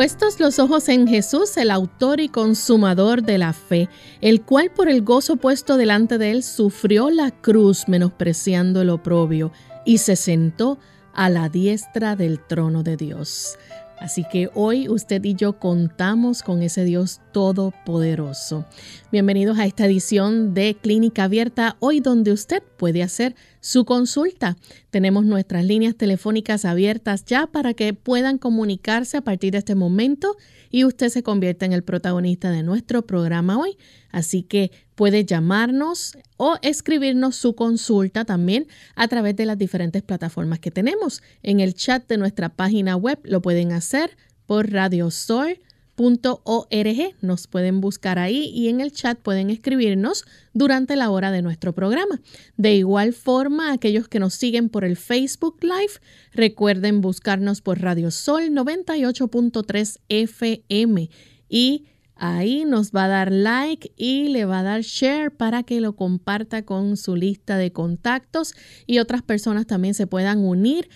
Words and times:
Puestos 0.00 0.40
los 0.40 0.58
ojos 0.58 0.88
en 0.88 1.06
Jesús, 1.06 1.58
el 1.58 1.70
autor 1.70 2.20
y 2.20 2.30
consumador 2.30 3.22
de 3.22 3.36
la 3.36 3.52
fe, 3.52 3.90
el 4.22 4.40
cual 4.40 4.70
por 4.70 4.88
el 4.88 5.02
gozo 5.02 5.36
puesto 5.36 5.76
delante 5.76 6.16
de 6.16 6.30
él 6.30 6.42
sufrió 6.42 7.10
la 7.10 7.30
cruz 7.30 7.86
menospreciando 7.86 8.80
el 8.80 8.88
oprobio 8.88 9.52
y 9.84 9.98
se 9.98 10.16
sentó 10.16 10.78
a 11.12 11.28
la 11.28 11.50
diestra 11.50 12.16
del 12.16 12.40
trono 12.40 12.82
de 12.82 12.96
Dios. 12.96 13.58
Así 13.98 14.24
que 14.24 14.48
hoy 14.54 14.88
usted 14.88 15.22
y 15.22 15.34
yo 15.34 15.58
contamos 15.58 16.42
con 16.42 16.62
ese 16.62 16.84
Dios 16.84 17.20
todopoderoso. 17.32 18.64
Bienvenidos 19.12 19.58
a 19.58 19.66
esta 19.66 19.84
edición 19.84 20.54
de 20.54 20.78
Clínica 20.80 21.24
Abierta, 21.24 21.76
hoy 21.78 22.00
donde 22.00 22.32
usted 22.32 22.62
puede 22.78 23.02
hacer 23.02 23.36
su 23.60 23.84
consulta. 23.84 24.56
Tenemos 24.90 25.24
nuestras 25.24 25.64
líneas 25.64 25.96
telefónicas 25.96 26.64
abiertas 26.64 27.24
ya 27.24 27.46
para 27.46 27.74
que 27.74 27.94
puedan 27.94 28.38
comunicarse 28.38 29.16
a 29.16 29.20
partir 29.22 29.52
de 29.52 29.58
este 29.58 29.74
momento 29.74 30.36
y 30.70 30.84
usted 30.84 31.08
se 31.08 31.22
convierta 31.22 31.66
en 31.66 31.72
el 31.72 31.82
protagonista 31.82 32.50
de 32.50 32.62
nuestro 32.62 33.02
programa 33.02 33.58
hoy. 33.58 33.76
Así 34.10 34.42
que 34.42 34.70
puede 34.94 35.24
llamarnos 35.24 36.16
o 36.36 36.56
escribirnos 36.62 37.36
su 37.36 37.54
consulta 37.54 38.24
también 38.24 38.66
a 38.94 39.08
través 39.08 39.36
de 39.36 39.46
las 39.46 39.58
diferentes 39.58 40.02
plataformas 40.02 40.58
que 40.58 40.70
tenemos. 40.70 41.22
En 41.42 41.60
el 41.60 41.74
chat 41.74 42.08
de 42.08 42.18
nuestra 42.18 42.48
página 42.48 42.96
web 42.96 43.18
lo 43.24 43.42
pueden 43.42 43.72
hacer 43.72 44.16
por 44.46 44.70
Radio 44.70 45.10
Sol 45.10 45.60
.org. 46.00 47.14
Nos 47.20 47.46
pueden 47.46 47.80
buscar 47.80 48.18
ahí 48.18 48.50
y 48.54 48.68
en 48.68 48.80
el 48.80 48.92
chat 48.92 49.18
pueden 49.18 49.50
escribirnos 49.50 50.24
durante 50.54 50.96
la 50.96 51.10
hora 51.10 51.30
de 51.30 51.42
nuestro 51.42 51.74
programa. 51.74 52.20
De 52.56 52.74
igual 52.74 53.12
forma, 53.12 53.72
aquellos 53.72 54.08
que 54.08 54.18
nos 54.18 54.34
siguen 54.34 54.70
por 54.70 54.84
el 54.84 54.96
Facebook 54.96 55.58
Live, 55.60 56.00
recuerden 56.32 57.02
buscarnos 57.02 57.60
por 57.60 57.80
Radio 57.80 58.10
Sol 58.10 58.50
98.3 58.50 59.98
FM 60.08 61.10
y 61.50 61.84
ahí 62.16 62.64
nos 62.64 62.92
va 62.92 63.04
a 63.04 63.08
dar 63.08 63.30
like 63.30 63.92
y 63.96 64.28
le 64.28 64.46
va 64.46 64.60
a 64.60 64.62
dar 64.62 64.80
share 64.80 65.30
para 65.30 65.64
que 65.64 65.82
lo 65.82 65.96
comparta 65.96 66.64
con 66.64 66.96
su 66.96 67.14
lista 67.14 67.58
de 67.58 67.72
contactos 67.72 68.54
y 68.86 69.00
otras 69.00 69.22
personas 69.22 69.66
también 69.66 69.92
se 69.92 70.06
puedan 70.06 70.38
unir 70.38 70.88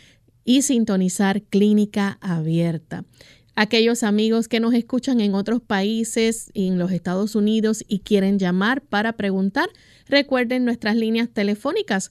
y 0.47 0.63
sintonizar 0.63 1.43
Clínica 1.43 2.19
Abierta 2.21 3.05
aquellos 3.55 4.03
amigos 4.03 4.49
que 4.49 4.61
nos 4.61 4.75
escuchan 4.75 5.21
en 5.21 5.35
otros 5.35 5.61
países 5.61 6.51
y 6.53 6.69
en 6.69 6.79
los 6.79 6.93
Estados 6.93 7.35
Unidos 7.35 7.85
y 7.89 8.01
quieren 8.01 8.39
llamar 8.39 8.83
para 8.83 9.15
preguntar, 9.15 9.69
recuerden 10.07 10.65
nuestras 10.65 10.97
líneas 10.97 11.31
telefónicas. 11.31 12.11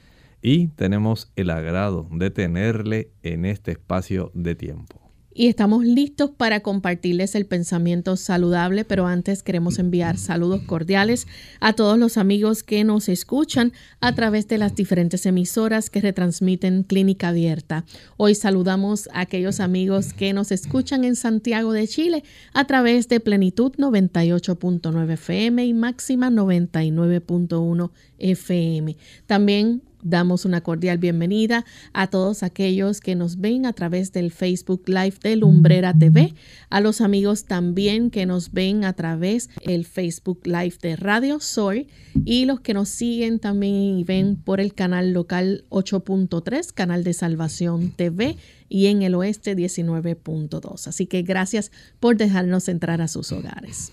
y 0.43 0.69
tenemos 0.69 1.33
el 1.37 1.51
agrado 1.51 2.09
de 2.11 2.31
tenerle 2.31 3.11
en 3.23 3.45
este 3.45 3.73
espacio 3.73 4.31
de 4.35 4.55
tiempo 4.55 5.08
y 5.39 5.47
estamos 5.47 5.85
listos 5.85 6.33
para 6.37 6.61
compartirles 6.61 7.37
el 7.37 7.47
pensamiento 7.47 8.17
saludable, 8.17 8.85
pero 8.85 9.07
antes 9.07 9.45
queremos 9.45 9.79
enviar 9.79 10.19
saludos 10.19 10.63
cordiales 10.63 11.29
a 11.61 11.75
todos 11.75 11.97
los 11.97 12.17
amigos 12.17 12.65
que 12.65 12.83
nos 12.83 13.09
escuchan 13.09 13.73
a 14.01 14.17
través 14.17 14.49
de 14.49 14.59
las 14.59 14.75
diferentes 14.75 15.27
emisoras 15.27 15.91
que 15.91 16.01
retransmiten 16.01 16.83
Clínica 16.83 17.29
Abierta. 17.29 17.85
Hoy 18.17 18.35
saludamos 18.35 19.09
a 19.13 19.21
aquellos 19.21 19.61
amigos 19.61 20.13
que 20.13 20.33
nos 20.33 20.51
escuchan 20.51 21.05
en 21.05 21.15
Santiago 21.15 21.73
de 21.73 21.87
Chile 21.87 22.25
a 22.53 22.65
través 22.65 23.09
de 23.09 23.21
Plenitud 23.21 23.71
98.9 23.79 25.13
FM 25.13 25.65
y 25.65 25.73
Máxima 25.73 26.31
99.1 26.31 27.93
FM. 28.19 28.97
También 29.29 29.83
Damos 30.03 30.45
una 30.45 30.61
cordial 30.61 30.99
bienvenida 30.99 31.65
a 31.93 32.07
todos 32.07 32.43
aquellos 32.43 33.01
que 33.01 33.15
nos 33.15 33.39
ven 33.41 33.67
a 33.67 33.73
través 33.73 34.13
del 34.13 34.31
Facebook 34.31 34.83
Live 34.87 35.17
de 35.23 35.37
Lumbrera 35.37 35.93
TV, 35.93 36.35
a 36.71 36.81
los 36.81 37.01
amigos 37.01 37.45
también 37.45 38.11
que 38.11 38.27
nos 38.27 38.53
ven 38.53 38.85
a 38.85 38.93
través 38.93 39.51
del 39.65 39.85
Facebook 39.85 40.41
Live 40.45 40.77
de 40.81 40.97
Radio 40.97 41.41
Sol 41.41 41.87
y 42.25 42.45
los 42.45 42.61
que 42.61 42.75
nos 42.75 42.89
siguen 42.89 43.39
también 43.39 43.99
y 43.99 44.05
ven 44.05 44.37
por 44.37 44.61
el 44.61 44.75
canal 44.75 45.13
local 45.13 45.65
8.3, 45.71 46.73
canal 46.73 47.05
de 47.05 47.13
Salvación 47.13 47.91
TV 47.91 48.37
y 48.69 48.87
en 48.87 49.03
el 49.03 49.15
oeste 49.15 49.57
19.2. 49.57 50.87
Así 50.87 51.07
que 51.07 51.23
gracias 51.23 51.73
por 52.01 52.17
dejarnos 52.17 52.69
entrar 52.69 53.01
a 53.01 53.09
sus 53.09 53.33
hogares. 53.33 53.93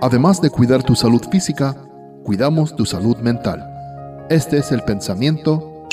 Además 0.00 0.40
de 0.42 0.50
cuidar 0.50 0.82
tu 0.82 0.94
salud 0.94 1.22
física, 1.30 1.83
cuidamos 2.24 2.74
tu 2.74 2.86
salud 2.86 3.18
mental. 3.18 3.70
Este 4.30 4.56
es 4.56 4.72
el 4.72 4.80
pensamiento 4.80 5.86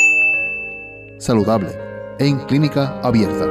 saludable 1.19 1.67
en 2.19 2.39
clínica 2.39 3.01
abierta. 3.01 3.45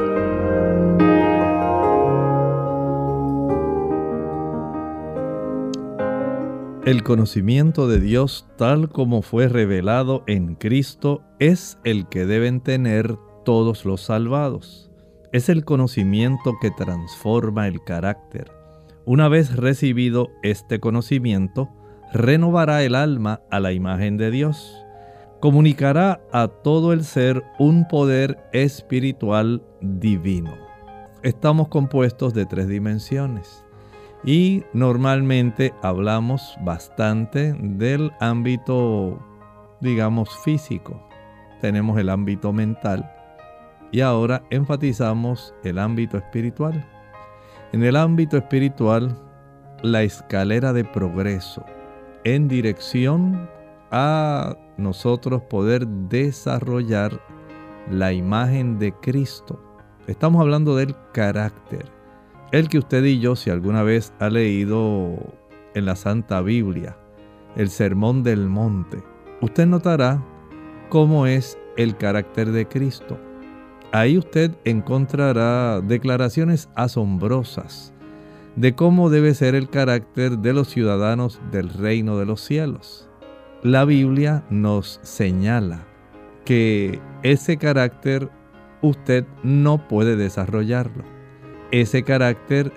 El 6.87 7.03
conocimiento 7.03 7.87
de 7.87 8.01
Dios 8.01 8.49
tal 8.57 8.89
como 8.89 9.21
fue 9.21 9.49
revelado 9.49 10.25
en 10.27 10.55
Cristo 10.55 11.23
es 11.39 11.79
el 11.85 12.09
que 12.09 12.25
deben 12.25 12.63
tener 12.63 13.19
todos 13.45 13.85
los 13.85 14.01
salvados. 14.01 14.91
Es 15.33 15.51
el 15.51 15.67
conocimiento 15.67 16.55
que 16.63 16.71
transforma 16.71 17.69
el 17.69 17.85
carácter. 17.85 18.51
Una 19.05 19.29
vez 19.29 19.55
recibido 19.55 20.31
este 20.43 20.81
conocimiento, 20.81 21.69
renovará 22.13 22.83
el 22.83 22.95
alma 22.95 23.41
a 23.51 23.61
la 23.61 23.73
imagen 23.73 24.17
de 24.17 24.31
Dios. 24.31 24.77
Comunicará 25.41 26.21
a 26.33 26.49
todo 26.49 26.93
el 26.93 27.05
ser 27.05 27.43
un 27.59 27.87
poder 27.89 28.39
espiritual 28.53 29.63
divino. 29.81 30.55
Estamos 31.23 31.69
compuestos 31.69 32.33
de 32.33 32.47
tres 32.47 32.67
dimensiones 32.67 33.65
Y 34.25 34.65
normalmente 34.73 35.75
hablamos 35.83 36.57
bastante 36.63 37.55
del 37.59 38.11
ámbito, 38.21 39.19
digamos, 39.81 40.29
físico. 40.45 41.03
Tenemos 41.61 41.99
el 41.99 42.11
ámbito 42.11 42.53
mental. 42.53 43.11
Y 43.93 44.03
ahora 44.03 44.43
enfatizamos 44.51 45.55
el 45.65 45.79
ámbito 45.79 46.19
espiritual. 46.19 46.87
En 47.73 47.83
el 47.83 47.97
ámbito 47.97 48.37
espiritual, 48.37 49.17
la 49.83 50.03
escalera 50.03 50.73
de 50.73 50.85
progreso 50.85 51.65
en 52.25 52.49
dirección 52.49 53.49
a 53.91 54.57
nosotros 54.77 55.43
poder 55.43 55.87
desarrollar 55.87 57.21
la 57.91 58.13
imagen 58.13 58.79
de 58.79 58.93
Cristo. 58.93 59.61
Estamos 60.07 60.41
hablando 60.41 60.77
del 60.77 60.95
carácter. 61.13 61.87
El 62.53 62.69
que 62.69 62.79
usted 62.79 63.05
y 63.05 63.21
yo, 63.21 63.37
si 63.37 63.51
alguna 63.51 63.83
vez 63.83 64.13
ha 64.19 64.29
leído 64.29 65.17
en 65.75 65.85
la 65.87 65.97
Santa 65.97 66.41
Biblia 66.41 66.97
el 67.57 67.71
Sermón 67.71 68.23
del 68.23 68.49
Monte, 68.49 69.03
usted 69.41 69.67
notará 69.67 70.23
cómo 70.89 71.27
es 71.27 71.59
el 71.77 71.97
carácter 71.97 72.51
de 72.51 72.67
Cristo. 72.67 73.19
Ahí 73.93 74.19
usted 74.19 74.53
encontrará 74.65 75.81
declaraciones 75.81 76.69
asombrosas 76.75 77.93
de 78.61 78.75
cómo 78.75 79.09
debe 79.09 79.33
ser 79.33 79.55
el 79.55 79.71
carácter 79.71 80.39
de 80.39 80.53
los 80.53 80.69
ciudadanos 80.69 81.41
del 81.51 81.71
reino 81.71 82.19
de 82.19 82.27
los 82.27 82.43
cielos. 82.43 83.09
La 83.63 83.87
Biblia 83.87 84.45
nos 84.51 85.01
señala 85.03 85.87
que 86.45 87.01
ese 87.23 87.57
carácter 87.57 88.29
usted 88.83 89.25
no 89.43 89.89
puede 89.89 90.15
desarrollarlo. 90.17 91.05
Ese 91.71 92.03
carácter 92.03 92.71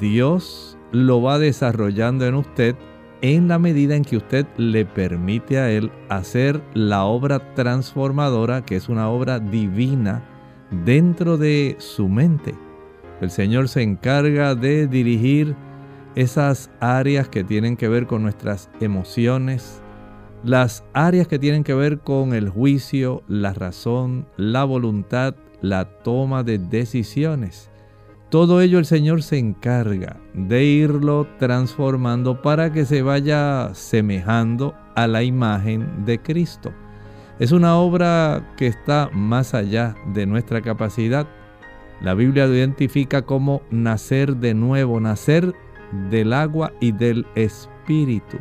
Dios 0.00 0.78
lo 0.90 1.20
va 1.20 1.38
desarrollando 1.38 2.24
en 2.24 2.34
usted 2.34 2.74
en 3.20 3.46
la 3.48 3.58
medida 3.58 3.94
en 3.94 4.04
que 4.04 4.16
usted 4.16 4.46
le 4.56 4.86
permite 4.86 5.58
a 5.58 5.70
Él 5.70 5.90
hacer 6.08 6.62
la 6.72 7.04
obra 7.04 7.54
transformadora, 7.54 8.64
que 8.64 8.76
es 8.76 8.88
una 8.88 9.10
obra 9.10 9.38
divina, 9.38 10.22
dentro 10.70 11.36
de 11.36 11.76
su 11.78 12.08
mente. 12.08 12.54
El 13.20 13.30
Señor 13.30 13.68
se 13.68 13.82
encarga 13.82 14.54
de 14.54 14.86
dirigir 14.86 15.56
esas 16.14 16.70
áreas 16.80 17.28
que 17.28 17.44
tienen 17.44 17.76
que 17.76 17.88
ver 17.88 18.06
con 18.06 18.22
nuestras 18.22 18.70
emociones, 18.80 19.82
las 20.44 20.84
áreas 20.92 21.26
que 21.26 21.38
tienen 21.38 21.64
que 21.64 21.74
ver 21.74 22.00
con 22.00 22.34
el 22.34 22.48
juicio, 22.48 23.22
la 23.28 23.52
razón, 23.52 24.26
la 24.36 24.64
voluntad, 24.64 25.34
la 25.60 25.84
toma 26.02 26.42
de 26.42 26.58
decisiones. 26.58 27.70
Todo 28.30 28.60
ello 28.60 28.78
el 28.78 28.86
Señor 28.86 29.22
se 29.22 29.38
encarga 29.38 30.16
de 30.34 30.64
irlo 30.64 31.26
transformando 31.38 32.42
para 32.42 32.72
que 32.72 32.84
se 32.84 33.02
vaya 33.02 33.70
semejando 33.72 34.74
a 34.94 35.06
la 35.06 35.22
imagen 35.22 36.04
de 36.04 36.20
Cristo. 36.20 36.72
Es 37.38 37.52
una 37.52 37.76
obra 37.76 38.54
que 38.56 38.66
está 38.66 39.10
más 39.12 39.54
allá 39.54 39.94
de 40.12 40.26
nuestra 40.26 40.62
capacidad. 40.62 41.28
La 42.00 42.14
Biblia 42.14 42.46
lo 42.46 42.54
identifica 42.54 43.22
como 43.22 43.62
nacer 43.70 44.36
de 44.36 44.54
nuevo, 44.54 45.00
nacer 45.00 45.54
del 46.10 46.32
agua 46.32 46.72
y 46.80 46.92
del 46.92 47.26
Espíritu. 47.34 48.38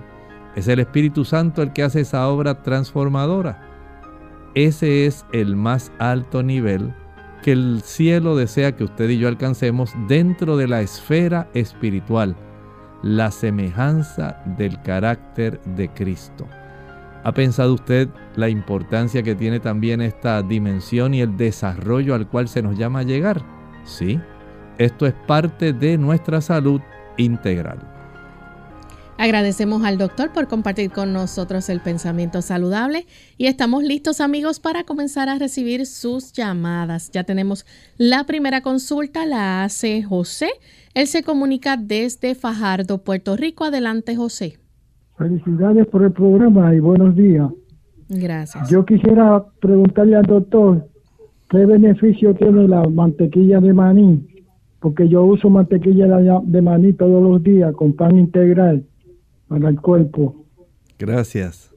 Es 0.56 0.68
el 0.68 0.80
Espíritu 0.80 1.26
Santo 1.26 1.62
el 1.62 1.74
que 1.74 1.84
hace 1.84 2.02
esa 2.02 2.28
obra 2.28 2.64
transformadora. 2.64 3.62
Ese 4.56 5.06
es 5.06 5.26
el 5.34 5.56
más 5.56 5.92
alto 6.00 6.44
nivel 6.44 6.94
que 7.44 7.52
el 7.52 7.82
cielo 7.84 8.36
desea 8.36 8.76
que 8.76 8.86
usted 8.86 9.10
y 9.10 9.20
yo 9.20 9.28
alcancemos 9.28 9.94
dentro 10.08 10.58
de 10.58 10.68
la 10.68 10.82
esfera 10.82 11.48
espiritual, 11.54 12.36
la 13.04 13.30
semejanza 13.32 14.42
del 14.58 14.82
carácter 14.82 15.62
de 15.76 15.90
Cristo. 15.90 16.48
¿Ha 17.26 17.34
pensado 17.34 17.74
usted 17.74 18.08
la 18.36 18.50
importancia 18.50 19.24
que 19.24 19.34
tiene 19.34 19.60
también 19.60 20.00
esta 20.00 20.44
dimensión 20.44 21.16
y 21.16 21.22
el 21.22 21.36
desarrollo 21.36 22.14
al 22.14 22.30
cual 22.30 22.48
se 22.48 22.62
nos 22.62 22.78
llama 22.78 23.02
llegar? 23.02 23.44
Sí, 23.84 24.20
esto 24.78 25.08
es 25.08 25.16
parte 25.26 25.74
de 25.74 25.98
nuestra 25.98 26.40
salud 26.40 26.82
integral. 27.18 27.80
Agradecemos 29.18 29.84
al 29.86 29.98
doctor 29.98 30.34
por 30.34 30.48
compartir 30.48 30.92
con 30.92 31.14
nosotros 31.14 31.68
el 31.70 31.82
pensamiento 31.82 32.44
saludable 32.44 33.08
y 33.40 33.48
estamos 33.48 33.84
listos 33.84 34.22
amigos 34.22 34.60
para 34.60 34.84
comenzar 34.84 35.28
a 35.28 35.40
recibir 35.40 35.88
sus 35.88 36.32
llamadas. 36.32 37.10
Ya 37.12 37.24
tenemos 37.24 37.66
la 37.98 38.26
primera 38.26 38.62
consulta, 38.62 39.26
la 39.26 39.64
hace 39.64 40.04
José. 40.04 40.52
Él 40.94 41.08
se 41.08 41.24
comunica 41.24 41.76
desde 41.76 42.36
Fajardo, 42.36 43.04
Puerto 43.04 43.36
Rico. 43.36 43.64
Adelante 43.64 44.16
José. 44.16 44.60
Felicidades 45.18 45.88
por 45.88 46.04
el 46.04 46.12
programa 46.12 46.76
y 46.76 46.80
buenos 46.80 47.16
días. 47.16 47.50
Gracias. 48.10 48.70
Yo 48.70 48.86
quisiera 48.86 49.46
preguntarle 49.62 50.16
al 50.16 50.26
doctor 50.26 50.88
qué 51.50 51.66
beneficio 51.66 52.36
tiene 52.36 52.68
la 52.68 52.84
mantequilla 52.88 53.62
de 53.62 53.74
maní, 53.74 54.28
porque 54.82 55.08
yo 55.08 55.24
uso 55.24 55.50
mantequilla 55.50 56.08
de 56.44 56.62
maní 56.62 56.94
todos 56.94 57.24
los 57.24 57.42
días 57.42 57.74
con 57.76 57.94
pan 57.94 58.18
integral 58.18 58.86
para 59.48 59.70
el 59.70 59.80
cuerpo. 59.80 60.46
Gracias. 61.00 61.72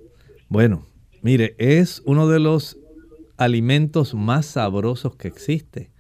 Bueno, 0.48 0.82
mire, 1.22 1.54
es 1.58 2.02
uno 2.06 2.28
de 2.28 2.40
los 2.40 2.76
alimentos 3.36 4.14
más 4.14 4.46
sabrosos 4.46 5.14
que 5.14 5.28
existe. 5.28 5.90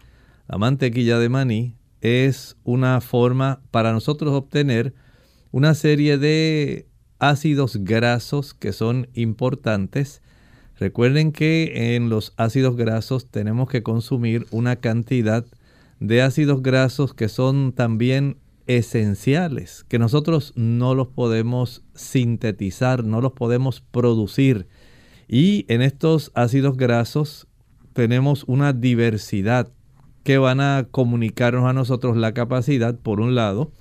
La 0.48 0.58
mantequilla 0.58 1.18
de 1.18 1.28
maní 1.28 1.76
es 2.00 2.56
una 2.64 3.00
forma 3.00 3.60
para 3.70 3.92
nosotros 3.92 4.32
obtener 4.32 4.92
una 5.52 5.74
serie 5.74 6.18
de 6.18 6.87
ácidos 7.18 7.78
grasos 7.78 8.54
que 8.54 8.72
son 8.72 9.08
importantes. 9.14 10.22
Recuerden 10.78 11.32
que 11.32 11.96
en 11.96 12.08
los 12.08 12.32
ácidos 12.36 12.76
grasos 12.76 13.26
tenemos 13.30 13.68
que 13.68 13.82
consumir 13.82 14.46
una 14.50 14.76
cantidad 14.76 15.44
de 16.00 16.22
ácidos 16.22 16.62
grasos 16.62 17.14
que 17.14 17.28
son 17.28 17.72
también 17.72 18.38
esenciales, 18.66 19.84
que 19.88 19.98
nosotros 19.98 20.52
no 20.54 20.94
los 20.94 21.08
podemos 21.08 21.82
sintetizar, 21.94 23.02
no 23.02 23.20
los 23.20 23.32
podemos 23.32 23.80
producir. 23.80 24.68
Y 25.26 25.64
en 25.68 25.82
estos 25.82 26.30
ácidos 26.34 26.76
grasos 26.76 27.48
tenemos 27.94 28.44
una 28.46 28.72
diversidad 28.72 29.72
que 30.22 30.38
van 30.38 30.60
a 30.60 30.86
comunicarnos 30.90 31.64
a 31.64 31.72
nosotros 31.72 32.16
la 32.16 32.34
capacidad, 32.34 32.94
por 32.98 33.20
un 33.20 33.34
lado, 33.34 33.72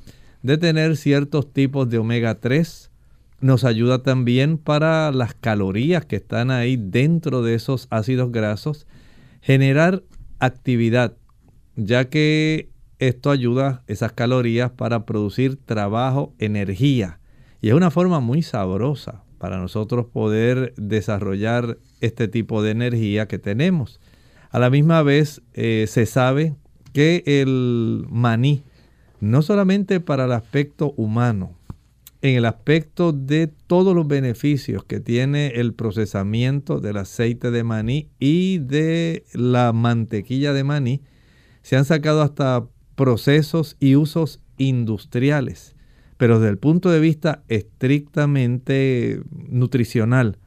de 0.42 0.58
tener 0.58 0.96
ciertos 0.96 1.52
tipos 1.52 1.90
de 1.90 1.98
omega 1.98 2.40
3, 2.40 2.90
nos 3.40 3.64
ayuda 3.64 4.04
también 4.04 4.58
para 4.58 5.12
las 5.12 5.34
calorías 5.34 6.06
que 6.06 6.16
están 6.18 6.52
ahí 6.52 6.78
dentro 6.78 7.44
de 7.44 7.56
esos 7.56 7.88
ácidos 7.90 8.32
grasos, 8.32 8.88
generar 9.42 10.04
actividad, 10.40 11.16
ya 11.76 12.10
que 12.10 12.70
esto 13.00 13.30
ayuda 13.30 13.84
esas 13.88 14.14
calorías 14.14 14.72
para 14.72 15.06
producir 15.06 15.58
trabajo, 15.58 16.34
energía. 16.40 17.20
Y 17.62 17.70
es 17.70 17.74
una 17.76 17.92
forma 17.92 18.20
muy 18.20 18.42
sabrosa 18.42 19.24
para 19.38 19.58
nosotros 19.58 20.08
poder 20.08 20.74
desarrollar 20.78 21.78
este 22.02 22.28
tipo 22.28 22.64
de 22.64 22.72
energía 22.72 23.28
que 23.28 23.38
tenemos. 23.38 24.00
A 24.50 24.60
la 24.60 24.70
misma 24.70 25.04
vez 25.04 25.42
eh, 25.54 25.86
se 25.88 26.06
sabe 26.06 26.56
que 26.94 27.24
el 27.26 28.06
maní, 28.10 28.64
no 29.20 29.44
solamente 29.44 30.00
para 30.00 30.26
el 30.26 30.32
aspecto 30.32 30.94
humano, 30.98 31.57
en 32.28 32.38
el 32.38 32.46
aspecto 32.46 33.14
de 33.14 33.48
todos 33.48 33.96
los 33.96 34.08
beneficios 34.08 34.84
que 34.84 35.00
tiene 35.00 35.48
el 35.56 35.74
procesamiento 35.74 36.80
del 36.80 36.98
aceite 36.98 37.52
de 37.52 37.64
maní 37.64 38.10
y 38.20 38.60
de 38.60 39.24
la 39.34 39.74
mantequilla 39.74 40.54
de 40.54 40.64
maní, 40.64 41.02
se 41.62 41.76
han 41.76 41.86
sacado 41.86 42.22
hasta 42.22 42.68
procesos 42.96 43.78
y 43.80 43.96
usos 43.96 44.42
industriales. 44.58 45.76
Pero 46.18 46.40
desde 46.40 46.52
el 46.52 46.58
punto 46.58 46.90
de 46.90 47.00
vista 47.00 47.44
estrictamente 47.48 49.22
nutricional, 49.32 50.40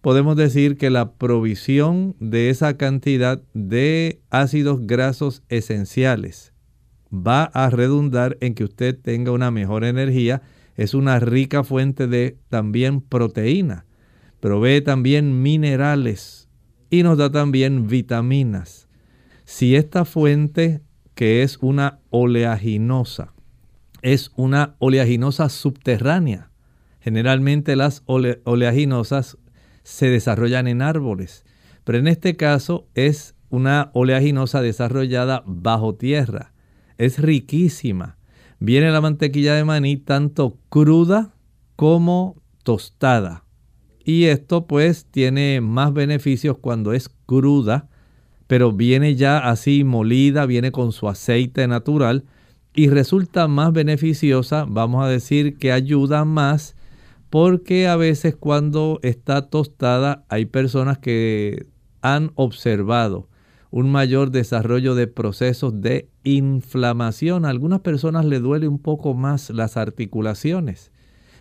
podemos 0.00 0.36
decir 0.36 0.76
que 0.76 0.90
la 0.90 1.14
provisión 1.14 2.14
de 2.20 2.50
esa 2.50 2.76
cantidad 2.76 3.42
de 3.54 4.20
ácidos 4.30 4.86
grasos 4.86 5.42
esenciales 5.48 6.52
va 7.10 7.44
a 7.44 7.70
redundar 7.70 8.36
en 8.40 8.54
que 8.54 8.64
usted 8.64 8.98
tenga 9.00 9.32
una 9.32 9.50
mejor 9.50 9.84
energía 9.84 10.42
es 10.76 10.94
una 10.94 11.20
rica 11.20 11.64
fuente 11.64 12.06
de 12.06 12.38
también 12.48 13.00
proteína. 13.00 13.86
Provee 14.40 14.80
también 14.80 15.42
minerales 15.42 16.48
y 16.90 17.02
nos 17.02 17.18
da 17.18 17.30
también 17.30 17.86
vitaminas. 17.86 18.88
Si 19.44 19.76
esta 19.76 20.04
fuente, 20.04 20.82
que 21.14 21.42
es 21.42 21.58
una 21.60 22.00
oleaginosa, 22.10 23.32
es 24.02 24.32
una 24.36 24.74
oleaginosa 24.78 25.48
subterránea, 25.48 26.50
generalmente 27.00 27.76
las 27.76 28.02
oleaginosas 28.06 29.38
se 29.82 30.08
desarrollan 30.08 30.66
en 30.66 30.82
árboles, 30.82 31.44
pero 31.84 31.98
en 31.98 32.08
este 32.08 32.36
caso 32.36 32.88
es 32.94 33.34
una 33.50 33.90
oleaginosa 33.92 34.62
desarrollada 34.62 35.42
bajo 35.46 35.94
tierra. 35.94 36.52
Es 36.98 37.18
riquísima 37.18 38.13
Viene 38.64 38.90
la 38.90 39.02
mantequilla 39.02 39.56
de 39.56 39.64
maní 39.64 39.98
tanto 39.98 40.56
cruda 40.70 41.34
como 41.76 42.36
tostada. 42.62 43.44
Y 44.02 44.24
esto 44.24 44.66
pues 44.66 45.04
tiene 45.04 45.60
más 45.60 45.92
beneficios 45.92 46.56
cuando 46.56 46.94
es 46.94 47.10
cruda, 47.26 47.90
pero 48.46 48.72
viene 48.72 49.16
ya 49.16 49.50
así 49.50 49.84
molida, 49.84 50.46
viene 50.46 50.72
con 50.72 50.92
su 50.92 51.10
aceite 51.10 51.68
natural 51.68 52.24
y 52.74 52.88
resulta 52.88 53.48
más 53.48 53.70
beneficiosa, 53.74 54.64
vamos 54.66 55.04
a 55.04 55.08
decir 55.08 55.58
que 55.58 55.70
ayuda 55.70 56.24
más 56.24 56.74
porque 57.28 57.86
a 57.86 57.96
veces 57.96 58.34
cuando 58.34 58.98
está 59.02 59.50
tostada 59.50 60.24
hay 60.30 60.46
personas 60.46 60.96
que 60.96 61.66
han 62.00 62.32
observado 62.34 63.28
un 63.74 63.90
mayor 63.90 64.30
desarrollo 64.30 64.94
de 64.94 65.08
procesos 65.08 65.80
de 65.80 66.08
inflamación. 66.22 67.44
A 67.44 67.48
algunas 67.48 67.80
personas 67.80 68.24
le 68.24 68.38
duele 68.38 68.68
un 68.68 68.78
poco 68.78 69.14
más 69.14 69.50
las 69.50 69.76
articulaciones. 69.76 70.92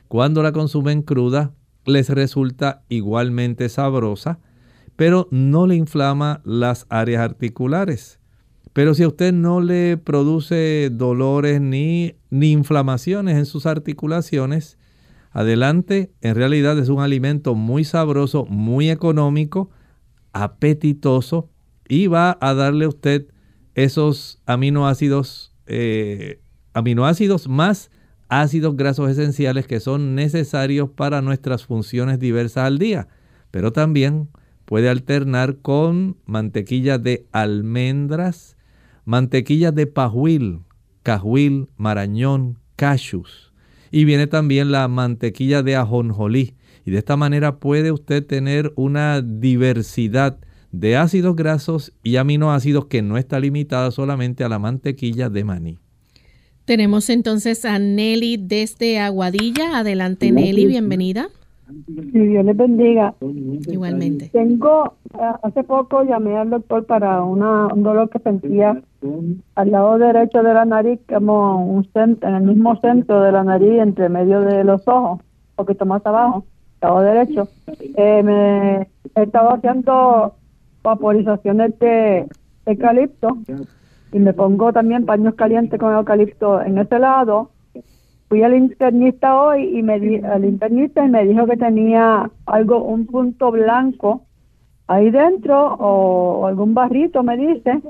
Cuando 0.08 0.42
la 0.42 0.52
consumen 0.52 1.04
cruda, 1.04 1.54
les 1.86 2.10
resulta 2.10 2.82
igualmente 2.90 3.70
sabrosa, 3.70 4.40
pero 4.96 5.28
no 5.30 5.68
le 5.68 5.75
inflama 5.75 6.42
las 6.44 6.88
áreas 6.90 7.22
articulares. 7.22 8.20
Pero 8.74 8.96
si 8.96 9.04
a 9.04 9.10
usted 9.10 9.32
no 9.32 9.62
le 9.62 9.98
produce 9.98 10.90
dolores 10.92 11.62
ni, 11.62 12.16
ni 12.32 12.52
inflamaciones 12.52 13.38
en 13.38 13.46
sus 13.46 13.68
articulaciones, 13.68 14.80
adelante, 15.30 16.12
en 16.22 16.34
realidad 16.34 16.80
es 16.80 16.90
un 16.90 17.00
alimento 17.00 17.54
muy 17.54 17.84
sabroso, 17.84 18.48
muy 18.48 18.90
económico, 18.90 19.70
apetitoso 20.32 21.52
y 21.93 22.07
va 22.07 22.39
a 22.41 22.55
darle 22.55 22.85
a 22.85 22.89
usted 22.89 23.27
esos 23.75 24.41
aminoácidos, 24.47 25.53
eh, 25.67 26.39
aminoácidos 26.73 27.47
más 27.47 27.91
ácidos 28.29 28.75
grasos 28.75 29.12
esenciales 29.12 29.67
que 29.67 29.79
son 29.79 30.15
necesarios 30.15 30.89
para 30.89 31.21
nuestras 31.21 31.65
funciones 31.65 32.17
diversas 32.17 32.65
al 32.65 32.79
día. 32.79 33.09
Pero 33.51 33.73
también 33.73 34.29
puede 34.65 34.89
alternar 34.89 35.57
con 35.57 36.17
mantequilla 36.25 36.97
de 36.97 37.27
almendras, 37.31 38.57
mantequilla 39.05 39.71
de 39.71 39.85
pajuil, 39.85 40.62
cajuil, 41.03 41.67
marañón, 41.77 42.57
cashews. 42.75 43.53
Y 43.91 44.05
viene 44.05 44.25
también 44.25 44.71
la 44.71 44.88
mantequilla 44.88 45.62
de 45.62 45.75
ajonjolí. 45.75 46.55
Y 46.85 46.89
de 46.91 46.97
esta 46.97 47.17
manera 47.17 47.59
puede 47.59 47.91
usted 47.91 48.25
tener 48.25 48.73
una 48.77 49.21
diversidad 49.21 50.39
de 50.74 50.98
ácidos 50.98 51.36
grasos 51.36 51.94
y 52.03 52.18
aminoácidos 52.18 52.88
que 52.88 53.01
no 53.01 53.18
está 53.18 53.39
limitada 53.39 53.92
solamente 53.92 54.44
a 54.44 54.50
la 54.50 54.60
mantequilla 54.60 55.30
de 55.30 55.44
maní. 55.46 55.77
Tenemos 56.65 57.10
entonces 57.10 57.63
a 57.63 57.77
Nelly 57.77 58.38
desde 58.38 59.00
Aguadilla. 59.00 59.77
Adelante 59.77 60.32
Nelly, 60.32 60.65
bienvenida. 60.65 61.27
Si 61.86 62.20
Dios 62.20 62.44
les 62.44 62.58
bendiga. 62.58 63.13
Igualmente. 63.68 64.30
Tengo, 64.30 64.96
eh, 65.13 65.32
hace 65.44 65.63
poco 65.63 66.03
llamé 66.03 66.38
al 66.38 66.50
doctor 66.50 66.86
para 66.86 67.24
una, 67.24 67.68
un 67.68 67.84
dolor 67.84 68.10
que 68.10 68.20
sentía 68.20 68.82
al 69.56 69.72
lado 69.72 69.98
derecho 70.00 70.42
de 70.42 70.53
la 70.53 70.65
nariz, 70.65 71.00
como 71.08 71.65
un 71.65 71.86
centro, 71.94 72.30
en 72.30 72.36
el 72.36 72.44
mismo 72.44 72.80
centro 72.80 73.22
de 73.22 73.32
la 73.32 73.44
nariz, 73.44 73.80
entre 73.80 74.10
medio 74.10 74.42
de 74.42 74.63
los 74.63 74.88
ojos, 74.88 75.20
un 75.20 75.56
poquito 75.56 75.86
más 75.86 76.03
abajo, 76.06 76.46
lado 76.82 77.01
derecho. 77.01 77.48
Eh, 77.68 78.24
me 78.24 78.88
estaba 79.22 79.56
haciendo 79.56 80.36
vaporizaciones 80.84 81.80
de 81.80 82.28
eucalipto 82.66 83.38
y 84.12 84.20
me 84.20 84.34
pongo 84.34 84.72
también 84.72 85.06
paños 85.06 85.34
calientes 85.36 85.80
con 85.80 85.94
eucalipto 85.94 86.62
en 86.62 86.78
ese 86.78 87.00
lado. 87.00 87.50
Fui 88.30 88.44
al 88.44 88.56
internista 88.56 89.42
hoy 89.42 89.78
y 89.78 89.84
me 89.84 90.00
di, 90.00 90.18
al 90.18 90.46
internista 90.46 91.06
y 91.06 91.10
me 91.10 91.25
dijo 91.25 91.46
que 91.48 91.58
tenía 91.58 92.30
algo, 92.46 92.84
un 92.84 93.06
punto 93.06 93.52
blanco 93.52 94.24
ahí 94.88 95.10
dentro 95.10 95.75
o, 95.75 96.46
algún 96.46 96.74
barrito, 96.74 97.24
me 97.24 97.38
dice. 97.38 97.82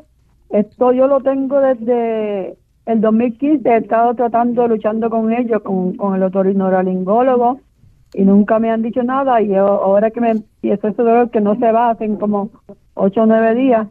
Esto 0.49 0.91
yo 0.91 1.07
lo 1.07 1.21
tengo 1.21 1.59
desde 1.59 2.57
el 2.85 3.01
2015, 3.01 3.67
he 3.67 3.77
estado 3.77 4.13
tratando, 4.13 4.67
luchando 4.67 5.09
con 5.09 5.33
ellos, 5.33 5.61
con, 5.61 5.95
con 5.95 6.15
el 6.15 6.23
otorrinolaringólogo 6.23 7.59
y 8.13 8.23
nunca 8.23 8.59
me 8.59 8.71
han 8.71 8.81
dicho 8.81 9.01
nada 9.03 9.41
y 9.41 9.55
ahora 9.55 10.11
que 10.11 10.21
me 10.21 10.31
empiezo 10.31 10.87
ese 10.87 11.01
dolor 11.01 11.31
que 11.31 11.41
no 11.41 11.55
se 11.55 11.71
va, 11.71 11.89
hacen 11.89 12.17
como 12.17 12.51
ocho 12.95 13.23
o 13.23 13.25
nueve 13.25 13.55
días, 13.55 13.87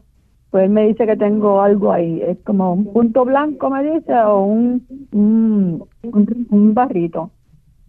pues 0.51 0.69
me 0.69 0.87
dice 0.87 1.07
que 1.07 1.17
tengo 1.17 1.61
algo 1.61 1.91
ahí, 1.91 2.21
es 2.21 2.37
como 2.45 2.73
un 2.73 2.93
punto 2.93 3.25
blanco, 3.25 3.69
me 3.69 3.83
dice, 3.83 4.13
o 4.13 4.45
un, 4.45 4.85
un, 5.11 6.73
barrito. 6.75 7.31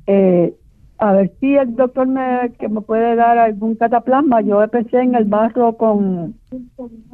Eh, 0.07 0.55
a 0.99 1.13
ver 1.13 1.33
si 1.41 1.57
el 1.57 1.77
doctor 1.77 2.07
me, 2.07 2.53
que 2.59 2.69
me 2.69 2.81
puede 2.81 3.17
dar 3.17 3.37
algún 3.37 3.75
cataplasma. 3.75 4.41
Yo 4.41 4.63
empecé 4.63 5.01
en 5.01 5.15
el 5.15 5.25
barro 5.25 5.77
con 5.77 6.37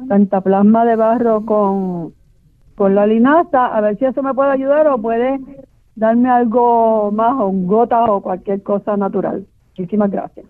cataplasma 0.07 0.85
de 0.85 0.95
barro 0.95 1.45
con, 1.45 2.13
con 2.75 2.95
la 2.95 3.05
linaza, 3.05 3.65
a 3.65 3.81
ver 3.81 3.97
si 3.97 4.05
eso 4.05 4.23
me 4.23 4.33
puede 4.33 4.51
ayudar 4.51 4.87
o 4.87 4.97
puede 4.97 5.39
darme 5.95 6.29
algo 6.29 7.11
más, 7.11 7.35
o 7.39 7.51
gotas 7.51 8.09
o 8.09 8.21
cualquier 8.21 8.63
cosa 8.63 8.95
natural. 8.95 9.45
Muchísimas 9.77 10.11
gracias. 10.11 10.45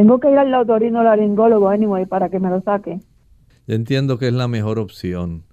Tengo 0.00 0.18
que 0.18 0.30
ir 0.30 0.38
al 0.38 0.54
autorino 0.54 1.02
laringólogo 1.02 1.68
anyway 1.68 2.06
para 2.06 2.30
que 2.30 2.40
me 2.40 2.48
lo 2.48 2.62
saque. 2.62 3.00
Yo 3.66 3.74
entiendo 3.74 4.18
que 4.18 4.28
es 4.28 4.32
la 4.32 4.48
mejor 4.48 4.78
opción. 4.78 5.44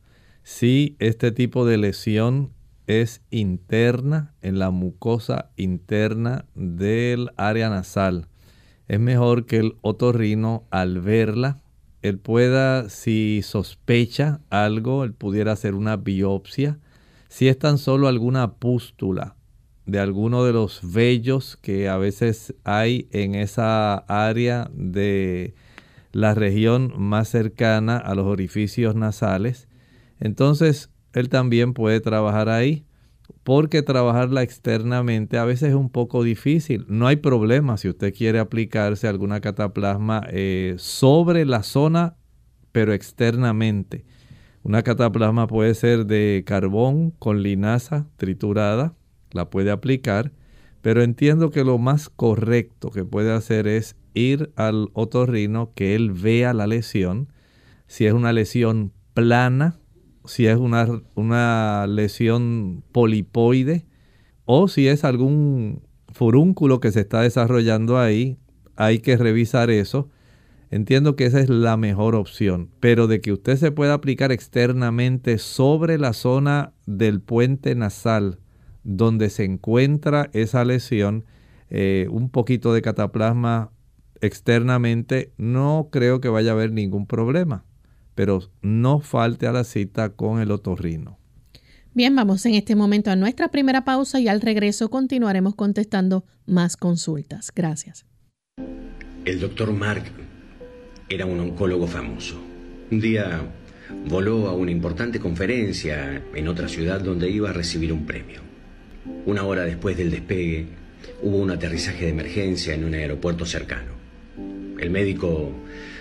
Si 0.41 0.95
este 0.99 1.33
tipo 1.33 1.65
de 1.65 1.77
lesión 1.77 2.53
es 2.85 3.21
interna, 3.29 4.35
en 4.41 4.57
la 4.57 4.71
mucosa 4.71 5.49
interna 5.57 6.45
del 6.55 7.31
área 7.35 7.69
nasal, 7.69 8.27
es 8.87 9.01
mejor 9.01 9.47
que 9.47 9.57
el 9.57 9.75
otorrino 9.81 10.63
al 10.69 11.01
verla, 11.01 11.57
él 12.01 12.17
pueda, 12.17 12.87
si 12.87 13.41
sospecha 13.41 14.39
algo, 14.49 15.03
él 15.03 15.11
pudiera 15.11 15.51
hacer 15.51 15.75
una 15.75 15.97
biopsia. 15.97 16.79
Si 17.27 17.49
es 17.49 17.59
tan 17.59 17.77
solo 17.77 18.07
alguna 18.07 18.53
pústula 18.53 19.35
de 19.87 19.99
alguno 19.99 20.43
de 20.43 20.53
los 20.53 20.81
vellos 20.83 21.57
que 21.57 21.87
a 21.87 21.97
veces 21.97 22.53
hay 22.65 23.07
en 23.11 23.35
esa 23.35 23.95
área 23.95 24.69
de 24.73 25.55
la 26.11 26.33
región 26.35 26.93
más 26.97 27.29
cercana 27.29 27.97
a 27.97 28.13
los 28.13 28.25
orificios 28.25 28.95
nasales. 28.95 29.67
Entonces, 30.19 30.91
él 31.13 31.29
también 31.29 31.73
puede 31.73 32.01
trabajar 32.01 32.49
ahí, 32.49 32.85
porque 33.43 33.81
trabajarla 33.81 34.43
externamente 34.43 35.37
a 35.37 35.45
veces 35.45 35.69
es 35.69 35.75
un 35.75 35.89
poco 35.89 36.21
difícil. 36.21 36.85
No 36.89 37.07
hay 37.07 37.15
problema 37.15 37.77
si 37.77 37.87
usted 37.87 38.13
quiere 38.13 38.39
aplicarse 38.39 39.07
alguna 39.07 39.39
cataplasma 39.39 40.27
eh, 40.29 40.75
sobre 40.77 41.45
la 41.45 41.63
zona, 41.63 42.17
pero 42.73 42.91
externamente. 42.91 44.03
Una 44.63 44.83
cataplasma 44.83 45.47
puede 45.47 45.73
ser 45.75 46.05
de 46.07 46.43
carbón 46.45 47.11
con 47.11 47.41
linaza 47.41 48.05
triturada, 48.17 48.96
la 49.31 49.49
puede 49.49 49.71
aplicar, 49.71 50.31
pero 50.81 51.03
entiendo 51.03 51.49
que 51.49 51.63
lo 51.63 51.77
más 51.77 52.09
correcto 52.09 52.91
que 52.91 53.03
puede 53.03 53.33
hacer 53.33 53.67
es 53.67 53.95
ir 54.13 54.51
al 54.55 54.89
otorrino, 54.93 55.71
que 55.73 55.95
él 55.95 56.11
vea 56.11 56.53
la 56.53 56.67
lesión, 56.67 57.31
si 57.87 58.05
es 58.05 58.13
una 58.13 58.33
lesión 58.33 58.93
plana, 59.13 59.79
si 60.25 60.47
es 60.47 60.57
una, 60.57 60.87
una 61.15 61.87
lesión 61.87 62.83
polipoide 62.91 63.85
o 64.45 64.67
si 64.67 64.87
es 64.87 65.03
algún 65.03 65.83
furúnculo 66.09 66.79
que 66.79 66.91
se 66.91 67.01
está 67.01 67.21
desarrollando 67.21 67.99
ahí, 67.99 68.37
hay 68.75 68.99
que 68.99 69.17
revisar 69.17 69.69
eso. 69.69 70.09
Entiendo 70.69 71.15
que 71.15 71.25
esa 71.25 71.39
es 71.39 71.49
la 71.49 71.77
mejor 71.77 72.15
opción, 72.15 72.69
pero 72.81 73.07
de 73.07 73.21
que 73.21 73.31
usted 73.31 73.55
se 73.55 73.71
pueda 73.71 73.93
aplicar 73.93 74.33
externamente 74.33 75.37
sobre 75.37 75.97
la 75.97 76.11
zona 76.11 76.73
del 76.85 77.21
puente 77.21 77.73
nasal 77.73 78.39
donde 78.87 79.29
se 79.29 79.43
encuentra 79.43 80.29
esa 80.31 80.63
lesión, 80.63 81.25
eh, 81.69 82.07
un 82.09 82.29
poquito 82.29 82.73
de 82.73 82.81
cataplasma 82.81 83.71
externamente, 84.21 85.33
no 85.37 85.89
creo 85.91 86.21
que 86.21 86.29
vaya 86.29 86.51
a 86.51 86.53
haber 86.53 86.71
ningún 86.71 87.05
problema, 87.05 87.65
pero 88.15 88.41
no 88.61 89.01
falte 89.01 89.45
a 89.45 89.51
la 89.51 89.65
cita 89.65 90.11
con 90.11 90.39
el 90.39 90.51
otorrino. 90.51 91.19
Bien, 91.93 92.15
vamos 92.15 92.45
en 92.45 92.53
este 92.53 92.75
momento 92.75 93.11
a 93.11 93.17
nuestra 93.17 93.49
primera 93.49 93.83
pausa 93.83 94.21
y 94.21 94.29
al 94.29 94.39
regreso 94.39 94.89
continuaremos 94.89 95.55
contestando 95.55 96.23
más 96.45 96.77
consultas. 96.77 97.51
Gracias. 97.53 98.05
El 99.25 99.41
doctor 99.41 99.73
Mark 99.73 100.05
era 101.09 101.25
un 101.25 101.41
oncólogo 101.41 101.87
famoso. 101.87 102.39
Un 102.89 103.01
día 103.01 103.41
voló 104.09 104.47
a 104.47 104.53
una 104.53 104.71
importante 104.71 105.19
conferencia 105.19 106.23
en 106.33 106.47
otra 106.47 106.69
ciudad 106.69 107.01
donde 107.01 107.29
iba 107.29 107.49
a 107.49 107.53
recibir 107.53 107.91
un 107.91 108.05
premio. 108.05 108.46
Una 109.25 109.43
hora 109.43 109.63
después 109.63 109.97
del 109.97 110.11
despegue, 110.11 110.67
hubo 111.21 111.37
un 111.37 111.51
aterrizaje 111.51 112.05
de 112.05 112.11
emergencia 112.11 112.73
en 112.73 112.85
un 112.85 112.93
aeropuerto 112.93 113.45
cercano. 113.45 113.91
El 114.79 114.89
médico 114.89 115.51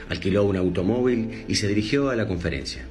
alquiló 0.08 0.44
un 0.44 0.56
automóvil 0.56 1.44
y 1.48 1.54
se 1.54 1.68
dirigió 1.68 2.10
a 2.10 2.16
la 2.16 2.26
conferencia. 2.26 2.82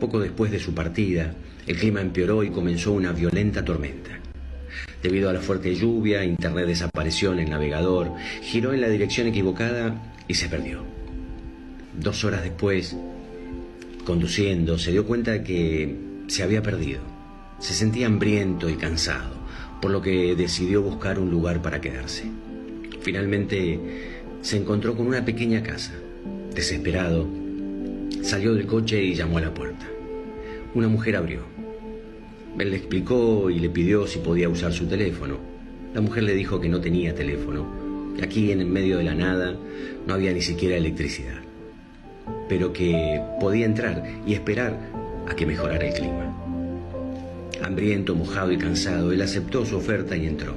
Poco 0.00 0.20
después 0.20 0.50
de 0.50 0.58
su 0.58 0.74
partida, 0.74 1.34
el 1.66 1.76
clima 1.76 2.00
empeoró 2.00 2.42
y 2.42 2.50
comenzó 2.50 2.92
una 2.92 3.12
violenta 3.12 3.64
tormenta. 3.64 4.18
Debido 5.02 5.28
a 5.28 5.32
la 5.32 5.40
fuerte 5.40 5.74
lluvia, 5.74 6.24
Internet 6.24 6.66
desapareció 6.66 7.32
en 7.32 7.40
el 7.40 7.50
navegador, 7.50 8.12
giró 8.42 8.72
en 8.72 8.80
la 8.80 8.88
dirección 8.88 9.26
equivocada 9.26 10.14
y 10.26 10.34
se 10.34 10.48
perdió. 10.48 10.82
Dos 11.98 12.24
horas 12.24 12.42
después, 12.42 12.96
conduciendo, 14.04 14.78
se 14.78 14.92
dio 14.92 15.06
cuenta 15.06 15.32
de 15.32 15.42
que 15.44 15.96
se 16.26 16.42
había 16.42 16.62
perdido. 16.62 17.13
Se 17.64 17.72
sentía 17.72 18.08
hambriento 18.08 18.68
y 18.68 18.74
cansado, 18.74 19.32
por 19.80 19.90
lo 19.90 20.02
que 20.02 20.36
decidió 20.36 20.82
buscar 20.82 21.18
un 21.18 21.30
lugar 21.30 21.62
para 21.62 21.80
quedarse. 21.80 22.24
Finalmente 23.00 23.80
se 24.42 24.58
encontró 24.58 24.94
con 24.94 25.06
una 25.06 25.24
pequeña 25.24 25.62
casa. 25.62 25.94
Desesperado, 26.54 27.26
salió 28.20 28.52
del 28.52 28.66
coche 28.66 29.02
y 29.02 29.14
llamó 29.14 29.38
a 29.38 29.40
la 29.40 29.54
puerta. 29.54 29.86
Una 30.74 30.88
mujer 30.88 31.16
abrió. 31.16 31.40
Él 32.58 32.70
le 32.70 32.76
explicó 32.76 33.48
y 33.48 33.58
le 33.60 33.70
pidió 33.70 34.06
si 34.06 34.18
podía 34.18 34.50
usar 34.50 34.74
su 34.74 34.84
teléfono. 34.84 35.38
La 35.94 36.02
mujer 36.02 36.24
le 36.24 36.34
dijo 36.34 36.60
que 36.60 36.68
no 36.68 36.82
tenía 36.82 37.14
teléfono, 37.14 38.12
aquí 38.22 38.52
en 38.52 38.60
el 38.60 38.66
medio 38.66 38.98
de 38.98 39.04
la 39.04 39.14
nada 39.14 39.56
no 40.06 40.12
había 40.12 40.34
ni 40.34 40.42
siquiera 40.42 40.76
electricidad, 40.76 41.40
pero 42.46 42.74
que 42.74 43.22
podía 43.40 43.64
entrar 43.64 44.04
y 44.26 44.34
esperar 44.34 44.78
a 45.26 45.34
que 45.34 45.46
mejorara 45.46 45.88
el 45.88 45.94
clima. 45.94 46.33
Hambriento, 47.64 48.14
mojado 48.14 48.52
y 48.52 48.58
cansado, 48.58 49.10
él 49.10 49.22
aceptó 49.22 49.64
su 49.64 49.76
oferta 49.76 50.14
y 50.16 50.26
entró. 50.26 50.54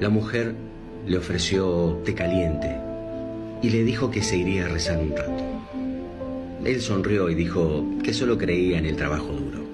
La 0.00 0.08
mujer 0.08 0.54
le 1.06 1.18
ofreció 1.18 2.00
té 2.02 2.14
caliente 2.14 2.74
y 3.60 3.68
le 3.68 3.84
dijo 3.84 4.10
que 4.10 4.22
se 4.22 4.38
iría 4.38 4.64
a 4.64 4.68
rezar 4.68 4.98
un 4.98 5.10
rato. 5.10 5.44
Él 6.64 6.80
sonrió 6.80 7.28
y 7.28 7.34
dijo 7.34 7.84
que 8.02 8.14
solo 8.14 8.38
creía 8.38 8.78
en 8.78 8.86
el 8.86 8.96
trabajo 8.96 9.32
duro. 9.32 9.64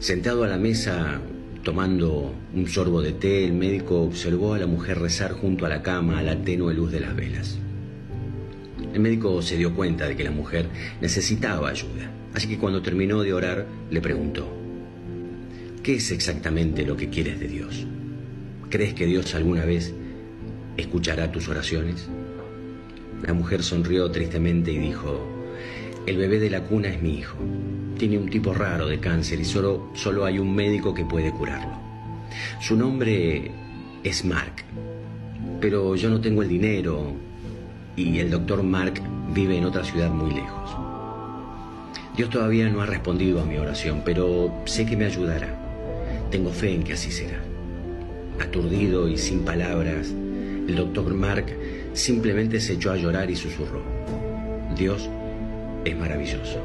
Sentado 0.00 0.42
a 0.42 0.48
la 0.48 0.58
mesa, 0.58 1.20
tomando 1.62 2.34
un 2.52 2.66
sorbo 2.66 3.02
de 3.02 3.12
té, 3.12 3.44
el 3.44 3.52
médico 3.52 4.02
observó 4.02 4.54
a 4.54 4.58
la 4.58 4.66
mujer 4.66 4.98
rezar 4.98 5.30
junto 5.30 5.64
a 5.64 5.68
la 5.68 5.82
cama 5.82 6.18
a 6.18 6.22
la 6.24 6.42
tenue 6.42 6.74
luz 6.74 6.90
de 6.90 7.00
las 7.00 7.14
velas. 7.14 7.56
El 8.92 8.98
médico 8.98 9.40
se 9.42 9.56
dio 9.56 9.76
cuenta 9.76 10.08
de 10.08 10.16
que 10.16 10.24
la 10.24 10.32
mujer 10.32 10.66
necesitaba 11.00 11.68
ayuda, 11.68 12.10
así 12.34 12.48
que 12.48 12.58
cuando 12.58 12.82
terminó 12.82 13.22
de 13.22 13.32
orar 13.32 13.66
le 13.90 14.00
preguntó, 14.00 14.61
¿qué 15.82 15.96
es 15.96 16.12
exactamente 16.12 16.86
lo 16.86 16.96
que 16.96 17.08
quieres 17.08 17.40
de 17.40 17.48
Dios? 17.48 17.86
¿Crees 18.70 18.94
que 18.94 19.06
Dios 19.06 19.34
alguna 19.34 19.64
vez 19.64 19.92
escuchará 20.76 21.32
tus 21.32 21.48
oraciones? 21.48 22.08
La 23.22 23.34
mujer 23.34 23.62
sonrió 23.62 24.10
tristemente 24.10 24.72
y 24.72 24.78
dijo, 24.78 25.26
el 26.06 26.16
bebé 26.16 26.38
de 26.38 26.50
la 26.50 26.62
cuna 26.62 26.88
es 26.88 27.02
mi 27.02 27.18
hijo. 27.18 27.36
Tiene 27.98 28.18
un 28.18 28.30
tipo 28.30 28.54
raro 28.54 28.86
de 28.86 29.00
cáncer 29.00 29.40
y 29.40 29.44
solo, 29.44 29.90
solo 29.94 30.24
hay 30.24 30.38
un 30.38 30.54
médico 30.54 30.94
que 30.94 31.04
puede 31.04 31.32
curarlo. 31.32 31.76
Su 32.60 32.76
nombre 32.76 33.50
es 34.04 34.24
Mark, 34.24 34.64
pero 35.60 35.96
yo 35.96 36.10
no 36.10 36.20
tengo 36.20 36.42
el 36.42 36.48
dinero 36.48 37.12
y 37.96 38.18
el 38.20 38.30
doctor 38.30 38.62
Mark 38.62 38.94
vive 39.34 39.58
en 39.58 39.64
otra 39.64 39.84
ciudad 39.84 40.10
muy 40.10 40.32
lejos. 40.32 40.76
Dios 42.16 42.30
todavía 42.30 42.68
no 42.68 42.82
ha 42.82 42.86
respondido 42.86 43.40
a 43.40 43.44
mi 43.44 43.56
oración, 43.56 44.02
pero 44.04 44.52
sé 44.64 44.86
que 44.86 44.96
me 44.96 45.06
ayudará. 45.06 45.61
Tengo 46.32 46.50
fe 46.50 46.74
en 46.74 46.82
que 46.82 46.94
así 46.94 47.10
será. 47.10 47.38
Aturdido 48.40 49.06
y 49.06 49.18
sin 49.18 49.44
palabras, 49.44 50.08
el 50.08 50.74
doctor 50.74 51.12
Mark 51.12 51.44
simplemente 51.92 52.58
se 52.58 52.72
echó 52.72 52.90
a 52.90 52.96
llorar 52.96 53.30
y 53.30 53.36
susurró. 53.36 53.82
Dios 54.74 55.10
es 55.84 55.94
maravilloso. 55.94 56.58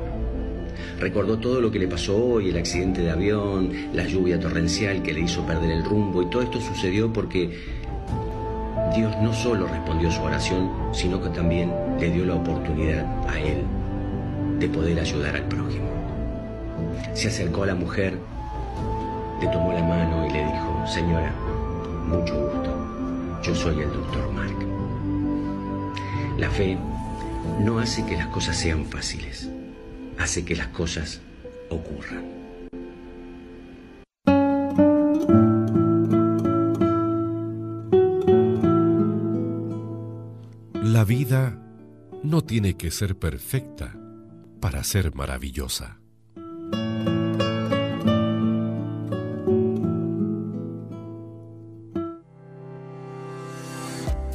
Recordó 1.02 1.38
todo 1.40 1.60
lo 1.60 1.70
que 1.70 1.80
le 1.80 1.88
pasó 1.90 2.16
hoy, 2.16 2.50
el 2.50 2.58
accidente 2.58 3.02
de 3.02 3.12
avión, 3.12 3.74
la 3.94 4.08
lluvia 4.08 4.40
torrencial 4.40 5.04
que 5.04 5.14
le 5.14 5.20
hizo 5.20 5.46
perder 5.46 5.72
el 5.72 5.84
rumbo 5.84 6.22
y 6.22 6.30
todo 6.30 6.44
esto 6.44 6.62
sucedió 6.62 7.12
porque 7.12 7.50
Dios 8.96 9.14
no 9.22 9.34
solo 9.34 9.68
respondió 9.68 10.10
su 10.10 10.22
oración, 10.22 10.72
sino 10.94 11.22
que 11.22 11.28
también 11.30 11.74
le 12.00 12.10
dio 12.10 12.26
la 12.26 12.36
oportunidad 12.36 13.06
a 13.28 13.38
él 13.38 13.58
de 14.60 14.70
poder 14.70 14.98
ayudar 14.98 15.36
al 15.36 15.48
prójimo. 15.50 15.90
Se 17.14 17.28
acercó 17.28 17.64
a 17.64 17.68
la 17.68 17.76
mujer, 17.76 18.18
le 19.42 19.48
tomó 19.48 19.74
la 19.74 19.84
mano 19.84 20.26
y 20.26 20.32
le 20.32 20.46
dijo, 20.46 20.84
señora, 20.88 21.34
mucho 22.08 22.36
gusto, 22.36 23.42
yo 23.44 23.56
soy 23.56 23.82
el 23.82 23.92
doctor 23.92 24.32
Mark. 24.32 24.56
La 26.38 26.50
fe 26.50 26.78
no 27.60 27.80
hace 27.80 28.06
que 28.06 28.18
las 28.18 28.28
cosas 28.28 28.58
sean 28.58 28.86
fáciles, 28.86 29.50
hace 30.18 30.46
que 30.46 30.56
las 30.56 30.68
cosas 30.68 31.22
ocurran. 31.70 32.26
La 40.74 41.04
vida 41.04 41.60
no 42.24 42.44
tiene 42.44 42.76
que 42.76 42.90
ser 42.90 43.18
perfecta 43.18 43.96
para 44.60 44.84
ser 44.84 45.14
maravillosa. 45.14 46.00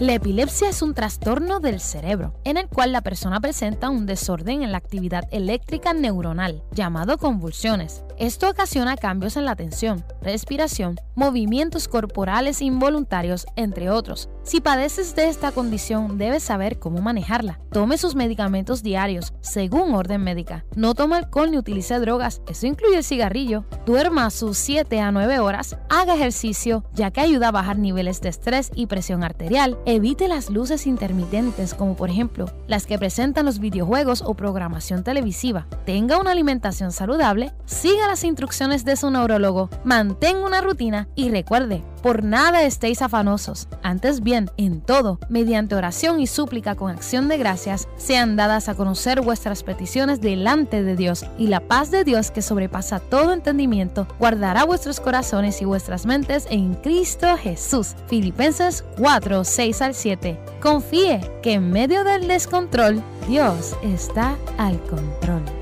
La 0.03 0.15
epilepsia 0.15 0.69
es 0.69 0.83
un 0.83 0.95
trastorno 0.95 1.61
del 1.61 1.79
cerebro, 1.79 2.35
en 2.43 2.57
el 2.57 2.67
cual 2.67 2.91
la 2.91 3.03
persona 3.03 3.39
presenta 3.39 3.89
un 3.89 4.05
desorden 4.05 4.65
en 4.65 4.73
la 4.73 4.79
actividad 4.79 5.29
eléctrica 5.31 5.95
neuronal, 5.95 6.65
llamado 6.73 7.19
convulsiones. 7.19 8.03
Esto 8.23 8.49
ocasiona 8.49 8.97
cambios 8.97 9.37
en 9.37 9.47
la 9.47 9.51
atención, 9.51 10.05
respiración, 10.21 10.95
movimientos 11.17 11.89
corporales 11.89 12.63
involuntarios, 12.63 13.47
entre 13.57 13.91
otros. 13.91 14.29
Si 14.45 14.61
padeces 14.61 15.17
de 15.17 15.29
esta 15.29 15.51
condición, 15.51 16.19
debes 16.19 16.45
saber 16.45 16.79
cómo 16.79 17.01
manejarla. 17.01 17.59
Tome 17.73 17.99
sus 17.99 18.15
medicamentos 18.15 18.85
diarios, 18.85 19.33
según 19.41 19.93
orden 19.97 20.23
médica. 20.23 20.65
No 20.77 20.95
tome 20.95 21.17
alcohol 21.17 21.51
ni 21.51 21.59
utilice 21.59 21.99
drogas, 21.99 22.43
eso 22.47 22.69
incluye 22.69 22.99
el 22.99 23.03
cigarrillo. 23.03 23.65
Duerma 23.87 24.31
sus 24.31 24.57
7 24.57 25.01
a 25.01 25.11
9 25.11 25.41
horas, 25.41 25.77
haga 25.91 26.15
ejercicio, 26.15 26.85
ya 26.95 27.11
que 27.11 27.23
ayuda 27.23 27.49
a 27.49 27.53
bajar 27.53 27.79
niveles 27.79 28.21
de 28.21 28.29
estrés 28.29 28.71
y 28.73 28.87
presión 28.87 29.25
arterial. 29.25 29.79
Evite 29.85 30.29
las 30.29 30.49
luces 30.49 30.87
intermitentes, 30.87 31.75
como 31.75 31.97
por 31.97 32.09
ejemplo 32.09 32.47
las 32.69 32.87
que 32.87 33.01
presentan 33.01 33.47
los 33.47 33.59
videojuegos 33.59 34.23
o 34.23 34.35
programación 34.35 35.03
televisiva. 35.03 35.67
Tenga 35.85 36.21
una 36.21 36.31
alimentación 36.31 36.93
saludable, 36.93 37.53
siga 37.67 38.12
las 38.13 38.25
instrucciones 38.25 38.85
de 38.85 38.95
su 38.97 39.11
neurólogo, 39.11 39.71
mantenga 39.85 40.45
una 40.45 40.61
rutina 40.61 41.09
y 41.15 41.31
recuerde, 41.31 41.83
por 42.03 42.23
nada 42.23 42.63
estéis 42.63 43.01
afanosos. 43.01 43.69
Antes 43.83 44.21
bien, 44.21 44.51
en 44.59 44.83
todo, 44.83 45.19
mediante 45.31 45.75
oración 45.75 46.21
y 46.21 46.27
súplica 46.27 46.75
con 46.75 46.91
acción 46.91 47.29
de 47.29 47.39
gracias, 47.39 47.89
sean 47.97 48.37
dadas 48.37 48.69
a 48.69 48.75
conocer 48.75 49.23
vuestras 49.23 49.63
peticiones 49.63 50.21
delante 50.21 50.83
de 50.83 50.95
Dios, 50.95 51.25
y 51.39 51.47
la 51.47 51.61
paz 51.61 51.91
de 51.91 52.05
Dios 52.05 52.31
que 52.31 52.43
sobrepasa 52.43 53.01
todo 53.01 53.33
entendimiento, 53.33 54.07
guardará 54.19 54.65
vuestros 54.65 55.01
corazones 55.01 55.63
y 55.63 55.65
vuestras 55.65 56.05
mentes 56.05 56.47
en 56.51 56.75
Cristo 56.75 57.39
Jesús. 57.39 57.95
Filipenses 58.09 58.85
4, 58.99 59.43
6 59.43 59.81
al 59.81 59.95
7. 59.95 60.39
Confíe 60.61 61.23
que 61.43 61.55
en 61.55 61.71
medio 61.71 62.05
del 62.05 62.29
descontrol, 62.29 63.03
Dios 63.27 63.75
está 63.83 64.37
al 64.59 64.79
control. 64.83 65.62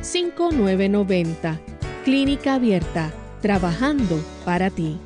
787-282-5990. 0.00 1.58
Clínica 2.04 2.54
Abierta, 2.54 3.12
trabajando 3.40 4.18
para 4.44 4.70
ti. 4.70 4.98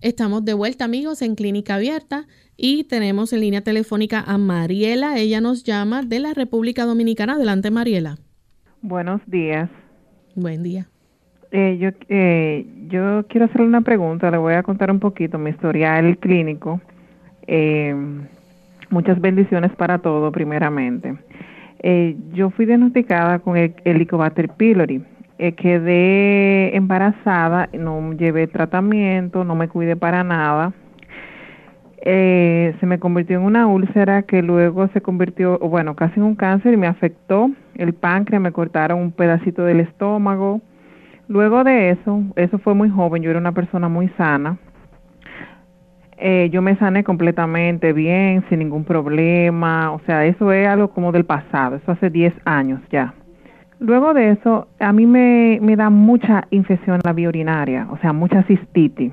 Estamos 0.00 0.44
de 0.44 0.54
vuelta 0.54 0.84
amigos 0.84 1.20
en 1.20 1.34
Clínica 1.34 1.74
Abierta 1.74 2.28
y 2.56 2.84
tenemos 2.84 3.32
en 3.32 3.40
línea 3.40 3.62
telefónica 3.62 4.20
a 4.20 4.38
Mariela. 4.38 5.18
Ella 5.18 5.40
nos 5.40 5.64
llama 5.64 6.02
de 6.02 6.20
la 6.20 6.32
República 6.32 6.84
Dominicana. 6.86 7.34
Adelante 7.34 7.72
Mariela. 7.72 8.18
Buenos 8.82 9.20
días. 9.26 9.68
Buen 10.36 10.62
día. 10.62 10.88
Eh, 11.52 11.78
yo, 11.78 11.90
eh, 12.08 12.66
yo 12.88 13.24
quiero 13.28 13.46
hacerle 13.46 13.66
una 13.66 13.80
pregunta, 13.82 14.30
le 14.30 14.38
voy 14.38 14.54
a 14.54 14.62
contar 14.62 14.90
un 14.90 15.00
poquito 15.00 15.38
mi 15.38 15.50
historial 15.50 16.18
clínico. 16.18 16.80
Eh, 17.46 17.94
muchas 18.90 19.20
bendiciones 19.20 19.72
para 19.72 19.98
todo, 19.98 20.32
primeramente. 20.32 21.14
Eh, 21.80 22.16
yo 22.32 22.50
fui 22.50 22.66
diagnosticada 22.66 23.38
con 23.38 23.56
el 23.56 23.74
Helicobacter 23.84 24.48
pylori. 24.50 25.02
Eh, 25.38 25.52
quedé 25.52 26.74
embarazada, 26.74 27.68
no 27.74 28.12
llevé 28.14 28.46
tratamiento, 28.46 29.44
no 29.44 29.54
me 29.54 29.68
cuidé 29.68 29.94
para 29.94 30.24
nada. 30.24 30.72
Eh, 32.08 32.74
se 32.80 32.86
me 32.86 32.98
convirtió 32.98 33.38
en 33.38 33.44
una 33.44 33.66
úlcera 33.66 34.22
que 34.22 34.40
luego 34.40 34.88
se 34.88 35.00
convirtió, 35.00 35.58
bueno, 35.58 35.96
casi 35.96 36.20
en 36.20 36.26
un 36.26 36.36
cáncer 36.36 36.72
y 36.72 36.76
me 36.76 36.86
afectó 36.86 37.50
el 37.74 37.92
páncreas, 37.94 38.40
me 38.40 38.52
cortaron 38.52 39.00
un 39.00 39.12
pedacito 39.12 39.64
del 39.64 39.80
estómago. 39.80 40.60
Luego 41.28 41.64
de 41.64 41.90
eso, 41.90 42.22
eso 42.36 42.58
fue 42.58 42.74
muy 42.74 42.88
joven, 42.88 43.22
yo 43.22 43.30
era 43.30 43.40
una 43.40 43.52
persona 43.52 43.88
muy 43.88 44.08
sana. 44.10 44.58
Eh, 46.18 46.48
yo 46.50 46.62
me 46.62 46.76
sané 46.76 47.04
completamente 47.04 47.92
bien, 47.92 48.44
sin 48.48 48.60
ningún 48.60 48.84
problema, 48.84 49.92
o 49.92 50.00
sea, 50.06 50.24
eso 50.24 50.50
es 50.52 50.66
algo 50.66 50.88
como 50.88 51.12
del 51.12 51.24
pasado, 51.24 51.76
eso 51.76 51.92
hace 51.92 52.10
10 52.10 52.32
años 52.44 52.80
ya. 52.90 53.12
Luego 53.80 54.14
de 54.14 54.30
eso, 54.30 54.68
a 54.78 54.92
mí 54.92 55.04
me, 55.04 55.58
me 55.60 55.76
da 55.76 55.90
mucha 55.90 56.46
infección 56.50 57.00
la 57.04 57.12
vía 57.12 57.28
urinaria, 57.28 57.88
o 57.90 57.98
sea, 57.98 58.12
mucha 58.14 58.42
cistitis. 58.44 59.12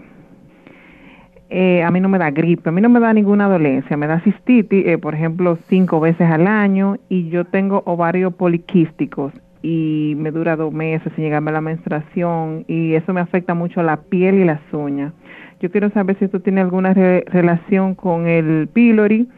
Eh, 1.49 1.84
a 1.84 1.91
mí 1.91 1.99
no 1.99 2.10
me 2.10 2.17
da 2.19 2.32
gripe, 2.32 2.69
a 2.69 2.71
mí 2.71 2.80
no 2.80 2.89
me 2.89 2.99
da 2.99 3.12
ninguna 3.12 3.49
dolencia, 3.49 3.97
me 3.97 4.08
da 4.08 4.21
cistitis, 4.21 4.88
eh, 4.88 4.97
por 4.97 5.13
ejemplo, 5.13 5.58
cinco 5.67 5.99
veces 5.99 6.30
al 6.30 6.47
año 6.47 6.97
y 7.10 7.30
yo 7.30 7.45
tengo 7.45 7.84
ovarios 7.86 8.34
poliquísticos 8.36 9.34
y 9.63 10.13
me 10.17 10.32
dura 10.32 10.58
dos 10.58 10.73
meses 10.73 11.12
sin 11.15 11.23
llegarme 11.23 11.49
a 11.49 11.54
la 11.54 11.62
menstruación 11.62 12.65
y 12.67 12.93
eso 12.93 13.13
me 13.13 13.21
afecta 13.21 13.54
mucho 13.54 13.82
la 13.82 14.02
piel 14.02 14.36
y 14.36 14.43
las 14.43 14.62
uñas. 14.73 15.13
Yo 15.62 15.71
quiero 15.71 15.89
saber 15.91 16.19
si 16.19 16.26
esto 16.26 16.41
tiene 16.41 16.60
alguna 16.60 16.93
relación 16.93 17.95
con 17.95 18.28
el 18.28 18.67
pylori 18.67 19.30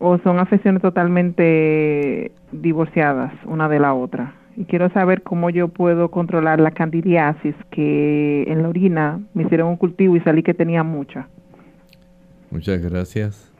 o 0.00 0.18
son 0.18 0.40
afecciones 0.40 0.82
totalmente 0.82 2.32
divorciadas 2.50 3.32
una 3.44 3.68
de 3.68 3.78
la 3.78 3.94
otra. 3.94 4.34
Y 4.56 4.64
quiero 4.64 4.90
saber 4.90 5.22
cómo 5.22 5.50
yo 5.50 5.68
puedo 5.68 6.10
controlar 6.10 6.58
la 6.58 6.72
candidiasis 6.72 7.54
que 7.70 8.42
en 8.48 8.62
la 8.62 8.68
orina 8.68 9.20
me 9.32 9.44
hicieron 9.44 9.68
un 9.68 9.76
cultivo 9.76 10.16
y 10.16 10.20
salí 10.20 10.42
que 10.42 10.54
tenía 10.54 10.82
mucha. 10.82 11.28
Muchas 12.50 12.82
gracias. 12.82 13.52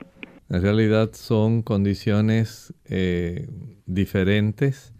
En 0.51 0.61
realidad 0.61 1.11
son 1.13 1.63
condiciones 1.63 2.75
eh, 2.89 3.47
diferentes 3.87 4.98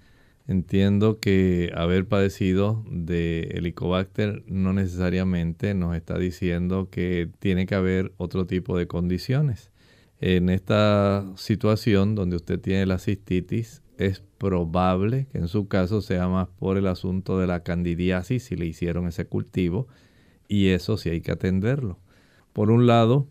Entiendo 0.49 1.21
que 1.21 1.71
haber 1.77 2.09
padecido 2.09 2.83
de 2.91 3.51
Helicobacter 3.53 4.45
no 4.47 4.73
necesariamente 4.73 5.75
nos 5.75 5.95
está 5.95 6.19
diciendo 6.19 6.89
que 6.91 7.29
tiene 7.39 7.67
que 7.67 7.75
haber 7.75 8.15
otro 8.17 8.47
tipo 8.47 8.79
de 8.79 8.87
condiciones. 8.87 9.71
En 10.23 10.49
esta 10.49 11.27
situación 11.37 12.15
donde 12.15 12.37
usted 12.37 12.59
tiene 12.59 12.87
la 12.87 12.99
cistitis, 12.99 13.83
es 13.99 14.23
probable 14.39 15.27
que 15.31 15.37
en 15.37 15.49
su 15.49 15.69
caso 15.69 16.01
sea 16.01 16.29
más 16.29 16.49
por 16.49 16.79
el 16.79 16.87
asunto 16.87 17.39
de 17.39 17.47
la 17.47 17.63
candidiasis 17.63 18.45
si 18.45 18.57
le 18.57 18.65
hicieron 18.65 19.07
ese 19.07 19.27
cultivo 19.27 19.87
y 20.49 20.69
eso 20.69 20.97
sí 20.97 21.11
hay 21.11 21.21
que 21.21 21.33
atenderlo. 21.33 21.99
Por 22.55 22.71
un 22.71 22.87
lado, 22.87 23.29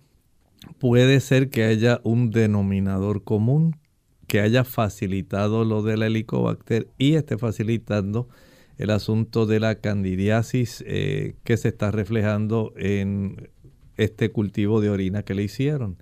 puede 0.78 1.20
ser 1.22 1.50
que 1.50 1.64
haya 1.64 2.00
un 2.04 2.30
denominador 2.30 3.24
común 3.24 3.76
que 4.28 4.42
haya 4.42 4.64
facilitado 4.64 5.64
lo 5.66 5.82
del 5.82 6.04
helicobacter 6.04 6.90
y 6.98 7.16
esté 7.16 7.38
facilitando 7.38 8.28
el 8.78 8.92
asunto 8.92 9.46
de 9.46 9.60
la 9.60 9.76
candidiasis 9.76 10.84
eh, 10.86 11.36
que 11.44 11.58
se 11.58 11.70
está 11.70 11.92
reflejando 11.92 12.74
en 12.78 13.50
este 13.96 14.32
cultivo 14.32 14.82
de 14.82 14.90
orina 14.90 15.24
que 15.24 15.34
le 15.34 15.44
hicieron. 15.44 15.98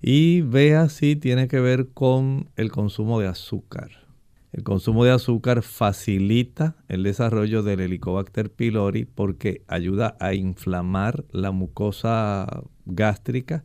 Y 0.00 0.42
vea 0.42 0.88
si 0.88 1.16
tiene 1.16 1.48
que 1.48 1.60
ver 1.60 1.88
con 1.88 2.50
el 2.56 2.70
consumo 2.70 3.20
de 3.20 3.26
azúcar. 3.26 4.04
El 4.52 4.62
consumo 4.62 5.04
de 5.04 5.10
azúcar 5.10 5.62
facilita 5.62 6.76
el 6.88 7.02
desarrollo 7.02 7.62
del 7.62 7.80
Helicobacter 7.80 8.50
pylori 8.50 9.04
porque 9.04 9.62
ayuda 9.66 10.16
a 10.20 10.34
inflamar 10.34 11.24
la 11.32 11.50
mucosa 11.50 12.62
gástrica, 12.86 13.64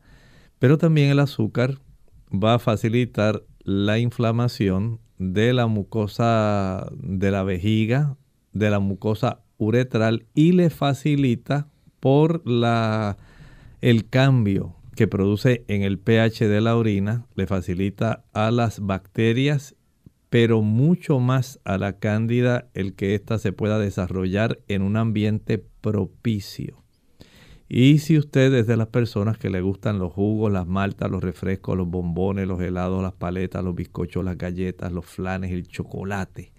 pero 0.58 0.78
también 0.78 1.12
el 1.12 1.20
azúcar 1.20 1.80
va 2.32 2.56
a 2.56 2.60
facilitar 2.60 3.44
la 3.70 4.00
inflamación 4.00 5.00
de 5.20 5.54
la 5.54 5.68
mucosa 5.68 6.92
de 6.98 7.30
la 7.30 7.44
vejiga, 7.44 8.18
de 8.52 8.72
la 8.72 8.80
mucosa 8.80 9.44
uretral 9.60 10.26
y 10.34 10.54
le 10.54 10.72
facilita 10.72 11.68
por 12.00 12.42
la, 12.50 13.18
el 13.82 14.10
cambio 14.10 14.76
que 14.96 15.08
produce 15.08 15.66
en 15.68 15.84
el 15.84 16.00
pH 16.00 16.48
de 16.48 16.62
la 16.62 16.76
orina, 16.76 17.28
le 17.36 17.46
facilita 17.46 18.26
a 18.34 18.50
las 18.50 18.80
bacterias, 18.80 19.76
pero 20.32 20.64
mucho 20.64 21.20
más 21.20 21.60
a 21.64 21.78
la 21.78 22.00
cándida 22.00 22.70
el 22.74 22.96
que 22.96 23.14
ésta 23.14 23.38
se 23.38 23.54
pueda 23.54 23.78
desarrollar 23.78 24.60
en 24.68 24.82
un 24.82 24.98
ambiente 24.98 25.64
propicio. 25.82 26.84
Y 27.72 28.00
si 28.00 28.18
usted 28.18 28.52
es 28.56 28.66
de 28.66 28.78
las 28.78 28.88
personas 28.88 29.38
que 29.38 29.52
le 29.52 29.62
gustan 29.62 30.00
los 30.00 30.12
jugos, 30.12 30.52
las 30.52 30.66
maltas, 30.66 31.12
los 31.12 31.24
refrescos, 31.24 31.78
los 31.78 31.88
bombones, 31.88 32.48
los 32.48 32.60
helados, 32.60 33.04
las 33.04 33.14
paletas, 33.14 33.64
los 33.64 33.76
bizcochos, 33.76 34.26
las 34.26 34.40
galletas, 34.40 34.92
los 34.92 35.06
flanes, 35.06 35.52
el 35.52 35.68
chocolate, 35.68 36.52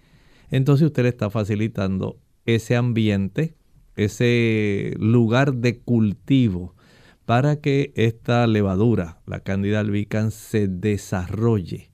entonces 0.49 0.87
usted 0.87 1.03
le 1.03 1.09
está 1.09 1.29
facilitando 1.29 2.17
ese 2.45 2.77
ambiente, 2.77 3.55
ese 3.97 4.93
lugar 4.99 5.55
de 5.55 5.79
cultivo 5.79 6.75
para 7.25 7.57
que 7.57 7.91
esta 7.95 8.47
levadura, 8.47 9.19
la 9.25 9.41
Candida 9.41 9.81
albicans, 9.81 10.33
se 10.33 10.69
desarrolle. 10.69 11.91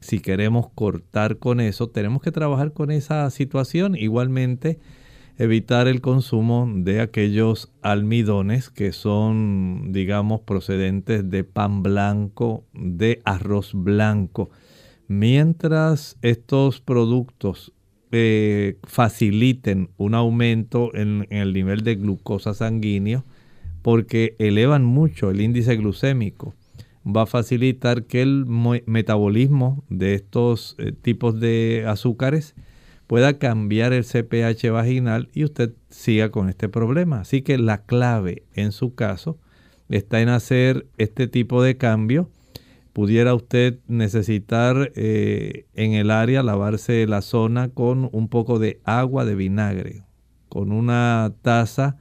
Si 0.00 0.20
queremos 0.20 0.70
cortar 0.74 1.38
con 1.38 1.60
eso, 1.60 1.88
tenemos 1.88 2.20
que 2.20 2.32
trabajar 2.32 2.72
con 2.72 2.90
esa 2.90 3.28
situación. 3.30 3.96
Igualmente, 3.96 4.78
evitar 5.38 5.86
el 5.86 6.00
consumo 6.00 6.70
de 6.74 7.00
aquellos 7.00 7.72
almidones 7.82 8.70
que 8.70 8.92
son, 8.92 9.92
digamos, 9.92 10.40
procedentes 10.40 11.28
de 11.28 11.44
pan 11.44 11.82
blanco, 11.82 12.64
de 12.72 13.20
arroz 13.24 13.72
blanco. 13.74 14.50
Mientras 15.08 16.16
estos 16.22 16.80
productos 16.80 17.72
eh, 18.12 18.78
faciliten 18.84 19.90
un 19.98 20.14
aumento 20.14 20.94
en, 20.94 21.26
el 21.30 21.52
nivel 21.52 21.82
de 21.82 21.96
glucosa 21.96 22.54
sanguíneo, 22.54 23.24
porque 23.82 24.34
elevan 24.38 24.84
mucho 24.84 25.30
el 25.30 25.40
índice 25.40 25.76
glucémico, 25.76 26.54
va 27.06 27.22
a 27.22 27.26
facilitar 27.26 28.04
que 28.04 28.22
el 28.22 28.46
metabolismo 28.86 29.84
de 29.90 30.14
estos 30.14 30.74
eh, 30.78 30.92
tipos 30.92 31.38
de 31.38 31.84
azúcares 31.86 32.56
pueda 33.06 33.38
cambiar 33.38 33.92
el 33.92 34.04
CPH 34.04 34.70
vaginal 34.70 35.28
y 35.32 35.44
usted 35.44 35.74
siga 35.90 36.30
con 36.30 36.48
este 36.48 36.68
problema. 36.68 37.20
Así 37.20 37.42
que 37.42 37.58
la 37.58 37.84
clave 37.84 38.44
en 38.54 38.72
su 38.72 38.94
caso 38.94 39.38
está 39.88 40.20
en 40.20 40.28
hacer 40.28 40.86
este 40.98 41.28
tipo 41.28 41.62
de 41.62 41.76
cambio. 41.76 42.30
Pudiera 42.92 43.34
usted 43.34 43.78
necesitar 43.86 44.92
eh, 44.96 45.66
en 45.74 45.92
el 45.92 46.10
área 46.10 46.42
lavarse 46.42 47.06
la 47.06 47.20
zona 47.20 47.68
con 47.68 48.08
un 48.12 48.28
poco 48.28 48.58
de 48.58 48.80
agua 48.84 49.24
de 49.24 49.34
vinagre. 49.34 50.02
Con 50.48 50.72
una 50.72 51.34
taza 51.42 51.98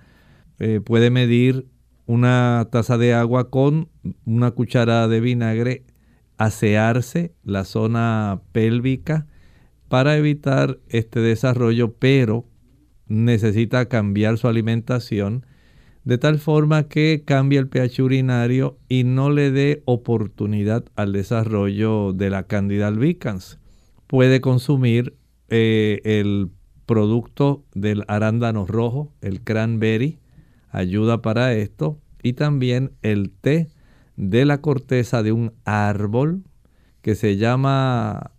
eh, 0.59 0.79
puede 0.83 1.09
medir 1.09 1.67
una 2.05 2.67
taza 2.71 2.97
de 2.97 3.13
agua 3.13 3.49
con 3.49 3.89
una 4.25 4.51
cucharada 4.51 5.07
de 5.07 5.19
vinagre, 5.19 5.83
asearse 6.37 7.33
la 7.43 7.65
zona 7.65 8.41
pélvica, 8.51 9.27
para 9.87 10.17
evitar 10.17 10.79
este 10.89 11.19
desarrollo, 11.19 11.93
pero 11.93 12.45
necesita 13.07 13.87
cambiar 13.87 14.37
su 14.37 14.47
alimentación 14.47 15.45
de 16.03 16.19
tal 16.19 16.37
forma 16.37 16.87
que 16.87 17.23
cambie 17.25 17.59
el 17.59 17.67
pH 17.67 18.03
urinario 18.03 18.77
y 18.87 19.03
no 19.03 19.31
le 19.31 19.51
dé 19.51 19.81
oportunidad 19.85 20.85
al 20.95 21.11
desarrollo 21.13 22.13
de 22.13 22.29
la 22.29 22.43
Candida 22.43 22.87
albicans. 22.87 23.59
Puede 24.05 24.39
consumir 24.39 25.17
eh, 25.49 26.01
el 26.03 26.51
producto 26.85 27.65
del 27.73 28.03
arándano 28.07 28.67
rojo, 28.67 29.11
el 29.21 29.41
cranberry, 29.41 30.19
ayuda 30.69 31.23
para 31.23 31.53
esto, 31.53 31.99
y 32.21 32.33
también 32.33 32.91
el 33.01 33.31
té 33.31 33.69
de 34.15 34.45
la 34.45 34.61
corteza 34.61 35.23
de 35.23 35.31
un 35.31 35.53
árbol 35.65 36.43
que 37.01 37.15
se 37.15 37.37
llama 37.37 38.31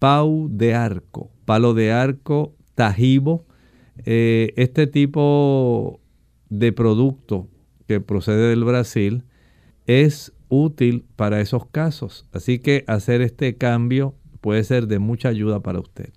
pau 0.00 0.48
de 0.50 0.74
arco, 0.74 1.30
palo 1.44 1.74
de 1.74 1.92
arco, 1.92 2.54
tajibo. 2.74 3.44
Eh, 4.04 4.52
este 4.56 4.88
tipo 4.88 6.00
de 6.48 6.72
producto 6.72 7.46
que 7.86 8.00
procede 8.00 8.48
del 8.48 8.64
Brasil 8.64 9.22
es 9.86 10.32
útil 10.48 11.04
para 11.16 11.40
esos 11.40 11.66
casos. 11.66 12.26
Así 12.32 12.58
que 12.58 12.82
hacer 12.88 13.20
este 13.20 13.56
cambio 13.56 14.14
puede 14.40 14.64
ser 14.64 14.88
de 14.88 14.98
mucha 14.98 15.28
ayuda 15.28 15.60
para 15.60 15.78
usted. 15.80 16.08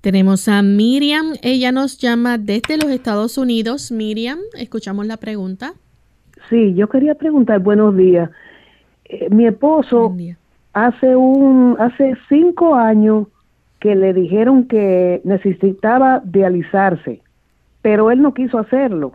Tenemos 0.00 0.48
a 0.48 0.62
Miriam, 0.62 1.34
ella 1.42 1.72
nos 1.72 1.98
llama 1.98 2.38
desde 2.38 2.76
los 2.76 2.90
Estados 2.90 3.38
Unidos. 3.38 3.90
Miriam, 3.90 4.38
escuchamos 4.58 5.06
la 5.06 5.16
pregunta. 5.16 5.74
Sí, 6.50 6.74
yo 6.74 6.88
quería 6.88 7.14
preguntar, 7.14 7.60
buenos 7.60 7.96
días. 7.96 8.30
Eh, 9.04 9.28
mi 9.30 9.46
esposo 9.46 10.14
hace 10.76 11.16
un 11.16 11.74
hace 11.78 12.18
cinco 12.28 12.74
años 12.74 13.28
que 13.80 13.94
le 13.94 14.12
dijeron 14.12 14.68
que 14.68 15.22
necesitaba 15.24 16.20
dializarse, 16.22 17.22
pero 17.80 18.10
él 18.10 18.20
no 18.20 18.34
quiso 18.34 18.58
hacerlo. 18.58 19.12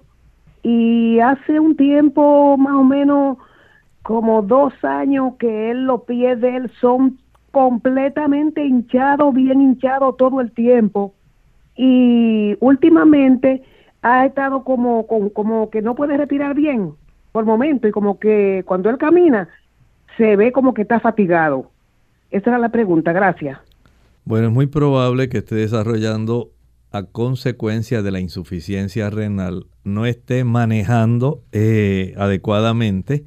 Y 0.64 1.20
hace 1.20 1.60
un 1.60 1.76
tiempo, 1.76 2.58
más 2.58 2.74
o 2.74 2.84
menos 2.84 3.38
como 4.02 4.42
dos 4.42 4.74
años, 4.84 5.36
que 5.38 5.70
él 5.70 5.86
los 5.86 6.02
pies 6.02 6.42
de 6.42 6.56
él 6.56 6.72
son 6.82 7.20
completamente 7.52 8.66
hinchados, 8.66 9.32
bien 9.32 9.62
hinchados 9.62 10.18
todo 10.18 10.42
el 10.42 10.52
tiempo. 10.54 11.14
Y 11.76 12.58
últimamente 12.60 13.62
ha 14.02 14.26
estado 14.26 14.64
como, 14.64 15.06
como, 15.06 15.70
que 15.70 15.84
no 15.84 15.94
puede 15.94 16.18
respirar 16.18 16.56
bien 16.56 16.94
por 17.32 17.46
momento 17.46 17.88
y 17.88 17.92
como 17.92 18.20
que 18.20 18.64
cuando 18.66 18.90
él 18.90 18.98
camina 18.98 19.48
se 20.18 20.36
ve 20.36 20.52
como 20.52 20.74
que 20.74 20.84
está 20.84 21.00
fatigado. 21.00 21.72
Esa 22.30 22.52
era 22.52 22.60
la 22.60 22.70
pregunta, 22.70 23.12
gracias. 23.12 23.60
Bueno, 24.24 24.48
es 24.48 24.54
muy 24.54 24.68
probable 24.68 25.30
que 25.30 25.40
esté 25.40 25.56
desarrollando 25.56 26.52
a 26.92 27.04
consecuencia 27.04 28.02
de 28.02 28.12
la 28.12 28.20
insuficiencia 28.20 29.10
renal, 29.10 29.68
no 29.84 30.06
esté 30.06 30.44
manejando 30.44 31.42
eh, 31.52 32.14
adecuadamente 32.18 33.24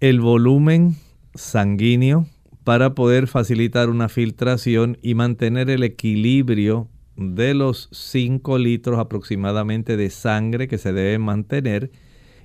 el 0.00 0.20
volumen 0.20 0.96
sanguíneo 1.34 2.26
para 2.64 2.94
poder 2.94 3.26
facilitar 3.26 3.90
una 3.90 4.08
filtración 4.08 4.98
y 5.02 5.14
mantener 5.14 5.68
el 5.68 5.82
equilibrio 5.82 6.88
de 7.16 7.54
los 7.54 7.88
5 7.92 8.58
litros 8.58 8.98
aproximadamente 8.98 9.96
de 9.96 10.08
sangre 10.10 10.66
que 10.66 10.78
se 10.78 10.92
debe 10.92 11.18
mantener 11.18 11.90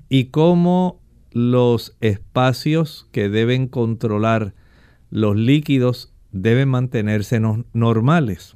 y 0.10 0.26
cómo 0.26 1.00
los 1.32 1.96
espacios 2.02 3.08
que 3.12 3.30
deben 3.30 3.68
controlar 3.68 4.54
los 5.10 5.36
líquidos 5.36 6.14
deben 6.32 6.70
mantenerse 6.70 7.40
normales. 7.74 8.56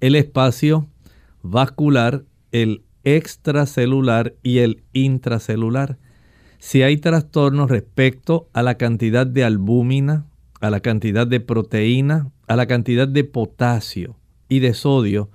El 0.00 0.14
espacio 0.14 0.88
vascular, 1.42 2.24
el 2.52 2.82
extracelular 3.04 4.34
y 4.42 4.58
el 4.58 4.82
intracelular. 4.92 5.98
Si 6.58 6.82
hay 6.82 6.98
trastornos 6.98 7.70
respecto 7.70 8.48
a 8.52 8.62
la 8.62 8.76
cantidad 8.76 9.26
de 9.26 9.44
albúmina, 9.44 10.26
a 10.60 10.70
la 10.70 10.80
cantidad 10.80 11.26
de 11.26 11.40
proteína, 11.40 12.30
a 12.46 12.56
la 12.56 12.66
cantidad 12.66 13.08
de 13.08 13.24
potasio 13.24 14.16
y 14.48 14.60
de 14.60 14.74
sodio, 14.74 15.30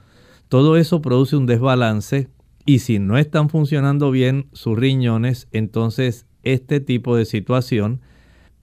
todo 0.47 0.77
eso 0.77 1.01
produce 1.01 1.35
un 1.35 1.45
desbalance 1.45 2.29
y 2.65 2.79
si 2.79 2.99
no 2.99 3.17
están 3.17 3.49
funcionando 3.49 4.11
bien 4.11 4.47
sus 4.53 4.77
riñones, 4.77 5.47
entonces 5.51 6.25
este 6.53 6.79
tipo 6.79 7.15
de 7.15 7.25
situación 7.25 8.01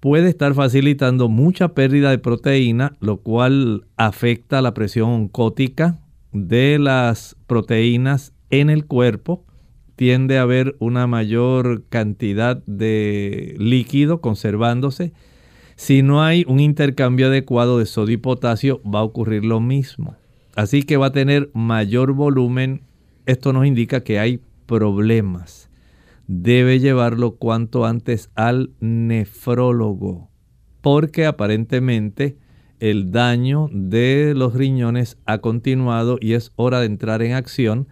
puede 0.01 0.29
estar 0.29 0.55
facilitando 0.55 1.29
mucha 1.29 1.69
pérdida 1.69 2.11
de 2.11 2.19
proteína, 2.19 2.97
lo 3.01 3.19
cual 3.19 3.87
afecta 3.97 4.61
la 4.63 4.75
presión 4.75 5.09
oncótica 5.11 6.01
de 6.33 6.79
las 6.79 7.37
proteínas 7.47 8.33
en 8.51 8.71
el 8.71 8.87
cuerpo. 8.87 9.45
Tiende 9.97 10.39
a 10.39 10.43
haber 10.43 10.77
una 10.79 11.07
mayor 11.07 11.85
cantidad 11.89 12.63
de 12.67 13.55
líquido 13.59 14.21
conservándose. 14.21 15.13
Si 15.77 16.03
no 16.03 16.23
hay 16.23 16.45
un 16.49 16.61
intercambio 16.61 17.29
adecuado 17.29 17.79
de 17.79 17.87
sodio 17.87 18.15
y 18.15 18.19
potasio, 18.19 18.83
va 18.83 19.01
a 19.01 19.05
ocurrir 19.05 19.45
lo 19.45 19.61
mismo. 19.61 20.17
Así 20.57 20.83
que 20.83 20.97
va 20.97 21.07
a 21.07 21.13
tener 21.13 21.51
mayor 21.55 22.13
volumen 22.13 22.83
esto 23.27 23.53
nos 23.53 23.67
indica 23.67 24.03
que 24.03 24.19
hay 24.19 24.41
problemas. 24.67 25.71
Debe 26.27 26.81
llevarlo 26.81 27.37
cuanto 27.37 27.85
antes 27.85 28.31
al 28.35 28.71
nefrólogo, 28.81 30.31
porque 30.81 31.27
aparentemente 31.27 32.39
el 32.81 33.11
daño 33.11 33.69
de 33.73 34.35
los 34.35 34.55
riñones 34.55 35.19
ha 35.27 35.39
continuado 35.39 36.19
y 36.21 36.33
es 36.33 36.53
hora 36.57 36.81
de 36.81 36.87
entrar 36.87 37.23
en 37.23 37.33
acción, 37.33 37.89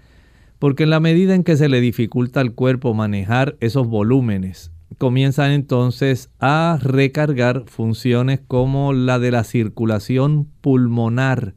porque 0.58 0.84
en 0.84 0.90
la 0.90 1.00
medida 1.00 1.34
en 1.34 1.44
que 1.44 1.56
se 1.56 1.68
le 1.68 1.80
dificulta 1.80 2.40
al 2.40 2.54
cuerpo 2.54 2.94
manejar 2.94 3.56
esos 3.60 3.86
volúmenes, 3.86 4.72
comienzan 4.98 5.50
entonces 5.50 6.30
a 6.38 6.78
recargar 6.80 7.64
funciones 7.66 8.40
como 8.46 8.92
la 8.92 9.18
de 9.18 9.30
la 9.30 9.44
circulación 9.44 10.48
pulmonar 10.60 11.54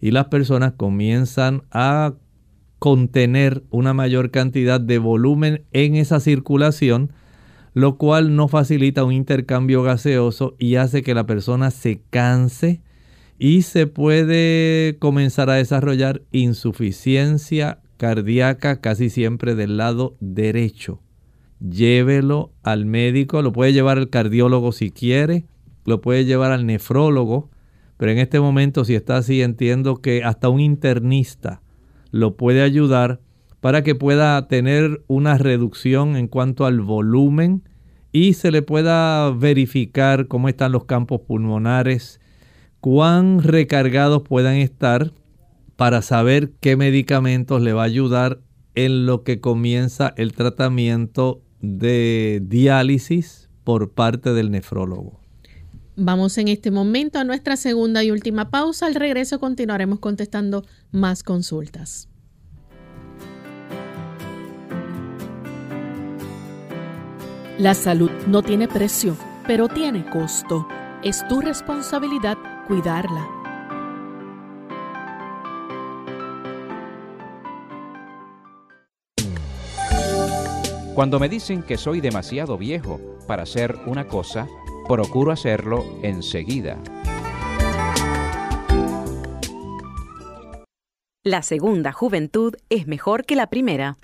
y 0.00 0.10
las 0.10 0.26
personas 0.26 0.74
comienzan 0.76 1.62
a 1.70 2.14
contener 2.78 3.62
una 3.70 3.94
mayor 3.94 4.30
cantidad 4.30 4.80
de 4.80 4.98
volumen 4.98 5.64
en 5.72 5.96
esa 5.96 6.20
circulación, 6.20 7.12
lo 7.74 7.96
cual 7.98 8.36
no 8.36 8.48
facilita 8.48 9.04
un 9.04 9.12
intercambio 9.12 9.82
gaseoso 9.82 10.54
y 10.58 10.76
hace 10.76 11.02
que 11.02 11.14
la 11.14 11.26
persona 11.26 11.70
se 11.70 12.00
canse 12.10 12.82
y 13.38 13.62
se 13.62 13.86
puede 13.86 14.96
comenzar 14.98 15.50
a 15.50 15.54
desarrollar 15.54 16.22
insuficiencia 16.32 17.80
cardíaca 17.96 18.80
casi 18.80 19.10
siempre 19.10 19.54
del 19.54 19.76
lado 19.76 20.16
derecho. 20.20 21.00
Llévelo 21.60 22.52
al 22.62 22.84
médico, 22.84 23.40
lo 23.42 23.52
puede 23.52 23.72
llevar 23.72 23.98
al 23.98 24.10
cardiólogo 24.10 24.72
si 24.72 24.90
quiere, 24.90 25.46
lo 25.84 26.00
puede 26.00 26.24
llevar 26.24 26.52
al 26.52 26.66
nefrólogo, 26.66 27.50
pero 27.96 28.12
en 28.12 28.18
este 28.18 28.40
momento 28.40 28.84
si 28.84 28.94
está 28.94 29.16
así 29.16 29.40
entiendo 29.40 29.96
que 29.96 30.22
hasta 30.22 30.50
un 30.50 30.60
internista 30.60 31.62
lo 32.10 32.36
puede 32.36 32.62
ayudar 32.62 33.20
para 33.60 33.82
que 33.82 33.94
pueda 33.94 34.46
tener 34.48 35.02
una 35.06 35.38
reducción 35.38 36.16
en 36.16 36.28
cuanto 36.28 36.66
al 36.66 36.80
volumen 36.80 37.62
y 38.12 38.34
se 38.34 38.50
le 38.50 38.62
pueda 38.62 39.30
verificar 39.30 40.28
cómo 40.28 40.48
están 40.48 40.72
los 40.72 40.84
campos 40.84 41.20
pulmonares, 41.22 42.20
cuán 42.80 43.42
recargados 43.42 44.22
puedan 44.22 44.56
estar 44.56 45.12
para 45.76 46.00
saber 46.02 46.52
qué 46.60 46.76
medicamentos 46.76 47.60
le 47.60 47.72
va 47.72 47.82
a 47.82 47.86
ayudar 47.86 48.40
en 48.74 49.06
lo 49.06 49.22
que 49.22 49.40
comienza 49.40 50.14
el 50.16 50.32
tratamiento 50.32 51.42
de 51.60 52.40
diálisis 52.44 53.50
por 53.64 53.90
parte 53.92 54.32
del 54.32 54.50
nefrólogo. 54.50 55.25
Vamos 55.98 56.36
en 56.36 56.48
este 56.48 56.70
momento 56.70 57.18
a 57.18 57.24
nuestra 57.24 57.56
segunda 57.56 58.04
y 58.04 58.10
última 58.10 58.50
pausa. 58.50 58.84
Al 58.84 58.94
regreso 58.94 59.40
continuaremos 59.40 59.98
contestando 59.98 60.62
más 60.90 61.22
consultas. 61.22 62.10
La 67.58 67.72
salud 67.72 68.10
no 68.26 68.42
tiene 68.42 68.68
precio, 68.68 69.16
pero 69.46 69.68
tiene 69.68 70.04
costo. 70.10 70.68
Es 71.02 71.26
tu 71.28 71.40
responsabilidad 71.40 72.36
cuidarla. 72.68 73.26
Cuando 80.94 81.18
me 81.18 81.30
dicen 81.30 81.62
que 81.62 81.78
soy 81.78 82.02
demasiado 82.02 82.58
viejo 82.58 83.00
para 83.26 83.44
hacer 83.44 83.76
una 83.86 84.06
cosa, 84.08 84.46
procuro 84.86 85.32
hacerlo 85.32 85.84
enseguida. 86.02 86.78
La 91.24 91.42
segunda 91.42 91.92
juventud 91.92 92.54
es 92.70 92.86
mejor 92.86 93.24
que 93.24 93.34
la 93.34 93.48
primera. 93.48 93.96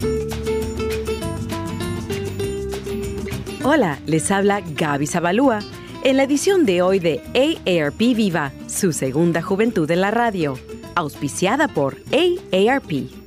Hola, 3.64 4.01
les 4.07 4.29
habla 4.33 4.61
Gaby 4.61 5.07
Zabalúa 5.07 5.61
en 6.03 6.16
la 6.16 6.25
edición 6.25 6.66
de 6.66 6.83
hoy 6.83 6.99
de 6.99 7.21
AARP 7.35 7.99
Viva, 7.99 8.51
su 8.66 8.92
segunda 8.92 9.40
juventud 9.40 9.88
en 9.88 10.01
la 10.01 10.11
radio, 10.11 10.59
auspiciada 10.97 11.68
por 11.68 11.97
AARP. 12.11 13.23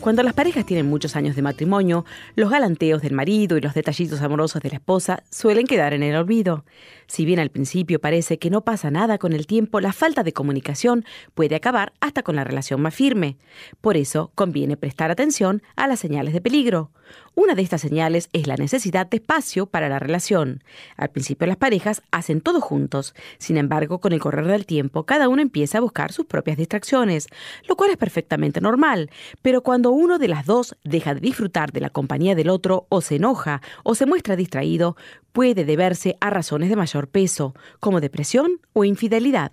Cuando 0.00 0.22
las 0.22 0.34
parejas 0.34 0.64
tienen 0.64 0.86
muchos 0.86 1.16
años 1.16 1.34
de 1.34 1.42
matrimonio, 1.42 2.04
los 2.36 2.50
galanteos 2.50 3.02
del 3.02 3.14
marido 3.14 3.56
y 3.56 3.60
los 3.60 3.74
detallitos 3.74 4.20
amorosos 4.20 4.62
de 4.62 4.70
la 4.70 4.76
esposa 4.76 5.24
suelen 5.30 5.66
quedar 5.66 5.92
en 5.92 6.02
el 6.04 6.14
olvido. 6.14 6.64
Si 7.08 7.24
bien 7.24 7.40
al 7.40 7.50
principio 7.50 8.00
parece 8.00 8.38
que 8.38 8.50
no 8.50 8.64
pasa 8.64 8.90
nada 8.90 9.16
con 9.16 9.32
el 9.32 9.46
tiempo, 9.46 9.80
la 9.80 9.94
falta 9.94 10.22
de 10.22 10.34
comunicación 10.34 11.06
puede 11.34 11.56
acabar 11.56 11.94
hasta 12.00 12.22
con 12.22 12.36
la 12.36 12.44
relación 12.44 12.82
más 12.82 12.94
firme. 12.94 13.38
Por 13.80 13.96
eso 13.96 14.30
conviene 14.34 14.76
prestar 14.76 15.10
atención 15.10 15.62
a 15.74 15.88
las 15.88 16.00
señales 16.00 16.34
de 16.34 16.42
peligro. 16.42 16.90
Una 17.34 17.54
de 17.54 17.62
estas 17.62 17.80
señales 17.80 18.28
es 18.34 18.46
la 18.46 18.56
necesidad 18.56 19.06
de 19.06 19.16
espacio 19.16 19.66
para 19.66 19.88
la 19.88 19.98
relación. 19.98 20.62
Al 20.96 21.08
principio 21.08 21.46
las 21.46 21.56
parejas 21.56 22.02
hacen 22.10 22.42
todo 22.42 22.60
juntos, 22.60 23.14
sin 23.38 23.56
embargo 23.56 24.00
con 24.00 24.12
el 24.12 24.20
correr 24.20 24.46
del 24.46 24.66
tiempo 24.66 25.06
cada 25.06 25.28
uno 25.28 25.40
empieza 25.40 25.78
a 25.78 25.80
buscar 25.80 26.12
sus 26.12 26.26
propias 26.26 26.58
distracciones, 26.58 27.28
lo 27.66 27.76
cual 27.76 27.90
es 27.90 27.96
perfectamente 27.96 28.60
normal, 28.60 29.10
pero 29.40 29.62
cuando 29.62 29.92
uno 29.92 30.18
de 30.18 30.28
las 30.28 30.44
dos 30.44 30.76
deja 30.84 31.14
de 31.14 31.20
disfrutar 31.20 31.72
de 31.72 31.80
la 31.80 31.90
compañía 31.90 32.34
del 32.34 32.50
otro 32.50 32.86
o 32.90 33.00
se 33.00 33.16
enoja 33.16 33.62
o 33.84 33.94
se 33.94 34.04
muestra 34.04 34.36
distraído, 34.36 34.96
puede 35.38 35.64
deberse 35.64 36.16
a 36.20 36.30
razones 36.30 36.68
de 36.68 36.74
mayor 36.74 37.06
peso, 37.06 37.54
como 37.78 38.00
depresión 38.00 38.60
o 38.72 38.84
infidelidad. 38.84 39.52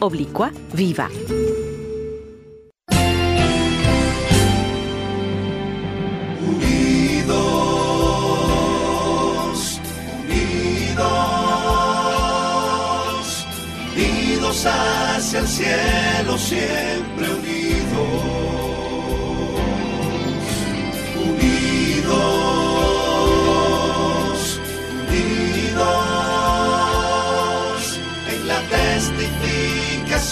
oblicua 0.00 0.50
viva. 0.72 1.08
Unidos, 7.16 9.80
unidos, 10.22 11.06
unidos 13.94 14.66
hacia 14.66 15.40
el 15.40 15.48
cielo, 15.48 16.38
siempre 16.38 17.26
unidos. 21.16 22.45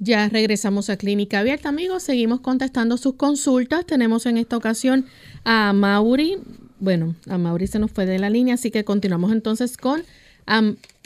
Ya 0.00 0.28
regresamos 0.28 0.90
a 0.90 0.96
Clínica 0.96 1.40
Abierta, 1.40 1.70
amigos. 1.70 2.04
Seguimos 2.04 2.40
contestando 2.40 2.96
sus 2.96 3.14
consultas. 3.14 3.84
Tenemos 3.84 4.26
en 4.26 4.36
esta 4.36 4.56
ocasión 4.56 5.06
a 5.44 5.72
Mauri. 5.72 6.36
Bueno, 6.78 7.16
a 7.28 7.36
Mauri 7.36 7.66
se 7.66 7.80
nos 7.80 7.90
fue 7.90 8.06
de 8.06 8.20
la 8.20 8.30
línea, 8.30 8.54
así 8.54 8.70
que 8.70 8.84
continuamos 8.84 9.32
entonces 9.32 9.76
con 9.76 10.02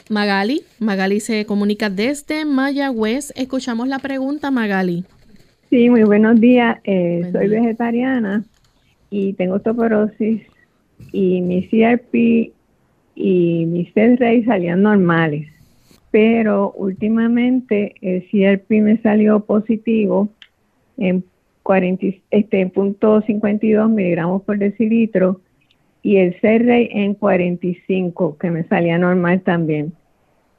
Magali. 0.09 0.61
Magali 0.79 1.21
se 1.21 1.45
comunica 1.45 1.89
desde 1.89 2.45
Mayagüez. 2.45 3.33
Escuchamos 3.35 3.87
la 3.87 3.97
pregunta, 3.97 4.51
Magali. 4.51 5.05
Sí, 5.71 5.89
muy 5.89 6.03
buenos 6.03 6.39
días. 6.39 6.77
Eh, 6.83 7.27
soy 7.31 7.47
vegetariana 7.47 8.43
y 9.09 9.33
tengo 9.33 9.55
osteoporosis 9.55 10.43
y 11.11 11.41
mi 11.41 11.67
CRP 11.67 12.53
y 13.15 13.65
mi 13.65 13.85
C-Ray 13.87 14.43
salían 14.43 14.83
normales 14.83 15.52
pero 16.13 16.71
últimamente 16.73 17.95
el 18.01 18.21
CRP 18.29 18.69
me 18.83 19.01
salió 19.01 19.39
positivo 19.39 20.29
en 20.95 21.23
40, 21.63 22.05
este, 22.29 22.67
punto 22.67 23.21
52 23.21 23.89
miligramos 23.89 24.43
por 24.43 24.59
decilitro 24.59 25.41
y 26.03 26.17
el 26.17 26.39
C-Ray 26.39 26.89
en 26.91 27.15
45, 27.15 28.37
que 28.37 28.51
me 28.51 28.63
salía 28.65 28.99
normal 28.99 29.41
también. 29.41 29.93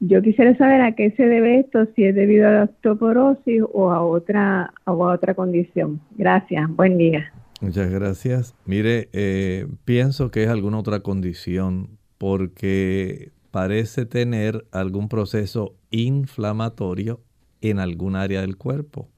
Yo 0.00 0.22
quisiera 0.22 0.56
saber 0.56 0.80
a 0.80 0.96
qué 0.96 1.12
se 1.12 1.24
debe 1.24 1.60
esto, 1.60 1.86
si 1.94 2.02
es 2.02 2.16
debido 2.16 2.48
a 2.48 2.50
la 2.50 2.62
osteoporosis 2.64 3.62
o 3.72 3.92
a 3.92 4.02
otra, 4.02 4.72
a 4.84 4.92
otra 4.92 5.34
condición. 5.34 6.00
Gracias, 6.16 6.68
buen 6.74 6.98
día. 6.98 7.32
Muchas 7.60 7.92
gracias. 7.92 8.56
Mire, 8.66 9.08
eh, 9.12 9.68
pienso 9.84 10.32
que 10.32 10.42
es 10.42 10.48
alguna 10.48 10.80
otra 10.80 10.98
condición 10.98 11.90
porque 12.18 13.30
parece 13.54 14.04
tener 14.04 14.66
algún 14.72 15.08
proceso 15.08 15.76
inflamatorio 15.90 17.20
en 17.60 17.78
algún 17.78 18.16
área 18.16 18.40
del 18.40 18.56
cuerpo. 18.56 19.08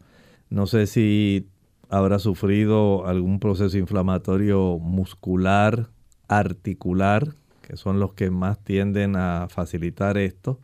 No 0.51 0.66
sé 0.66 0.87
si 0.87 1.49
habrá 1.88 2.18
sufrido 2.18 3.07
algún 3.07 3.40
proceso 3.40 3.79
inflamatorio 3.79 4.79
muscular, 4.79 5.88
articular, 6.29 7.33
que 7.62 7.79
son 7.79 7.99
los 7.99 8.12
que 8.12 8.31
más 8.31 8.62
tienden 8.62 9.16
a 9.16 9.46
facilitar 9.49 10.18
esto. 10.18 10.61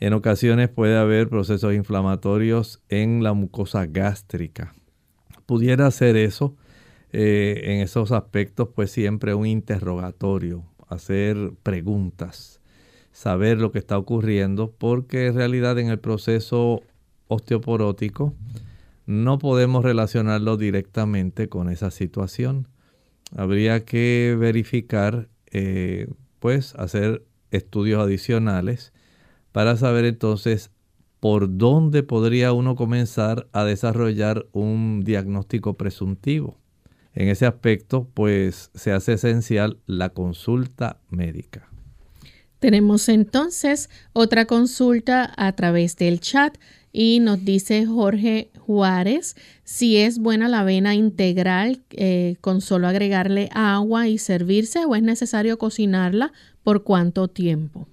En 0.00 0.12
ocasiones 0.12 0.68
puede 0.68 0.98
haber 0.98 1.28
procesos 1.28 1.72
inflamatorios 1.72 2.82
en 2.88 3.22
la 3.22 3.32
mucosa 3.32 3.86
gástrica. 3.86 4.74
Pudiera 5.46 5.88
ser 5.92 6.16
eso. 6.16 6.56
Eh, 7.12 7.60
en 7.66 7.80
esos 7.80 8.10
aspectos, 8.10 8.70
pues 8.74 8.90
siempre 8.90 9.34
un 9.34 9.46
interrogatorio, 9.46 10.64
hacer 10.88 11.52
preguntas 11.62 12.60
saber 13.14 13.58
lo 13.58 13.70
que 13.70 13.78
está 13.78 13.96
ocurriendo, 13.96 14.74
porque 14.76 15.28
en 15.28 15.36
realidad 15.36 15.78
en 15.78 15.88
el 15.88 16.00
proceso 16.00 16.82
osteoporótico 17.28 18.34
no 19.06 19.38
podemos 19.38 19.84
relacionarlo 19.84 20.56
directamente 20.56 21.48
con 21.48 21.70
esa 21.70 21.92
situación. 21.92 22.66
Habría 23.36 23.84
que 23.84 24.36
verificar, 24.38 25.28
eh, 25.52 26.08
pues 26.40 26.74
hacer 26.74 27.24
estudios 27.52 28.02
adicionales 28.02 28.92
para 29.52 29.76
saber 29.76 30.06
entonces 30.06 30.72
por 31.20 31.56
dónde 31.56 32.02
podría 32.02 32.52
uno 32.52 32.74
comenzar 32.74 33.46
a 33.52 33.64
desarrollar 33.64 34.46
un 34.50 35.02
diagnóstico 35.04 35.74
presuntivo. 35.74 36.58
En 37.14 37.28
ese 37.28 37.46
aspecto, 37.46 38.08
pues 38.12 38.72
se 38.74 38.90
hace 38.90 39.12
esencial 39.12 39.78
la 39.86 40.08
consulta 40.08 40.98
médica. 41.10 41.73
Tenemos 42.64 43.10
entonces 43.10 43.90
otra 44.14 44.46
consulta 44.46 45.30
a 45.36 45.52
través 45.52 45.98
del 45.98 46.20
chat 46.20 46.56
y 46.94 47.20
nos 47.20 47.44
dice 47.44 47.84
Jorge 47.84 48.48
Juárez 48.58 49.36
si 49.64 49.98
es 49.98 50.18
buena 50.18 50.48
la 50.48 50.60
avena 50.60 50.94
integral 50.94 51.82
eh, 51.90 52.36
con 52.40 52.62
solo 52.62 52.88
agregarle 52.88 53.50
agua 53.52 54.08
y 54.08 54.16
servirse 54.16 54.86
o 54.86 54.96
es 54.96 55.02
necesario 55.02 55.58
cocinarla 55.58 56.32
por 56.62 56.84
cuánto 56.84 57.28
tiempo. 57.28 57.86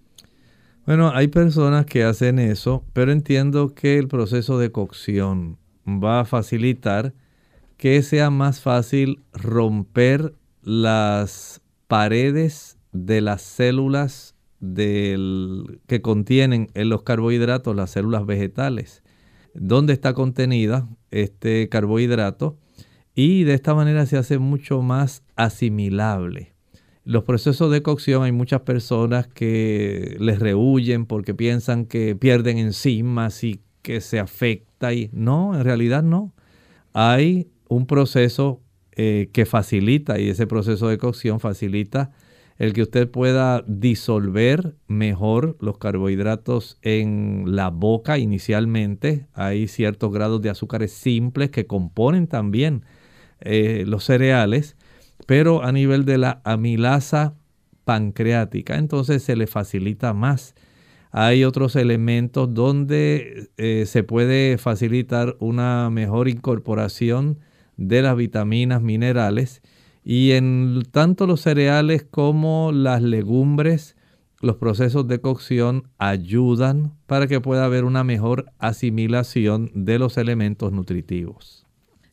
Bueno, 0.85 1.11
hay 1.13 1.27
personas 1.27 1.85
que 1.85 2.05
hacen 2.05 2.39
eso, 2.39 2.85
pero 2.93 3.11
entiendo 3.11 3.75
que 3.75 3.97
el 3.97 4.07
proceso 4.07 4.57
de 4.57 4.71
cocción 4.71 5.57
va 5.85 6.21
a 6.21 6.25
facilitar 6.25 7.13
que 7.75 8.01
sea 8.03 8.29
más 8.29 8.61
fácil 8.61 9.21
romper 9.33 10.33
las 10.61 11.59
paredes 11.89 12.77
de 12.93 13.19
las 13.19 13.41
células 13.41 14.30
del, 14.61 15.81
que 15.87 16.01
contienen 16.01 16.69
en 16.75 16.87
los 16.89 17.03
carbohidratos 17.03 17.75
las 17.75 17.91
células 17.91 18.25
vegetales, 18.25 19.03
donde 19.53 19.91
está 19.91 20.13
contenida 20.13 20.87
este 21.09 21.67
carbohidrato 21.67 22.57
y 23.13 23.43
de 23.43 23.55
esta 23.55 23.75
manera 23.75 24.05
se 24.05 24.17
hace 24.17 24.37
mucho 24.37 24.81
más 24.81 25.23
asimilable. 25.35 26.53
Los 27.03 27.23
procesos 27.23 27.71
de 27.71 27.81
cocción 27.81 28.23
hay 28.23 28.31
muchas 28.31 28.61
personas 28.61 29.27
que 29.27 30.15
les 30.19 30.39
rehuyen 30.39 31.05
porque 31.05 31.33
piensan 31.33 31.85
que 31.85 32.15
pierden 32.15 32.59
enzimas 32.59 33.43
y 33.43 33.61
que 33.81 34.01
se 34.01 34.19
afecta 34.19 34.93
y 34.93 35.09
no, 35.11 35.55
en 35.55 35.63
realidad 35.63 36.03
no. 36.03 36.33
Hay 36.93 37.49
un 37.67 37.87
proceso 37.87 38.61
eh, 38.91 39.29
que 39.33 39.45
facilita 39.45 40.19
y 40.19 40.29
ese 40.29 40.45
proceso 40.45 40.87
de 40.89 40.99
cocción 40.99 41.39
facilita 41.39 42.11
el 42.61 42.73
que 42.73 42.83
usted 42.83 43.09
pueda 43.09 43.63
disolver 43.65 44.75
mejor 44.87 45.57
los 45.61 45.79
carbohidratos 45.79 46.77
en 46.83 47.43
la 47.47 47.71
boca 47.71 48.19
inicialmente. 48.19 49.25
Hay 49.33 49.67
ciertos 49.67 50.13
grados 50.13 50.43
de 50.43 50.51
azúcares 50.51 50.91
simples 50.91 51.49
que 51.49 51.65
componen 51.65 52.27
también 52.27 52.85
eh, 53.39 53.83
los 53.87 54.03
cereales, 54.03 54.77
pero 55.25 55.63
a 55.63 55.71
nivel 55.71 56.05
de 56.05 56.19
la 56.19 56.39
amilasa 56.43 57.33
pancreática, 57.83 58.77
entonces 58.77 59.23
se 59.23 59.35
le 59.35 59.47
facilita 59.47 60.13
más. 60.13 60.53
Hay 61.09 61.45
otros 61.45 61.75
elementos 61.75 62.53
donde 62.53 63.49
eh, 63.57 63.85
se 63.87 64.03
puede 64.03 64.59
facilitar 64.59 65.35
una 65.39 65.89
mejor 65.89 66.29
incorporación 66.29 67.39
de 67.77 68.03
las 68.03 68.15
vitaminas, 68.15 68.83
minerales 68.83 69.63
y 70.03 70.31
en 70.31 70.83
tanto 70.91 71.27
los 71.27 71.41
cereales 71.41 72.03
como 72.09 72.71
las 72.71 73.01
legumbres, 73.01 73.95
los 74.41 74.55
procesos 74.55 75.07
de 75.07 75.21
cocción 75.21 75.89
ayudan 75.97 76.93
para 77.05 77.27
que 77.27 77.39
pueda 77.39 77.65
haber 77.65 77.83
una 77.83 78.03
mejor 78.03 78.51
asimilación 78.57 79.71
de 79.75 79.99
los 79.99 80.17
elementos 80.17 80.71
nutritivos. 80.71 81.65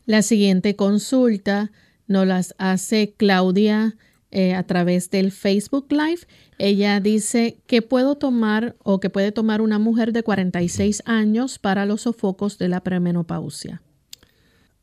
La 0.05 0.22
siguiente 0.22 0.76
consulta 0.76 1.70
nos 2.07 2.26
las 2.26 2.55
hace 2.59 3.14
Claudia 3.16 3.97
eh, 4.30 4.55
a 4.55 4.62
través 4.64 5.11
del 5.11 5.32
Facebook 5.32 5.86
Live. 5.91 6.20
Ella 6.59 7.01
dice 7.01 7.61
que 7.66 7.80
puedo 7.80 8.16
tomar 8.16 8.76
o 8.82 9.01
que 9.01 9.09
puede 9.09 9.32
tomar 9.32 9.62
una 9.62 9.78
mujer 9.78 10.12
de 10.12 10.22
46 10.22 11.03
años 11.07 11.59
para 11.59 11.86
los 11.86 12.03
sofocos 12.03 12.59
de 12.59 12.68
la 12.68 12.82
premenopausia. 12.82 13.80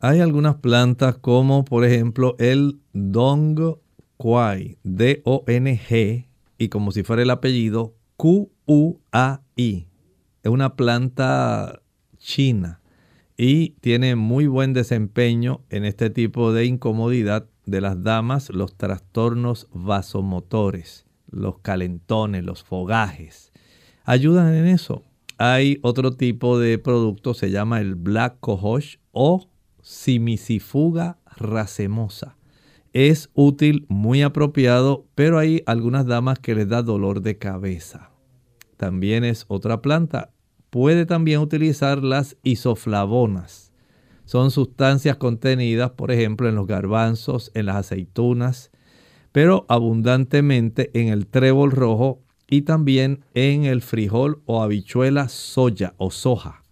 Hay 0.07 0.19
algunas 0.19 0.57
plantas 0.57 1.17
como 1.17 1.65
por 1.65 1.83
ejemplo 1.83 2.35
el 2.37 2.79
Dong 2.93 3.79
Quai, 4.17 4.77
D-O-N-G, 4.83 6.27
y 6.59 6.69
como 6.69 6.91
si 6.91 7.01
fuera 7.01 7.23
el 7.23 7.31
apellido, 7.31 7.95
Q-U-A-I. 8.15 9.87
Es 10.43 10.51
una 10.51 10.75
planta 10.75 11.81
china 12.19 12.81
y 13.35 13.71
tiene 13.81 14.15
muy 14.15 14.45
buen 14.45 14.73
desempeño 14.73 15.61
en 15.71 15.85
este 15.85 16.11
tipo 16.11 16.53
de 16.53 16.65
incomodidad 16.65 17.47
de 17.65 17.81
las 17.81 18.03
damas, 18.03 18.51
los 18.51 18.75
trastornos 18.75 19.67
vasomotores, 19.73 21.07
los 21.31 21.57
calentones, 21.61 22.43
los 22.43 22.63
fogajes. 22.63 23.51
Ayudan 24.03 24.53
en 24.53 24.67
eso. 24.67 25.01
Hay 25.39 25.79
otro 25.81 26.11
tipo 26.11 26.59
de 26.59 26.77
producto, 26.77 27.33
se 27.33 27.49
llama 27.49 27.81
el 27.81 27.95
Black 27.95 28.37
Cohosh 28.39 28.97
o 29.11 29.49
Simisifuga 29.87 31.19
racemosa. 31.37 32.37
Es 32.91 33.29
útil, 33.35 33.85
muy 33.87 34.23
apropiado, 34.23 35.05
pero 35.13 35.37
hay 35.37 35.61
algunas 35.67 36.07
damas 36.07 36.39
que 36.39 36.55
les 36.55 36.67
da 36.67 36.81
dolor 36.81 37.21
de 37.21 37.37
cabeza. 37.37 38.09
También 38.77 39.23
es 39.23 39.45
otra 39.47 39.83
planta, 39.83 40.31
puede 40.71 41.05
también 41.05 41.39
utilizar 41.39 42.03
las 42.03 42.35
isoflavonas. 42.41 43.73
Son 44.25 44.49
sustancias 44.49 45.17
contenidas, 45.17 45.91
por 45.91 46.11
ejemplo, 46.11 46.49
en 46.49 46.55
los 46.55 46.65
garbanzos, 46.65 47.51
en 47.53 47.67
las 47.67 47.75
aceitunas, 47.75 48.71
pero 49.31 49.67
abundantemente 49.69 50.89
en 50.99 51.09
el 51.09 51.27
trébol 51.27 51.69
rojo 51.69 52.23
y 52.49 52.63
también 52.63 53.23
en 53.35 53.65
el 53.65 53.83
frijol 53.83 54.41
o 54.45 54.63
habichuela 54.63 55.29
soya 55.29 55.93
o 55.97 56.09
soja. 56.09 56.63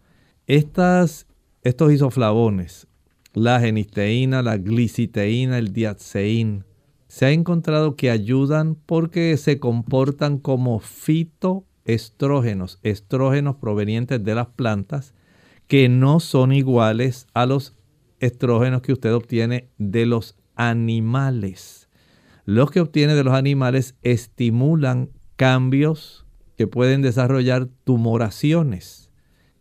Estas, 0.48 1.28
estos 1.62 1.94
isoflavones, 1.94 2.88
la 3.34 3.60
genisteína, 3.60 4.42
la 4.42 4.58
gliciteína, 4.58 5.58
el 5.58 5.74
diaceín, 5.74 6.66
se 7.08 7.26
ha 7.26 7.32
encontrado 7.32 7.96
que 7.96 8.10
ayudan 8.10 8.76
porque 8.76 9.38
se 9.38 9.60
comportan 9.60 10.38
como 10.38 10.80
fito 10.80 11.66
estrógenos, 11.86 12.80
estrógenos 12.82 13.58
provenientes 13.58 14.24
de 14.24 14.36
las 14.36 14.48
plantas, 14.48 15.14
que 15.68 15.90
no 15.90 16.20
son 16.20 16.54
iguales 16.54 17.28
a 17.34 17.46
los 17.46 17.76
estrógenos 18.20 18.82
que 18.82 18.94
usted 18.94 19.14
obtiene 19.14 19.70
de 19.78 20.06
los 20.06 20.36
animales. 20.56 21.90
Los 22.46 22.72
que 22.72 22.82
obtiene 22.82 23.16
de 23.16 23.24
los 23.24 23.34
animales 23.34 23.96
estimulan 24.02 25.10
cambios 25.36 26.26
que 26.58 26.68
pueden 26.68 27.02
desarrollar 27.02 27.68
tumoraciones, 27.84 29.12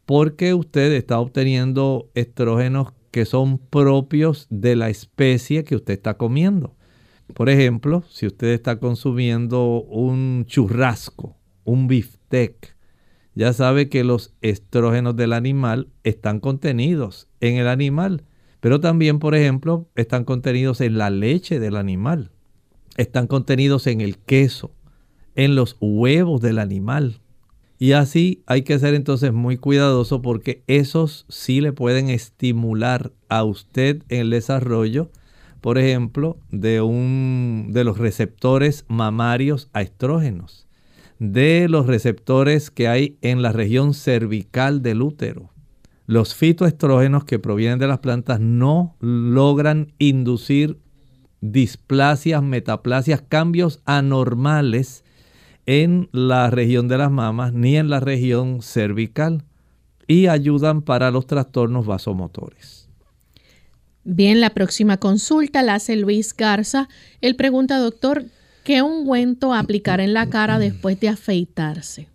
porque 0.04 0.54
usted 0.54 0.92
está 0.92 1.18
obteniendo 1.18 2.10
estrógenos 2.14 2.92
que 3.12 3.26
son 3.26 3.58
propios 3.58 4.48
de 4.50 4.74
la 4.74 4.88
especie 4.88 5.62
que 5.62 5.76
usted 5.76 5.94
está 5.94 6.14
comiendo. 6.14 6.74
Por 7.34 7.48
ejemplo, 7.48 8.02
si 8.08 8.26
usted 8.26 8.48
está 8.48 8.80
consumiendo 8.80 9.82
un 9.82 10.44
churrasco, 10.46 11.36
un 11.64 11.86
biftec, 11.86 12.74
ya 13.34 13.52
sabe 13.52 13.88
que 13.88 14.02
los 14.02 14.34
estrógenos 14.40 15.14
del 15.14 15.32
animal 15.34 15.88
están 16.04 16.40
contenidos 16.40 17.28
en 17.40 17.56
el 17.56 17.68
animal, 17.68 18.24
pero 18.60 18.80
también, 18.80 19.18
por 19.18 19.34
ejemplo, 19.34 19.88
están 19.94 20.24
contenidos 20.24 20.80
en 20.80 20.98
la 20.98 21.10
leche 21.10 21.60
del 21.60 21.76
animal, 21.76 22.32
están 22.96 23.26
contenidos 23.26 23.86
en 23.86 24.00
el 24.00 24.18
queso, 24.18 24.74
en 25.34 25.54
los 25.54 25.76
huevos 25.80 26.40
del 26.40 26.58
animal. 26.58 27.20
Y 27.82 27.94
así 27.94 28.44
hay 28.46 28.62
que 28.62 28.78
ser 28.78 28.94
entonces 28.94 29.32
muy 29.32 29.56
cuidadoso 29.56 30.22
porque 30.22 30.62
esos 30.68 31.26
sí 31.28 31.60
le 31.60 31.72
pueden 31.72 32.10
estimular 32.10 33.10
a 33.28 33.42
usted 33.42 34.04
el 34.08 34.30
desarrollo, 34.30 35.10
por 35.60 35.78
ejemplo, 35.78 36.38
de, 36.52 36.80
un, 36.80 37.70
de 37.72 37.82
los 37.82 37.98
receptores 37.98 38.84
mamarios 38.86 39.68
a 39.72 39.82
estrógenos 39.82 40.68
de 41.18 41.66
los 41.68 41.88
receptores 41.88 42.70
que 42.70 42.86
hay 42.86 43.18
en 43.20 43.42
la 43.42 43.50
región 43.50 43.94
cervical 43.94 44.82
del 44.82 45.02
útero. 45.02 45.50
Los 46.06 46.36
fitoestrógenos 46.36 47.24
que 47.24 47.40
provienen 47.40 47.80
de 47.80 47.88
las 47.88 47.98
plantas 47.98 48.38
no 48.38 48.94
logran 49.00 49.92
inducir 49.98 50.78
displasias, 51.40 52.44
metaplasias, 52.44 53.22
cambios 53.22 53.80
anormales 53.86 55.02
en 55.66 56.08
la 56.12 56.50
región 56.50 56.88
de 56.88 56.98
las 56.98 57.10
mamas 57.10 57.52
ni 57.52 57.76
en 57.76 57.88
la 57.88 58.00
región 58.00 58.62
cervical 58.62 59.44
y 60.06 60.26
ayudan 60.26 60.82
para 60.82 61.10
los 61.10 61.26
trastornos 61.26 61.86
vasomotores. 61.86 62.88
Bien, 64.04 64.40
la 64.40 64.50
próxima 64.50 64.96
consulta 64.96 65.62
la 65.62 65.74
hace 65.74 65.96
Luis 65.96 66.34
Garza. 66.36 66.88
Él 67.20 67.36
pregunta, 67.36 67.78
doctor, 67.78 68.24
¿Qué 68.64 68.80
ungüento 68.80 69.54
aplicar 69.54 70.00
en 70.00 70.14
la 70.14 70.28
cara 70.28 70.60
después 70.60 71.00
de 71.00 71.08
afeitarse? 71.08 72.06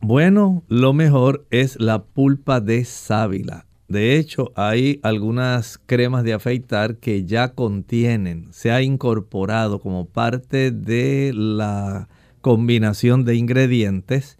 Bueno, 0.00 0.62
lo 0.68 0.92
mejor 0.92 1.46
es 1.50 1.80
la 1.80 2.02
pulpa 2.02 2.60
de 2.60 2.84
sábila. 2.84 3.64
De 3.88 4.18
hecho, 4.18 4.52
hay 4.56 5.00
algunas 5.02 5.78
cremas 5.78 6.22
de 6.24 6.34
afeitar 6.34 6.96
que 6.96 7.24
ya 7.24 7.54
contienen, 7.54 8.48
se 8.52 8.70
ha 8.70 8.82
incorporado 8.82 9.80
como 9.80 10.04
parte 10.04 10.70
de 10.70 11.32
la 11.34 12.08
combinación 12.40 13.24
de 13.24 13.36
ingredientes 13.36 14.38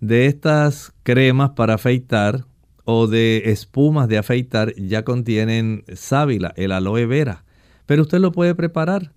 de 0.00 0.26
estas 0.26 0.92
cremas 1.02 1.50
para 1.50 1.74
afeitar 1.74 2.44
o 2.84 3.06
de 3.06 3.42
espumas 3.46 4.08
de 4.08 4.18
afeitar 4.18 4.74
ya 4.76 5.04
contienen 5.04 5.84
sábila, 5.94 6.52
el 6.56 6.72
aloe 6.72 7.06
vera. 7.06 7.44
Pero 7.86 8.02
usted 8.02 8.18
lo 8.18 8.32
puede 8.32 8.54
preparar 8.54 9.12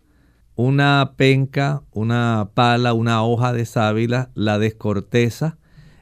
una 0.55 1.13
penca, 1.15 1.83
una 1.91 2.49
pala, 2.53 2.93
una 2.93 3.23
hoja 3.23 3.53
de 3.53 3.65
sábila, 3.65 4.29
la 4.33 4.59
descorteza 4.59 5.57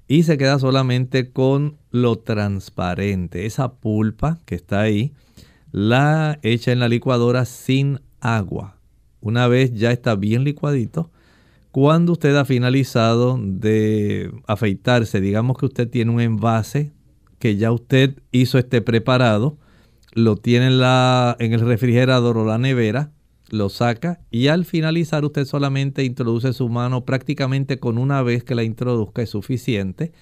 y 0.07 0.23
se 0.23 0.37
queda 0.37 0.57
solamente 0.57 1.31
con 1.31 1.77
lo 1.91 2.17
transparente. 2.17 3.45
Esa 3.45 3.73
pulpa 3.73 4.39
que 4.45 4.55
está 4.55 4.81
ahí, 4.81 5.13
la 5.71 6.39
echa 6.41 6.71
en 6.71 6.79
la 6.79 6.87
licuadora 6.87 7.45
sin 7.45 7.99
agua. 8.19 8.77
Una 9.19 9.47
vez 9.47 9.73
ya 9.73 9.91
está 9.91 10.15
bien 10.15 10.43
licuadito, 10.43 11.11
cuando 11.79 12.13
usted 12.13 12.35
ha 12.35 12.43
finalizado 12.43 13.39
de 13.39 14.31
afeitarse, 14.47 15.21
digamos 15.21 15.59
que 15.59 15.67
usted 15.67 15.87
tiene 15.87 16.09
un 16.09 16.19
envase 16.19 16.91
que 17.37 17.55
ya 17.55 17.71
usted 17.71 18.17
hizo 18.31 18.57
este 18.57 18.81
preparado, 18.81 19.59
lo 20.11 20.37
tiene 20.37 20.65
en, 20.65 20.79
la, 20.79 21.35
en 21.37 21.53
el 21.53 21.59
refrigerador 21.59 22.39
o 22.39 22.45
la 22.45 22.57
nevera, 22.57 23.11
lo 23.51 23.69
saca 23.69 24.21
y 24.31 24.47
al 24.47 24.65
finalizar 24.65 25.23
usted 25.23 25.45
solamente 25.45 26.03
introduce 26.03 26.51
su 26.51 26.67
mano 26.67 27.05
prácticamente 27.05 27.77
con 27.77 27.99
una 27.99 28.23
vez 28.23 28.43
que 28.43 28.55
la 28.55 28.63
introduzca 28.63 29.21
es 29.21 29.29
suficiente. 29.29 30.13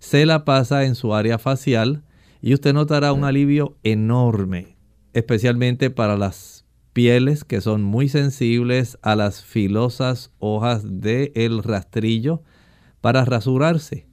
Se 0.00 0.26
la 0.26 0.44
pasa 0.44 0.84
en 0.84 0.94
su 0.94 1.14
área 1.14 1.38
facial 1.38 2.02
y 2.42 2.52
usted 2.52 2.74
notará 2.74 3.14
un 3.14 3.24
alivio 3.24 3.78
enorme, 3.82 4.76
especialmente 5.14 5.88
para 5.88 6.18
las 6.18 6.57
pieles 6.92 7.44
que 7.44 7.60
son 7.60 7.82
muy 7.82 8.08
sensibles 8.08 8.98
a 9.02 9.16
las 9.16 9.44
filosas 9.44 10.32
hojas 10.38 10.82
del 10.84 11.62
rastrillo 11.62 12.42
para 13.00 13.24
rasurarse. 13.24 14.06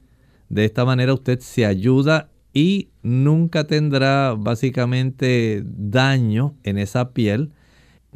De 0.48 0.64
esta 0.64 0.84
manera 0.84 1.14
usted 1.14 1.40
se 1.40 1.66
ayuda 1.66 2.30
y 2.52 2.90
nunca 3.02 3.66
tendrá 3.66 4.34
básicamente 4.38 5.62
daño 5.64 6.54
en 6.62 6.78
esa 6.78 7.12
piel 7.12 7.52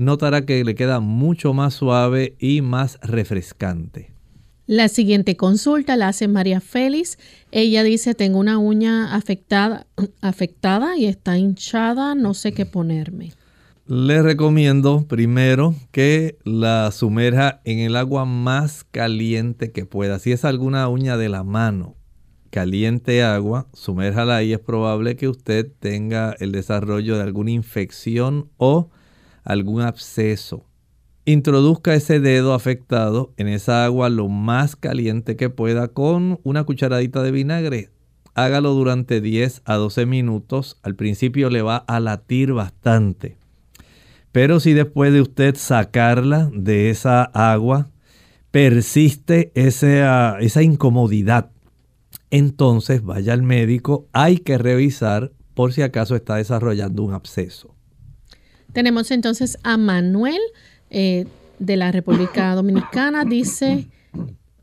notará 0.00 0.46
que 0.46 0.64
le 0.64 0.74
queda 0.74 1.00
mucho 1.00 1.52
más 1.52 1.74
suave 1.74 2.34
y 2.38 2.62
más 2.62 2.98
refrescante. 3.02 4.14
La 4.66 4.88
siguiente 4.88 5.36
consulta 5.36 5.96
la 5.96 6.08
hace 6.08 6.26
María 6.26 6.60
Félix. 6.60 7.18
Ella 7.50 7.82
dice, 7.82 8.14
tengo 8.14 8.38
una 8.38 8.58
uña 8.58 9.14
afectada, 9.14 9.86
afectada 10.22 10.96
y 10.96 11.04
está 11.04 11.36
hinchada, 11.36 12.14
no 12.14 12.32
sé 12.32 12.52
qué 12.52 12.64
ponerme. 12.64 13.32
Le 13.92 14.22
recomiendo 14.22 15.04
primero 15.08 15.74
que 15.90 16.38
la 16.44 16.92
sumerja 16.92 17.60
en 17.64 17.80
el 17.80 17.96
agua 17.96 18.24
más 18.24 18.84
caliente 18.84 19.72
que 19.72 19.84
pueda. 19.84 20.20
Si 20.20 20.30
es 20.30 20.44
alguna 20.44 20.86
uña 20.86 21.16
de 21.16 21.28
la 21.28 21.42
mano, 21.42 21.96
caliente 22.50 23.24
agua, 23.24 23.66
sumérjala 23.72 24.44
y 24.44 24.52
es 24.52 24.60
probable 24.60 25.16
que 25.16 25.26
usted 25.26 25.72
tenga 25.80 26.36
el 26.38 26.52
desarrollo 26.52 27.16
de 27.16 27.24
alguna 27.24 27.50
infección 27.50 28.48
o 28.58 28.90
algún 29.42 29.82
absceso. 29.82 30.66
Introduzca 31.24 31.92
ese 31.92 32.20
dedo 32.20 32.54
afectado 32.54 33.34
en 33.38 33.48
esa 33.48 33.84
agua 33.84 34.08
lo 34.08 34.28
más 34.28 34.76
caliente 34.76 35.34
que 35.34 35.50
pueda 35.50 35.88
con 35.88 36.38
una 36.44 36.62
cucharadita 36.62 37.24
de 37.24 37.32
vinagre. 37.32 37.90
Hágalo 38.34 38.72
durante 38.72 39.20
10 39.20 39.62
a 39.64 39.74
12 39.74 40.06
minutos. 40.06 40.78
Al 40.84 40.94
principio 40.94 41.50
le 41.50 41.62
va 41.62 41.78
a 41.78 41.98
latir 41.98 42.52
bastante. 42.52 43.39
Pero 44.32 44.60
si 44.60 44.72
después 44.72 45.12
de 45.12 45.20
usted 45.20 45.56
sacarla 45.56 46.50
de 46.52 46.90
esa 46.90 47.24
agua, 47.24 47.90
persiste 48.50 49.50
esa, 49.54 50.38
esa 50.40 50.62
incomodidad, 50.62 51.50
entonces 52.30 53.02
vaya 53.02 53.32
al 53.32 53.42
médico, 53.42 54.06
hay 54.12 54.38
que 54.38 54.56
revisar 54.56 55.32
por 55.54 55.72
si 55.72 55.82
acaso 55.82 56.14
está 56.14 56.36
desarrollando 56.36 57.02
un 57.02 57.12
absceso. 57.12 57.74
Tenemos 58.72 59.10
entonces 59.10 59.58
a 59.64 59.76
Manuel 59.76 60.40
eh, 60.90 61.26
de 61.58 61.76
la 61.76 61.90
República 61.92 62.54
Dominicana, 62.54 63.24
dice, 63.24 63.88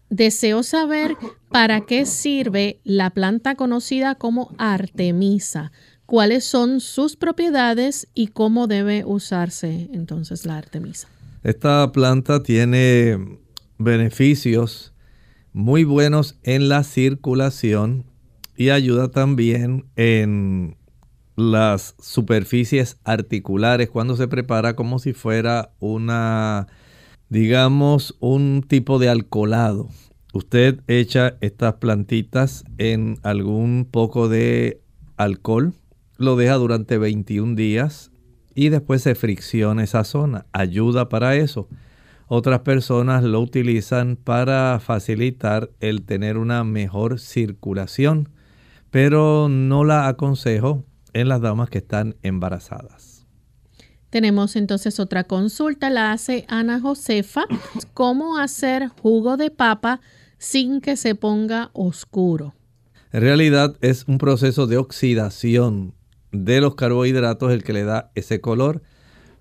deseo 0.09 0.63
saber 0.63 1.15
para 1.49 1.81
qué 1.81 2.05
sirve 2.05 2.79
la 2.83 3.09
planta 3.09 3.55
conocida 3.55 4.15
como 4.15 4.55
Artemisa, 4.57 5.71
cuáles 6.07 6.45
son 6.45 6.79
sus 6.79 7.15
propiedades 7.15 8.07
y 8.15 8.27
cómo 8.27 8.65
debe 8.65 9.03
usarse 9.05 9.89
entonces 9.93 10.45
la 10.45 10.57
Artemisa. 10.57 11.07
Esta 11.43 11.91
planta 11.91 12.41
tiene 12.41 13.39
beneficios 13.77 14.93
muy 15.53 15.83
buenos 15.83 16.39
en 16.43 16.69
la 16.69 16.83
circulación 16.83 18.05
y 18.55 18.69
ayuda 18.69 19.11
también 19.11 19.85
en 19.95 20.77
las 21.35 21.95
superficies 21.99 22.97
articulares 23.03 23.89
cuando 23.89 24.15
se 24.15 24.27
prepara 24.27 24.75
como 24.75 24.99
si 24.99 25.13
fuera 25.13 25.71
una, 25.79 26.67
digamos, 27.29 28.15
un 28.19 28.65
tipo 28.67 28.97
de 28.97 29.09
alcoholado. 29.09 29.89
Usted 30.33 30.81
echa 30.87 31.37
estas 31.41 31.75
plantitas 31.75 32.63
en 32.77 33.19
algún 33.23 33.87
poco 33.89 34.29
de 34.29 34.81
alcohol, 35.17 35.73
lo 36.17 36.35
deja 36.35 36.55
durante 36.55 36.97
21 36.97 37.55
días 37.55 38.11
y 38.55 38.69
después 38.69 39.03
se 39.03 39.15
fricciona 39.15 39.83
esa 39.83 40.03
zona. 40.03 40.45
Ayuda 40.51 41.09
para 41.09 41.35
eso. 41.35 41.67
Otras 42.27 42.59
personas 42.61 43.23
lo 43.23 43.39
utilizan 43.39 44.17
para 44.17 44.79
facilitar 44.79 45.69
el 45.79 46.03
tener 46.03 46.37
una 46.37 46.63
mejor 46.63 47.19
circulación, 47.19 48.29
pero 48.89 49.47
no 49.49 49.83
la 49.85 50.07
aconsejo 50.07 50.83
en 51.13 51.29
las 51.29 51.39
damas 51.39 51.69
que 51.69 51.77
están 51.77 52.15
embarazadas. 52.23 53.25
Tenemos 54.09 54.55
entonces 54.55 54.99
otra 54.99 55.25
consulta, 55.25 55.89
la 55.89 56.11
hace 56.11 56.45
Ana 56.47 56.79
Josefa. 56.79 57.45
¿Cómo 57.93 58.37
hacer 58.37 58.87
jugo 59.01 59.37
de 59.37 59.51
papa 59.51 60.01
sin 60.37 60.81
que 60.81 60.97
se 60.97 61.15
ponga 61.15 61.69
oscuro? 61.73 62.55
En 63.11 63.21
realidad 63.21 63.77
es 63.81 64.05
un 64.07 64.17
proceso 64.17 64.67
de 64.67 64.77
oxidación 64.77 65.93
de 66.43 66.61
los 66.61 66.75
carbohidratos 66.75 67.51
el 67.51 67.63
que 67.63 67.73
le 67.73 67.83
da 67.83 68.11
ese 68.15 68.41
color. 68.41 68.81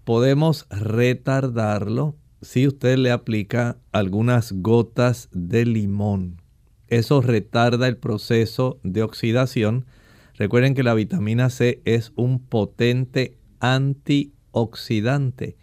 Podemos 0.04 0.66
retardarlo 0.70 2.16
si 2.40 2.66
usted 2.66 2.96
le 2.96 3.10
aplica 3.10 3.76
algunas 3.92 4.52
gotas 4.52 5.28
de 5.32 5.66
limón. 5.66 6.40
Eso 6.88 7.20
retarda 7.20 7.88
el 7.88 7.96
proceso 7.96 8.78
de 8.82 9.02
oxidación. 9.02 9.86
Recuerden 10.34 10.74
que 10.74 10.82
la 10.82 10.94
vitamina 10.94 11.50
C 11.50 11.82
es 11.84 12.12
un 12.14 12.38
potente 12.38 13.36
antioxidante 13.58 15.56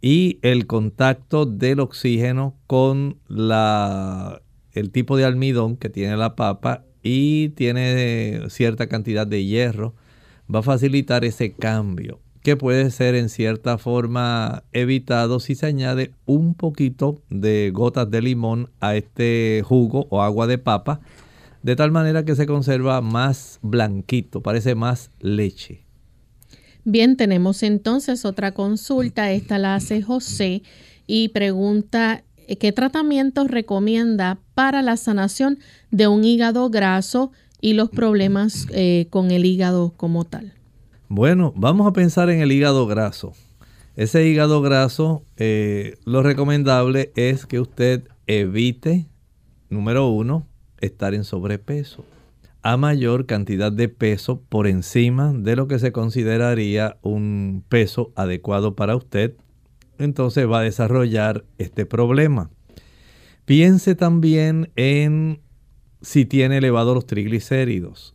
y 0.00 0.38
el 0.42 0.66
contacto 0.66 1.44
del 1.44 1.80
oxígeno 1.80 2.56
con 2.66 3.18
la, 3.26 4.42
el 4.72 4.90
tipo 4.90 5.16
de 5.16 5.24
almidón 5.24 5.76
que 5.76 5.88
tiene 5.88 6.16
la 6.16 6.36
papa 6.36 6.84
y 7.02 7.48
tiene 7.50 8.42
cierta 8.48 8.86
cantidad 8.86 9.26
de 9.26 9.44
hierro 9.44 9.94
va 10.52 10.60
a 10.60 10.62
facilitar 10.62 11.24
ese 11.24 11.52
cambio 11.52 12.20
que 12.42 12.56
puede 12.56 12.90
ser 12.90 13.14
en 13.14 13.28
cierta 13.28 13.78
forma 13.78 14.64
evitado 14.72 15.40
si 15.40 15.54
se 15.54 15.66
añade 15.66 16.12
un 16.24 16.54
poquito 16.54 17.20
de 17.30 17.70
gotas 17.74 18.10
de 18.10 18.22
limón 18.22 18.70
a 18.80 18.96
este 18.96 19.62
jugo 19.64 20.06
o 20.10 20.22
agua 20.22 20.46
de 20.46 20.58
papa, 20.58 21.00
de 21.62 21.76
tal 21.76 21.90
manera 21.90 22.24
que 22.24 22.36
se 22.36 22.46
conserva 22.46 23.00
más 23.00 23.58
blanquito, 23.60 24.42
parece 24.42 24.74
más 24.74 25.10
leche. 25.20 25.84
Bien, 26.84 27.16
tenemos 27.16 27.62
entonces 27.62 28.24
otra 28.24 28.52
consulta, 28.52 29.30
esta 29.30 29.58
la 29.58 29.74
hace 29.74 30.00
José 30.00 30.62
y 31.06 31.28
pregunta 31.28 32.24
qué 32.58 32.72
tratamientos 32.72 33.50
recomienda 33.50 34.38
para 34.54 34.80
la 34.80 34.96
sanación 34.96 35.58
de 35.90 36.08
un 36.08 36.24
hígado 36.24 36.70
graso 36.70 37.32
y 37.60 37.72
los 37.72 37.90
problemas 37.90 38.66
eh, 38.70 39.06
con 39.10 39.30
el 39.30 39.44
hígado 39.44 39.92
como 39.96 40.24
tal. 40.24 40.52
Bueno, 41.08 41.52
vamos 41.56 41.86
a 41.86 41.92
pensar 41.92 42.30
en 42.30 42.40
el 42.40 42.52
hígado 42.52 42.86
graso. 42.86 43.32
Ese 43.96 44.26
hígado 44.28 44.62
graso, 44.62 45.24
eh, 45.36 45.96
lo 46.04 46.22
recomendable 46.22 47.12
es 47.16 47.46
que 47.46 47.58
usted 47.58 48.04
evite, 48.26 49.06
número 49.70 50.08
uno, 50.08 50.46
estar 50.80 51.14
en 51.14 51.24
sobrepeso. 51.24 52.04
A 52.62 52.76
mayor 52.76 53.26
cantidad 53.26 53.72
de 53.72 53.88
peso 53.88 54.40
por 54.48 54.66
encima 54.66 55.32
de 55.32 55.56
lo 55.56 55.66
que 55.66 55.78
se 55.78 55.92
consideraría 55.92 56.98
un 57.02 57.64
peso 57.68 58.12
adecuado 58.14 58.76
para 58.76 58.94
usted, 58.94 59.34
entonces 59.98 60.48
va 60.48 60.60
a 60.60 60.62
desarrollar 60.64 61.44
este 61.56 61.86
problema. 61.86 62.50
Piense 63.46 63.94
también 63.94 64.70
en 64.76 65.40
si 66.00 66.24
tiene 66.24 66.58
elevados 66.58 66.94
los 66.94 67.06
triglicéridos 67.06 68.14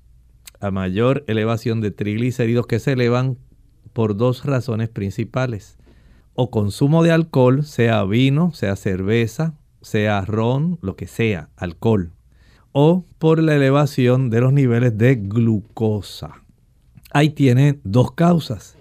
a 0.64 0.72
mayor 0.72 1.26
elevación 1.28 1.82
de 1.82 1.92
triglicéridos 1.92 2.68
que 2.68 2.80
se 2.80 2.94
elevan 2.94 3.38
por 3.92 4.16
dos 4.16 4.46
razones 4.46 4.88
principales. 4.88 5.78
O 6.36 6.50
consumo 6.50 7.04
de 7.04 7.12
alcohol, 7.12 7.66
sea 7.66 8.04
vino, 8.06 8.54
sea 8.54 8.78
cerveza, 8.78 9.56
sea 9.82 10.22
ron, 10.22 10.80
lo 10.82 10.96
que 10.96 11.06
sea, 11.06 11.50
alcohol. 11.58 12.14
O 12.72 13.06
por 13.20 13.44
la 13.44 13.56
elevación 13.56 14.30
de 14.30 14.40
los 14.40 14.54
niveles 14.54 14.98
de 14.98 15.16
glucosa. 15.16 16.42
Ahí 17.12 17.30
tiene 17.30 17.80
dos 17.84 18.14
causas. 18.14 18.78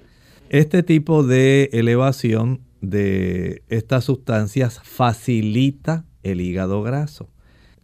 Este 0.51 0.85
tipo 0.85 1.25
de 1.25 1.69
elevación 1.73 2.61
de 2.81 3.65
estas 3.69 4.05
sustancias 4.05 4.81
facilita 4.85 6.05
el 6.23 6.41
hígado 6.41 6.83
graso. 6.83 7.29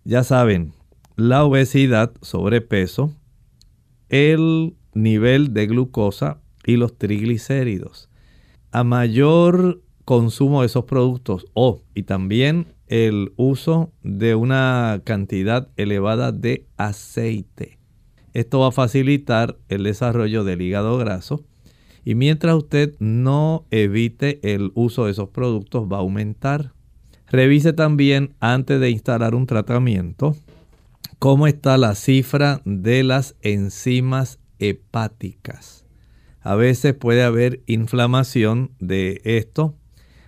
Ya 0.05 0.23
saben, 0.23 0.73
la 1.19 1.45
obesidad, 1.45 2.13
sobrepeso, 2.23 3.13
el 4.09 4.77
nivel 4.95 5.53
de 5.53 5.67
glucosa 5.67 6.41
y 6.65 6.77
los 6.77 6.97
triglicéridos. 6.97 8.09
A 8.71 8.85
mayor 8.85 9.83
consumo 10.05 10.61
de 10.61 10.67
esos 10.67 10.85
productos 10.85 11.47
o 11.55 11.83
y 11.93 12.05
también 12.05 12.69
el 12.87 13.33
uso 13.35 13.91
de 14.05 14.37
una 14.37 15.03
cantidad 15.03 15.69
elevada 15.77 16.31
de 16.31 16.67
aceite. 16.77 17.81
Esto 18.33 18.61
va 18.61 18.69
a 18.69 18.73
facilitar 18.73 19.59
el 19.69 19.83
desarrollo 19.83 20.45
del 20.45 20.63
hígado 20.63 20.99
graso 20.99 21.45
y 22.05 22.15
mientras 22.15 22.55
usted 22.55 22.95
no 23.01 23.67
evite 23.73 24.39
el 24.55 24.71
uso 24.75 25.07
de 25.07 25.11
esos 25.11 25.31
productos 25.31 25.89
va 25.91 25.97
a 25.97 26.01
aumentar. 26.01 26.75
Revise 27.27 27.73
también 27.73 28.37
antes 28.39 28.79
de 28.79 28.91
instalar 28.91 29.35
un 29.35 29.47
tratamiento 29.47 30.37
cómo 31.19 31.47
está 31.47 31.79
la 31.79 31.95
cifra 31.95 32.61
de 32.65 33.03
las 33.03 33.35
enzimas 33.43 34.39
hepáticas. 34.59 35.85
A 36.41 36.55
veces 36.55 36.95
puede 36.95 37.23
haber 37.23 37.63
inflamación 37.67 38.71
de 38.79 39.21
esto. 39.25 39.75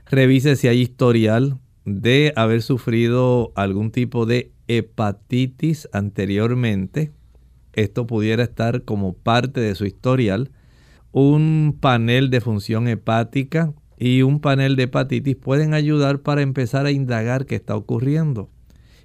Revise 0.07 0.57
si 0.57 0.68
hay 0.68 0.81
historial 0.81 1.59
de 1.85 2.33
haber 2.37 2.62
sufrido 2.62 3.53
algún 3.55 3.91
tipo 3.91 4.27
de 4.27 4.53
hepatitis 4.66 5.89
anteriormente. 5.93 7.12
Esto 7.73 8.07
pudiera 8.07 8.43
estar 8.43 8.83
como 8.83 9.12
parte 9.12 9.61
de 9.61 9.75
su 9.77 9.87
historial. 9.87 10.51
Un 11.12 11.79
panel 11.81 12.31
de 12.31 12.41
función 12.41 12.89
hepática 12.89 13.73
y 13.97 14.23
un 14.23 14.41
panel 14.41 14.75
de 14.75 14.85
hepatitis 14.85 15.37
pueden 15.37 15.75
ayudar 15.75 16.21
para 16.21 16.43
empezar 16.43 16.87
a 16.87 16.91
indagar 16.91 17.47
qué 17.47 17.55
está 17.55 17.77
ocurriendo 17.77 18.51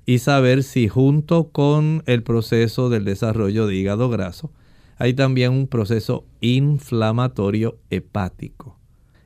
y 0.06 0.20
saber 0.20 0.64
si 0.64 0.88
junto 0.88 1.50
con 1.50 2.04
el 2.06 2.24
proceso 2.24 2.90
del 2.90 3.06
desarrollo 3.06 3.68
de 3.68 3.76
hígado 3.76 4.10
graso 4.10 4.52
hay 4.98 5.14
también 5.14 5.52
un 5.52 5.68
proceso 5.68 6.26
inflamatorio 6.42 7.80
hepático. 7.90 8.80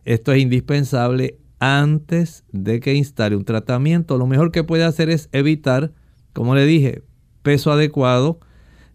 Esto 0.05 0.31
es 0.31 0.41
indispensable 0.41 1.37
antes 1.59 2.43
de 2.51 2.79
que 2.79 2.95
instale 2.95 3.35
un 3.35 3.45
tratamiento. 3.45 4.17
Lo 4.17 4.25
mejor 4.25 4.51
que 4.51 4.63
puede 4.63 4.83
hacer 4.83 5.09
es 5.09 5.29
evitar, 5.31 5.91
como 6.33 6.55
le 6.55 6.65
dije, 6.65 7.03
peso 7.43 7.71
adecuado, 7.71 8.39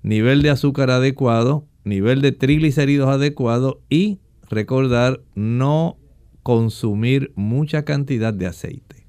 nivel 0.02 0.42
de 0.42 0.50
azúcar 0.50 0.90
adecuado, 0.90 1.66
nivel 1.84 2.22
de 2.22 2.32
triglicéridos 2.32 3.08
adecuado 3.08 3.82
y 3.88 4.18
recordar 4.50 5.20
no 5.34 5.98
consumir 6.42 7.32
mucha 7.36 7.84
cantidad 7.84 8.34
de 8.34 8.46
aceite. 8.46 9.03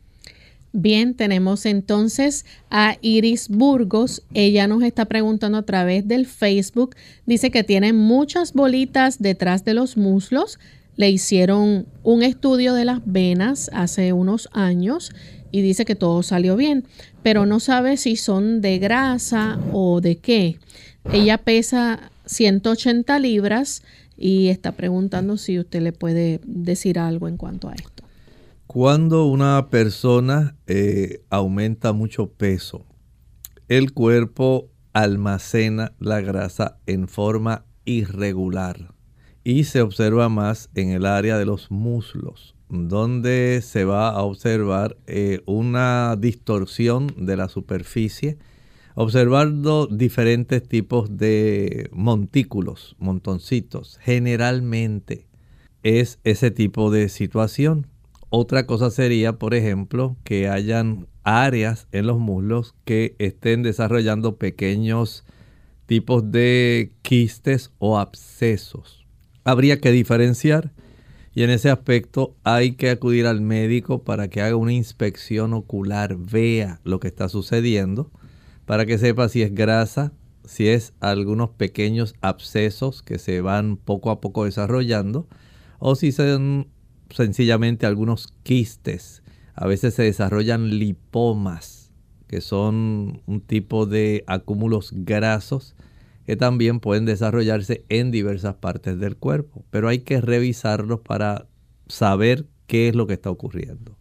Bien, 0.78 1.14
tenemos 1.14 1.66
entonces 1.66 2.46
a 2.70 2.98
Iris 3.00 3.48
Burgos. 3.48 4.24
Ella 4.34 4.68
nos 4.68 4.84
está 4.84 5.06
preguntando 5.06 5.58
a 5.58 5.64
través 5.64 6.06
del 6.06 6.26
Facebook. 6.26 6.98
Dice 7.26 7.50
que 7.50 7.64
tiene 7.64 7.94
muchas 7.94 8.52
bolitas 8.52 9.22
detrás 9.22 9.64
de 9.64 9.74
los 9.74 9.96
muslos. 9.96 10.60
Le 10.98 11.10
hicieron 11.10 11.86
un 12.04 12.24
estudio 12.24 12.74
de 12.74 12.84
las 12.84 13.00
venas 13.06 13.72
hace 13.72 14.12
unos 14.12 14.50
años 14.52 15.14
y 15.50 15.62
dice 15.62 15.86
que 15.86 15.96
todo 15.96 16.24
salió 16.24 16.58
bien, 16.58 16.84
pero 17.24 17.46
no 17.46 17.62
sabe 17.62 17.96
si 17.96 18.18
son 18.18 18.60
de 18.60 18.78
grasa 18.78 19.58
o 19.72 20.02
de 20.02 20.18
qué. 20.18 20.58
Ella 21.14 21.38
pesa 21.38 22.12
180 22.26 23.18
libras 23.20 23.82
y 24.18 24.50
está 24.50 24.74
preguntando 24.74 25.38
si 25.38 25.58
usted 25.58 25.82
le 25.82 25.94
puede 25.94 26.42
decir 26.44 27.00
algo 27.00 27.30
en 27.30 27.38
cuanto 27.38 27.70
a 27.70 27.76
esto. 27.76 28.04
Cuando 28.68 29.26
una 29.26 29.70
persona 29.70 30.58
eh, 30.68 31.22
aumenta 31.30 31.94
mucho 31.94 32.32
peso, 32.32 32.86
el 33.70 33.94
cuerpo 33.94 34.70
almacena 34.92 35.94
la 36.00 36.20
grasa 36.20 36.80
en 36.86 37.08
forma 37.08 37.66
irregular 37.86 38.94
y 39.44 39.66
se 39.66 39.82
observa 39.82 40.30
más 40.30 40.70
en 40.74 40.90
el 40.90 41.06
área 41.06 41.38
de 41.38 41.46
los 41.46 41.70
muslos, 41.70 42.56
donde 42.68 43.62
se 43.64 43.86
va 43.86 44.10
a 44.10 44.24
observar 44.24 44.98
eh, 45.06 45.42
una 45.46 46.16
distorsión 46.18 47.14
de 47.18 47.38
la 47.38 47.48
superficie, 47.48 48.40
observando 48.96 49.86
diferentes 49.88 50.68
tipos 50.68 51.18
de 51.18 51.88
montículos, 51.94 52.96
montoncitos. 52.98 54.00
Generalmente 54.02 55.28
es 55.84 56.20
ese 56.24 56.50
tipo 56.50 56.90
de 56.90 57.10
situación. 57.10 57.88
Otra 58.38 58.66
cosa 58.66 58.92
sería, 58.92 59.40
por 59.40 59.54
ejemplo, 59.54 60.18
que 60.26 60.50
hayan 60.50 61.08
áreas 61.24 61.88
en 61.94 62.06
los 62.06 62.20
muslos 62.20 62.76
que 62.84 63.16
estén 63.18 63.64
desarrollando 63.64 64.36
pequeños 64.36 65.24
tipos 65.86 66.34
de 66.34 66.92
quistes 67.02 67.72
o 67.80 67.98
abscesos. 67.98 69.08
Habría 69.46 69.80
que 69.80 69.90
diferenciar 69.94 70.74
y 71.34 71.44
en 71.44 71.50
ese 71.50 71.70
aspecto 71.70 72.36
hay 72.44 72.74
que 72.74 72.90
acudir 72.90 73.26
al 73.26 73.40
médico 73.40 74.04
para 74.04 74.28
que 74.28 74.42
haga 74.42 74.58
una 74.58 74.74
inspección 74.74 75.54
ocular, 75.54 76.18
vea 76.18 76.82
lo 76.84 77.00
que 77.00 77.08
está 77.08 77.30
sucediendo, 77.30 78.12
para 78.66 78.86
que 78.86 78.98
sepa 78.98 79.30
si 79.30 79.44
es 79.44 79.56
grasa, 79.56 80.12
si 80.44 80.68
es 80.68 80.92
algunos 81.00 81.52
pequeños 81.52 82.16
abscesos 82.20 83.02
que 83.02 83.18
se 83.18 83.40
van 83.40 83.78
poco 83.78 84.12
a 84.12 84.20
poco 84.20 84.44
desarrollando, 84.44 85.26
o 85.80 85.96
si 85.96 86.12
son 86.12 86.68
sencillamente 87.10 87.86
algunos 87.86 88.28
quistes 88.44 89.24
a 89.56 89.68
veces 89.68 89.94
se 89.94 90.04
desarrollan 90.04 90.80
lipomas, 90.80 91.92
que 92.28 92.42
son 92.42 93.22
un 93.26 93.42
tipo 93.42 93.86
de 93.86 94.24
acúmulos 94.28 94.92
grasos 94.94 95.76
que 96.26 96.36
también 96.36 96.80
pueden 96.80 97.06
desarrollarse 97.06 97.86
en 97.88 98.12
diversas 98.12 98.56
partes 98.56 99.00
del 99.00 99.16
cuerpo, 99.16 99.64
pero 99.70 99.88
hay 99.88 100.00
que 100.00 100.20
revisarlos 100.22 101.02
para 101.02 101.48
saber 101.88 102.46
qué 102.68 102.90
es 102.90 102.96
lo 102.96 103.08
que 103.08 103.14
está 103.14 103.30
ocurriendo. 103.30 103.96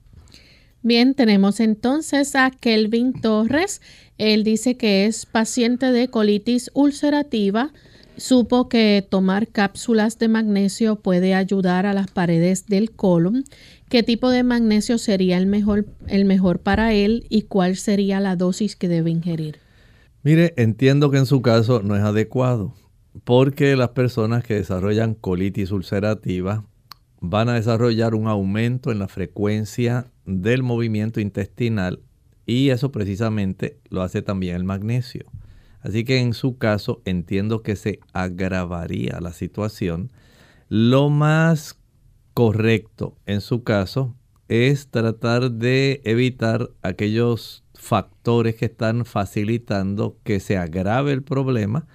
Bien, 0.82 1.14
tenemos 1.14 1.60
entonces 1.60 2.34
a 2.34 2.50
Kelvin 2.50 3.12
Torres. 3.20 3.80
Él 4.18 4.44
dice 4.44 4.76
que 4.76 5.06
es 5.06 5.24
paciente 5.24 5.92
de 5.92 6.08
colitis 6.08 6.70
ulcerativa. 6.74 7.72
Supo 8.16 8.68
que 8.68 9.04
tomar 9.08 9.48
cápsulas 9.48 10.18
de 10.18 10.28
magnesio 10.28 10.96
puede 10.96 11.34
ayudar 11.34 11.84
a 11.84 11.92
las 11.92 12.10
paredes 12.10 12.66
del 12.66 12.92
colon 12.92 13.44
qué 13.88 14.02
tipo 14.02 14.30
de 14.30 14.42
magnesio 14.42 14.98
sería 14.98 15.36
el 15.36 15.46
mejor, 15.46 15.86
el 16.06 16.24
mejor 16.24 16.60
para 16.60 16.92
él 16.92 17.26
y 17.28 17.42
cuál 17.42 17.76
sería 17.76 18.20
la 18.20 18.36
dosis 18.36 18.76
que 18.76 18.88
debe 18.88 19.10
ingerir. 19.10 19.58
Mire, 20.22 20.54
entiendo 20.56 21.10
que 21.10 21.18
en 21.18 21.26
su 21.26 21.42
caso 21.42 21.82
no 21.82 21.96
es 21.96 22.02
adecuado, 22.02 22.74
porque 23.24 23.76
las 23.76 23.90
personas 23.90 24.42
que 24.42 24.54
desarrollan 24.54 25.14
colitis 25.14 25.70
ulcerativa 25.70 26.64
van 27.20 27.48
a 27.48 27.54
desarrollar 27.54 28.14
un 28.14 28.26
aumento 28.26 28.90
en 28.92 28.98
la 28.98 29.08
frecuencia 29.08 30.06
del 30.24 30.62
movimiento 30.62 31.20
intestinal 31.20 32.00
y 32.46 32.70
eso 32.70 32.92
precisamente 32.92 33.78
lo 33.90 34.02
hace 34.02 34.22
también 34.22 34.56
el 34.56 34.64
magnesio. 34.64 35.24
Así 35.84 36.02
que 36.02 36.18
en 36.18 36.32
su 36.32 36.56
caso 36.56 37.02
entiendo 37.04 37.62
que 37.62 37.76
se 37.76 38.00
agravaría 38.14 39.20
la 39.20 39.34
situación. 39.34 40.10
Lo 40.70 41.10
más 41.10 41.78
correcto 42.32 43.18
en 43.26 43.42
su 43.42 43.62
caso 43.64 44.16
es 44.48 44.88
tratar 44.88 45.52
de 45.52 46.00
evitar 46.04 46.70
aquellos 46.80 47.64
factores 47.74 48.56
que 48.56 48.64
están 48.64 49.04
facilitando 49.04 50.16
que 50.24 50.40
se 50.40 50.56
agrave 50.56 51.12
el 51.12 51.22
problema. 51.22 51.86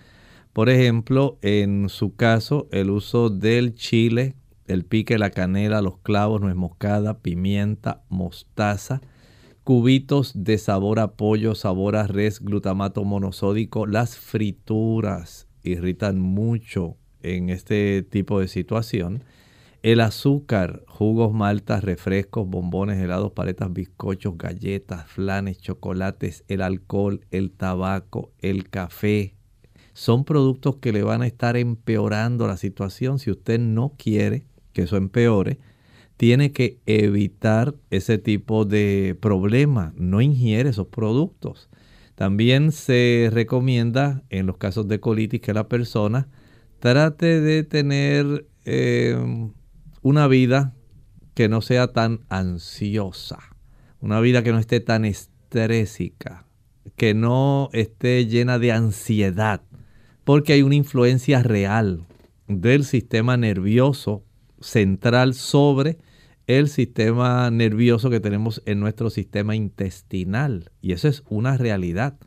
Por 0.54 0.70
ejemplo, 0.70 1.40
en 1.42 1.90
su 1.90 2.16
caso, 2.16 2.68
el 2.72 2.92
uso 2.92 3.32
del 3.32 3.74
chile, 3.74 4.36
el 4.68 4.86
pique, 4.86 5.18
la 5.18 5.32
canela, 5.32 5.82
los 5.82 5.98
clavos, 5.98 6.42
nuez 6.42 6.56
moscada, 6.56 7.20
pimienta, 7.20 8.04
mostaza, 8.08 9.02
cubitos 9.70 10.32
de 10.34 10.58
sabor 10.58 10.98
a 10.98 11.12
pollo, 11.12 11.54
sabor 11.54 11.96
a 11.96 12.08
res, 12.08 12.40
glutamato 12.40 13.04
monosódico, 13.04 13.86
las 13.86 14.18
frituras 14.18 15.48
irritan 15.62 16.20
mucho 16.20 16.98
en 17.22 17.52
este 17.52 18.02
tipo 18.02 18.40
de 18.40 18.48
situación. 18.48 19.24
El 19.84 20.02
azúcar, 20.02 20.82
jugos, 20.88 21.34
maltas, 21.34 21.84
refrescos, 21.84 22.48
bombones, 22.48 22.98
helados, 22.98 23.34
paletas, 23.34 23.72
bizcochos, 23.72 24.40
galletas, 24.40 25.06
flanes, 25.06 25.60
chocolates, 25.60 26.44
el 26.48 26.64
alcohol, 26.64 27.22
el 27.30 27.52
tabaco, 27.52 28.32
el 28.40 28.70
café, 28.72 29.36
son 29.94 30.26
productos 30.26 30.78
que 30.78 30.92
le 30.92 31.04
van 31.04 31.22
a 31.22 31.28
estar 31.28 31.58
empeorando 31.58 32.48
la 32.48 32.58
situación. 32.58 33.20
Si 33.20 33.30
usted 33.30 33.60
no 33.60 33.94
quiere 34.00 34.48
que 34.74 34.82
eso 34.82 34.98
empeore, 34.98 35.60
tiene 36.20 36.52
que 36.52 36.82
evitar 36.86 37.76
ese 37.92 38.18
tipo 38.18 38.66
de 38.66 39.18
problema. 39.22 39.94
No 39.96 40.20
ingiere 40.20 40.72
esos 40.72 40.88
productos. 40.88 41.70
También 42.16 42.74
se 42.74 43.30
recomienda 43.32 44.22
en 44.30 44.46
los 44.46 44.58
casos 44.58 44.90
de 44.90 45.00
colitis 45.00 45.40
que 45.40 45.54
la 45.54 45.70
persona 45.70 46.28
trate 46.80 47.40
de 47.40 47.64
tener 47.64 48.46
eh, 48.66 49.18
una 50.02 50.28
vida 50.28 50.76
que 51.36 51.48
no 51.48 51.62
sea 51.62 51.94
tan 51.94 52.26
ansiosa, 52.28 53.40
una 54.02 54.20
vida 54.20 54.44
que 54.44 54.52
no 54.52 54.60
esté 54.60 54.82
tan 54.82 55.06
estrésica, 55.06 56.46
que 56.98 57.14
no 57.14 57.70
esté 57.72 58.26
llena 58.26 58.60
de 58.60 58.74
ansiedad, 58.74 59.62
porque 60.26 60.52
hay 60.52 60.64
una 60.64 60.76
influencia 60.76 61.44
real 61.44 62.06
del 62.50 62.84
sistema 62.84 63.38
nervioso 63.38 64.26
central 64.60 65.34
sobre 65.34 65.98
el 66.50 66.68
sistema 66.68 67.52
nervioso 67.52 68.10
que 68.10 68.20
tenemos 68.20 68.64
en 68.66 68.80
nuestro 68.80 69.12
sistema 69.12 69.56
intestinal. 69.56 70.72
Y 70.82 70.94
eso 70.94 71.08
es 71.08 71.22
una 71.30 71.58
realidad. 71.58 72.18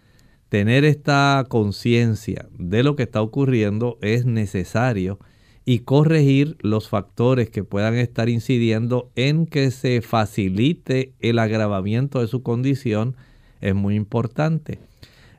Tener 0.49 0.85
esta 0.85 1.45
conciencia 1.49 2.49
de 2.57 2.85
lo 2.85 2.95
que 2.95 3.03
está 3.03 3.21
ocurriendo 3.21 3.99
es 4.01 4.25
necesario 4.25 5.19
y 5.65 5.81
corregir 5.81 6.57
los 6.61 6.89
factores 6.89 7.51
que 7.51 7.65
puedan 7.65 7.97
estar 7.97 8.29
incidiendo 8.29 9.11
en 9.17 9.45
que 9.45 9.73
se 9.73 10.03
facilite 10.03 11.15
el 11.19 11.41
agravamiento 11.41 12.21
de 12.21 12.29
su 12.29 12.45
condición 12.45 13.17
es 13.61 13.75
muy 13.75 13.97
importante. 13.97 14.79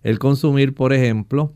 El 0.01 0.19
consumir, 0.19 0.75
por 0.75 0.91
ejemplo, 0.91 1.53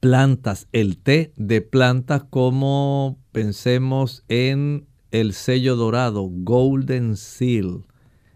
plantas, 0.00 0.68
el 0.72 0.98
té 0.98 1.32
de 1.36 1.62
plantas 1.62 2.24
como 2.28 3.18
pensemos 3.32 4.22
en 4.28 4.86
el 5.20 5.32
sello 5.32 5.76
dorado, 5.76 6.28
Golden 6.30 7.16
Seal. 7.16 7.86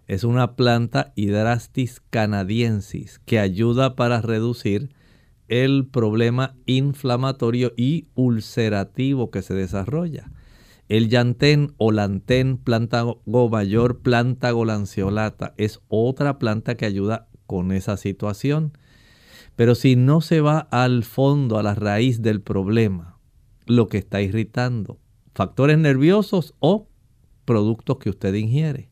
Es 0.06 0.24
una 0.24 0.56
planta 0.56 1.12
Hydrastis 1.14 2.00
canadiensis 2.08 3.18
que 3.26 3.38
ayuda 3.38 3.96
para 3.96 4.22
reducir 4.22 4.88
el 5.48 5.86
problema 5.86 6.56
inflamatorio 6.64 7.74
y 7.76 8.08
ulcerativo 8.14 9.30
que 9.30 9.42
se 9.42 9.52
desarrolla. 9.52 10.30
El 10.88 11.10
llantén 11.10 11.74
o 11.76 11.92
lantén 11.92 12.56
plantago 12.56 13.20
mayor, 13.26 14.00
plantago 14.00 14.64
lanceolata, 14.64 15.52
es 15.58 15.80
otra 15.88 16.38
planta 16.38 16.76
que 16.76 16.86
ayuda 16.86 17.28
con 17.46 17.72
esa 17.72 17.98
situación. 17.98 18.72
Pero 19.54 19.74
si 19.74 19.96
no 19.96 20.22
se 20.22 20.40
va 20.40 20.60
al 20.70 21.04
fondo, 21.04 21.58
a 21.58 21.62
la 21.62 21.74
raíz 21.74 22.22
del 22.22 22.40
problema, 22.40 23.18
lo 23.66 23.88
que 23.88 23.98
está 23.98 24.22
irritando, 24.22 24.98
factores 25.34 25.78
nerviosos 25.78 26.54
o 26.58 26.88
productos 27.44 27.98
que 27.98 28.10
usted 28.10 28.34
ingiere, 28.34 28.90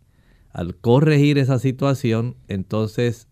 al 0.51 0.77
corregir 0.77 1.39
esa 1.39 1.59
situación, 1.59 2.37
entonces 2.49 3.29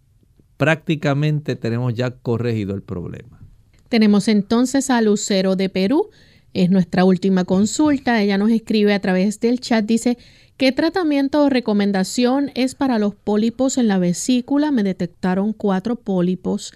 prácticamente 0.57 1.57
tenemos 1.57 1.95
ya 1.95 2.11
corregido 2.11 2.75
el 2.75 2.83
problema. 2.83 3.41
Tenemos 3.89 4.29
entonces 4.29 4.91
a 4.91 5.01
Lucero 5.01 5.57
de 5.57 5.69
Perú. 5.69 6.09
Es 6.55 6.71
nuestra 6.71 7.05
última 7.05 7.45
consulta. 7.45 8.23
Ella 8.23 8.39
nos 8.39 8.51
escribe 8.51 8.95
a 8.95 9.01
través 9.01 9.41
del 9.41 9.61
chat. 9.61 9.85
Dice, 9.85 10.17
¿qué 10.57 10.73
tratamiento 10.73 11.45
o 11.45 11.51
recomendación 11.51 12.51
es 12.55 12.75
para 12.75 12.99
los 12.99 13.15
pólipos 13.15 13.79
en 13.79 13.89
la 13.89 13.99
vesícula? 13.99 14.71
Me 14.71 14.83
detectaron 14.83 15.53
cuatro 15.53 15.97
pólipos. 15.97 16.73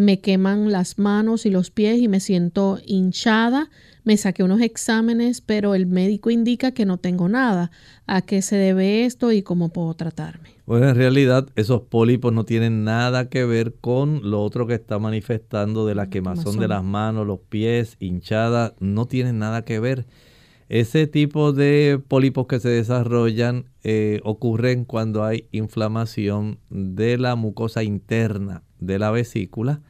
Me 0.00 0.20
queman 0.20 0.72
las 0.72 0.98
manos 0.98 1.46
y 1.46 1.50
los 1.50 1.70
pies 1.70 2.00
y 2.00 2.08
me 2.08 2.20
siento 2.20 2.78
hinchada. 2.86 3.70
Me 4.02 4.16
saqué 4.16 4.42
unos 4.42 4.62
exámenes, 4.62 5.42
pero 5.42 5.74
el 5.74 5.86
médico 5.86 6.30
indica 6.30 6.72
que 6.72 6.86
no 6.86 6.96
tengo 6.96 7.28
nada. 7.28 7.70
¿A 8.06 8.22
qué 8.22 8.40
se 8.40 8.56
debe 8.56 9.04
esto 9.04 9.30
y 9.30 9.42
cómo 9.42 9.68
puedo 9.68 9.92
tratarme? 9.94 10.50
Bueno, 10.64 10.88
en 10.88 10.96
realidad 10.96 11.48
esos 11.54 11.82
pólipos 11.82 12.32
no 12.32 12.44
tienen 12.44 12.82
nada 12.82 13.28
que 13.28 13.44
ver 13.44 13.74
con 13.74 14.30
lo 14.30 14.42
otro 14.42 14.66
que 14.66 14.74
está 14.74 14.98
manifestando 14.98 15.86
de 15.86 15.94
la 15.94 16.08
quemazón 16.08 16.58
de 16.58 16.68
las 16.68 16.82
manos, 16.82 17.26
los 17.26 17.40
pies, 17.40 17.96
hinchada, 18.00 18.74
no 18.80 19.06
tienen 19.06 19.38
nada 19.38 19.64
que 19.64 19.80
ver. 19.80 20.06
Ese 20.70 21.08
tipo 21.08 21.52
de 21.52 22.00
pólipos 22.06 22.46
que 22.46 22.60
se 22.60 22.68
desarrollan 22.68 23.66
eh, 23.82 24.20
ocurren 24.22 24.84
cuando 24.84 25.24
hay 25.24 25.48
inflamación 25.50 26.58
de 26.70 27.18
la 27.18 27.34
mucosa 27.34 27.82
interna 27.82 28.62
de 28.78 28.98
la 28.98 29.10
vesícula. 29.10 29.82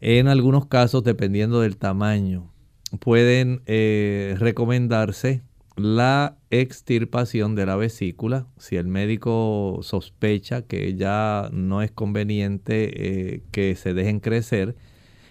En 0.00 0.28
algunos 0.28 0.66
casos, 0.66 1.04
dependiendo 1.04 1.60
del 1.60 1.76
tamaño, 1.76 2.52
pueden 3.00 3.62
eh, 3.66 4.36
recomendarse 4.38 5.42
la 5.76 6.36
extirpación 6.50 7.54
de 7.54 7.66
la 7.66 7.76
vesícula. 7.76 8.46
Si 8.58 8.76
el 8.76 8.88
médico 8.88 9.80
sospecha 9.82 10.62
que 10.62 10.94
ya 10.96 11.48
no 11.52 11.82
es 11.82 11.90
conveniente 11.90 13.34
eh, 13.34 13.42
que 13.52 13.74
se 13.76 13.94
dejen 13.94 14.20
crecer, 14.20 14.76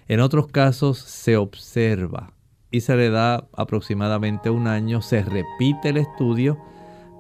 en 0.08 0.20
otros 0.20 0.48
casos 0.48 1.00
se 1.00 1.36
observa 1.36 2.34
y 2.70 2.82
se 2.82 2.96
le 2.96 3.10
da 3.10 3.48
aproximadamente 3.54 4.50
un 4.50 4.68
año, 4.68 5.02
se 5.02 5.24
repite 5.24 5.90
el 5.90 5.98
estudio 5.98 6.60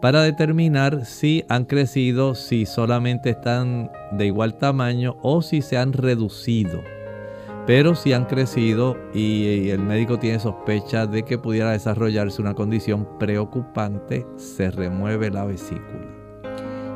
para 0.02 0.22
determinar 0.22 1.06
si 1.06 1.44
han 1.50 1.66
crecido, 1.66 2.36
si 2.36 2.66
solamente 2.68 3.32
están 3.32 3.90
de 4.12 4.28
igual 4.28 4.60
tamaño 4.60 5.18
o 5.24 5.42
si 5.42 5.62
se 5.64 5.78
han 5.78 5.94
reducido. 5.94 6.95
Pero 7.66 7.96
si 7.96 8.14
han 8.14 8.26
crecido 8.26 8.96
y 9.14 9.70
el 9.70 9.80
médico 9.80 10.20
tiene 10.20 10.40
sospecha 10.40 11.08
de 11.08 11.24
que 11.24 11.40
pudiera 11.40 11.72
desarrollarse 11.72 12.42
una 12.42 12.54
condición 12.54 13.18
preocupante, 13.18 14.28
se 14.38 14.70
remueve 14.70 15.32
la 15.32 15.46
vesícula. 15.46 16.15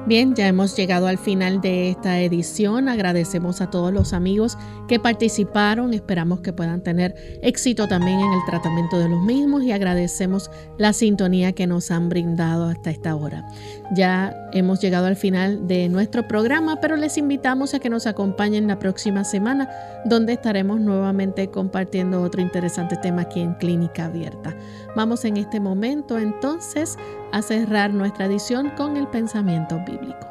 Bien, 0.07 0.33
ya 0.33 0.47
hemos 0.47 0.75
llegado 0.75 1.05
al 1.05 1.19
final 1.19 1.61
de 1.61 1.91
esta 1.91 2.19
edición. 2.19 2.89
Agradecemos 2.89 3.61
a 3.61 3.69
todos 3.69 3.93
los 3.93 4.13
amigos 4.13 4.57
que 4.87 4.99
participaron. 4.99 5.93
Esperamos 5.93 6.39
que 6.39 6.51
puedan 6.51 6.81
tener 6.81 7.13
éxito 7.43 7.87
también 7.87 8.19
en 8.19 8.33
el 8.33 8.39
tratamiento 8.47 8.97
de 8.97 9.07
los 9.07 9.21
mismos 9.21 9.61
y 9.63 9.71
agradecemos 9.71 10.49
la 10.79 10.93
sintonía 10.93 11.51
que 11.51 11.67
nos 11.67 11.91
han 11.91 12.09
brindado 12.09 12.69
hasta 12.69 12.89
esta 12.89 13.15
hora. 13.15 13.47
Ya 13.95 14.35
hemos 14.51 14.81
llegado 14.81 15.05
al 15.05 15.15
final 15.15 15.67
de 15.67 15.89
nuestro 15.89 16.27
programa, 16.27 16.79
pero 16.81 16.95
les 16.95 17.17
invitamos 17.17 17.73
a 17.73 17.79
que 17.79 17.89
nos 17.89 18.07
acompañen 18.07 18.67
la 18.67 18.79
próxima 18.79 19.23
semana, 19.23 19.69
donde 20.05 20.33
estaremos 20.33 20.79
nuevamente 20.79 21.49
compartiendo 21.49 22.21
otro 22.21 22.41
interesante 22.41 22.95
tema 22.97 23.23
aquí 23.23 23.41
en 23.41 23.53
Clínica 23.55 24.05
Abierta. 24.05 24.55
Vamos 24.95 25.23
en 25.25 25.37
este 25.37 25.59
momento 25.59 26.17
entonces 26.17 26.97
a 27.31 27.41
cerrar 27.41 27.93
nuestra 27.93 28.25
edición 28.25 28.71
con 28.75 28.97
el 28.97 29.07
pensamiento 29.07 29.79
bíblico. 29.85 30.27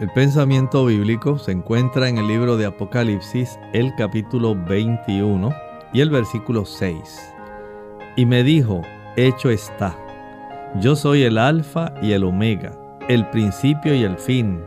El 0.00 0.10
pensamiento 0.10 0.86
bíblico 0.86 1.38
se 1.38 1.52
encuentra 1.52 2.08
en 2.08 2.18
el 2.18 2.26
libro 2.26 2.56
de 2.56 2.66
Apocalipsis, 2.66 3.58
el 3.72 3.94
capítulo 3.96 4.54
21 4.54 5.52
y 5.92 6.00
el 6.00 6.10
versículo 6.10 6.64
6. 6.64 7.32
Y 8.16 8.26
me 8.26 8.42
dijo, 8.42 8.82
hecho 9.16 9.50
está, 9.50 9.96
yo 10.80 10.96
soy 10.96 11.22
el 11.22 11.38
alfa 11.38 11.92
y 12.00 12.12
el 12.12 12.24
omega, 12.24 12.72
el 13.08 13.28
principio 13.30 13.94
y 13.94 14.04
el 14.04 14.18
fin. 14.18 14.64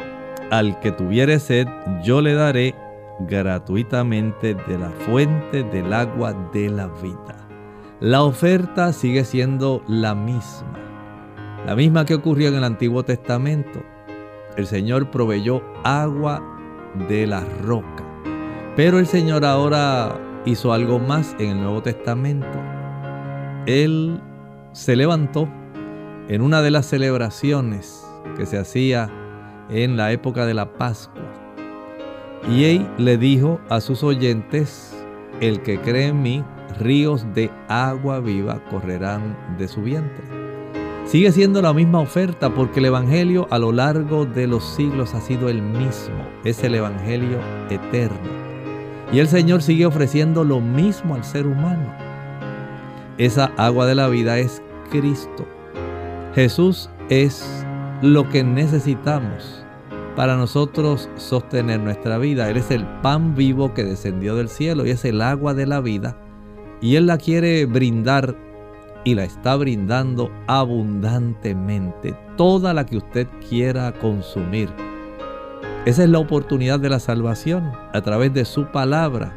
Al 0.52 0.80
que 0.80 0.92
tuviere 0.92 1.40
sed, 1.40 1.68
yo 2.04 2.22
le 2.22 2.34
daré 2.34 2.76
gratuitamente 3.20 4.54
de 4.54 4.78
la 4.78 4.90
fuente 4.90 5.64
del 5.64 5.94
agua 5.94 6.34
de 6.54 6.70
la 6.70 6.88
vida. 6.88 7.45
La 8.06 8.22
oferta 8.22 8.94
sigue 8.94 9.26
siendo 9.26 9.82
la 9.88 10.14
misma 10.14 10.68
la 11.66 11.76
misma 11.76 12.06
que 12.06 12.14
ocurrió 12.14 12.50
en 12.50 12.54
el 12.54 12.64
Antiguo 12.64 13.02
Testamento. 13.02 13.82
El 14.58 14.68
Señor 14.68 15.10
proveyó 15.10 15.64
agua 15.84 16.40
de 17.10 17.26
la 17.26 17.44
roca. 17.64 18.06
Pero 18.76 19.00
el 19.00 19.08
Señor 19.08 19.44
ahora 19.44 20.22
hizo 20.46 20.72
algo 20.72 21.00
más 21.00 21.36
en 21.40 21.50
el 21.50 21.62
Nuevo 21.62 21.82
Testamento. 21.82 22.62
Él 23.66 24.22
se 24.72 24.96
levantó 24.96 25.50
en 26.28 26.44
una 26.44 26.62
de 26.62 26.70
las 26.70 26.86
celebraciones 26.86 28.06
que 28.38 28.46
se 28.46 28.60
hacía 28.60 29.10
en 29.72 29.98
la 29.98 30.12
época 30.12 30.46
de 30.46 30.54
la 30.54 30.78
Pascua. 30.78 31.24
Y 32.52 32.66
él 32.66 32.88
le 33.00 33.18
dijo 33.18 33.60
a 33.70 33.82
sus 33.82 34.04
oyentes, 34.04 34.96
el 35.42 35.64
que 35.64 35.80
cree 35.80 36.10
en 36.10 36.22
mí, 36.22 36.44
ríos 36.80 37.26
de 37.34 37.50
agua 37.68 38.20
viva 38.20 38.60
correrán 38.70 39.38
de 39.58 39.68
su 39.68 39.82
vientre. 39.82 40.24
Sigue 41.06 41.32
siendo 41.32 41.62
la 41.62 41.72
misma 41.72 42.00
oferta 42.00 42.50
porque 42.54 42.80
el 42.80 42.88
Evangelio 42.88 43.48
a 43.52 43.60
lo 43.60 43.72
largo 43.72 44.26
de 44.26 44.48
los 44.48 44.64
siglos 44.64 45.14
ha 45.14 45.22
sido 45.22 45.50
el 45.50 45.62
mismo. 45.62 46.26
Es 46.44 46.64
el 46.64 46.74
Evangelio 46.76 47.38
eterno. 47.70 48.18
Y 49.14 49.20
el 49.20 49.28
Señor 49.28 49.62
sigue 49.62 49.86
ofreciendo 49.86 50.44
lo 50.44 50.60
mismo 50.60 51.14
al 51.14 51.24
ser 51.24 51.46
humano. 51.46 51.94
Esa 53.20 53.52
agua 53.56 53.86
de 53.86 53.96
la 53.96 54.08
vida 54.08 54.40
es 54.40 54.64
Cristo. 54.90 55.46
Jesús 56.34 56.90
es 57.10 57.66
lo 58.02 58.28
que 58.28 58.44
necesitamos 58.44 59.64
para 60.16 60.36
nosotros 60.36 61.10
sostener 61.16 61.80
nuestra 61.80 62.18
vida. 62.18 62.50
Él 62.50 62.58
es 62.58 62.72
el 62.72 62.86
pan 63.02 63.36
vivo 63.36 63.74
que 63.74 63.84
descendió 63.84 64.36
del 64.36 64.50
cielo 64.50 64.86
y 64.86 64.90
es 64.90 65.06
el 65.06 65.22
agua 65.22 65.54
de 65.54 65.68
la 65.68 65.82
vida. 65.82 66.18
Y 66.82 66.96
Él 66.96 67.08
la 67.08 67.18
quiere 67.18 67.66
brindar 67.66 68.36
y 69.06 69.16
la 69.16 69.24
está 69.24 69.56
brindando 69.56 70.32
abundantemente, 70.48 72.18
toda 72.38 72.74
la 72.74 72.86
que 72.86 72.98
usted 72.98 73.28
quiera 73.48 73.94
consumir. 73.94 74.70
Esa 75.86 76.04
es 76.04 76.10
la 76.10 76.20
oportunidad 76.20 76.80
de 76.80 76.90
la 76.90 77.00
salvación 77.00 77.72
a 77.94 78.02
través 78.02 78.34
de 78.34 78.44
su 78.44 78.72
palabra, 78.72 79.36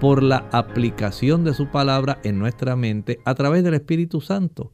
por 0.00 0.22
la 0.22 0.48
aplicación 0.50 1.44
de 1.44 1.54
su 1.54 1.68
palabra 1.68 2.18
en 2.24 2.38
nuestra 2.38 2.74
mente 2.74 3.20
a 3.24 3.34
través 3.34 3.62
del 3.62 3.74
Espíritu 3.74 4.20
Santo. 4.20 4.72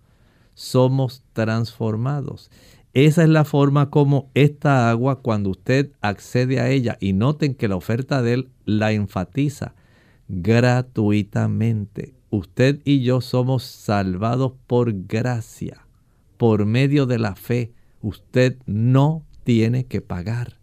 Somos 0.54 1.22
transformados. 1.34 2.50
Esa 2.94 3.24
es 3.24 3.28
la 3.28 3.44
forma 3.44 3.90
como 3.90 4.30
esta 4.32 4.88
agua, 4.88 5.20
cuando 5.20 5.50
usted 5.50 5.90
accede 6.00 6.60
a 6.60 6.70
ella, 6.70 6.96
y 7.00 7.12
noten 7.12 7.54
que 7.54 7.68
la 7.68 7.76
oferta 7.76 8.22
de 8.22 8.34
él 8.34 8.48
la 8.64 8.92
enfatiza 8.92 9.74
gratuitamente 10.28 12.14
usted 12.30 12.80
y 12.84 13.02
yo 13.02 13.20
somos 13.20 13.64
salvados 13.64 14.52
por 14.66 14.92
gracia, 15.06 15.86
por 16.36 16.66
medio 16.66 17.06
de 17.06 17.18
la 17.18 17.34
fe. 17.34 17.72
Usted 18.00 18.58
no 18.66 19.24
tiene 19.44 19.86
que 19.86 20.00
pagar, 20.00 20.58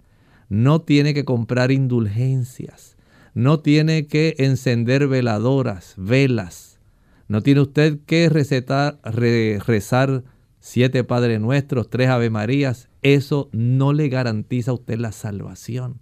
no 0.50 0.82
tiene 0.82 1.14
que 1.14 1.26
comprar 1.26 1.72
indulgencias, 1.72 2.98
no 3.34 3.60
tiene 3.60 4.08
que 4.08 4.36
encender 4.38 5.08
veladoras, 5.08 5.96
velas, 5.98 6.80
no 7.28 7.42
tiene 7.42 7.62
usted 7.62 8.00
que 8.06 8.30
recetar, 8.30 9.00
rezar 9.04 10.24
siete 10.60 11.04
Padre 11.04 11.40
Nuestros, 11.40 11.90
tres 11.90 12.10
Ave 12.10 12.30
Marías. 12.30 12.88
Eso 13.02 13.50
no 13.52 13.94
le 13.94 14.10
garantiza 14.10 14.72
a 14.72 14.76
usted 14.76 15.00
la 15.00 15.12
salvación. 15.12 16.00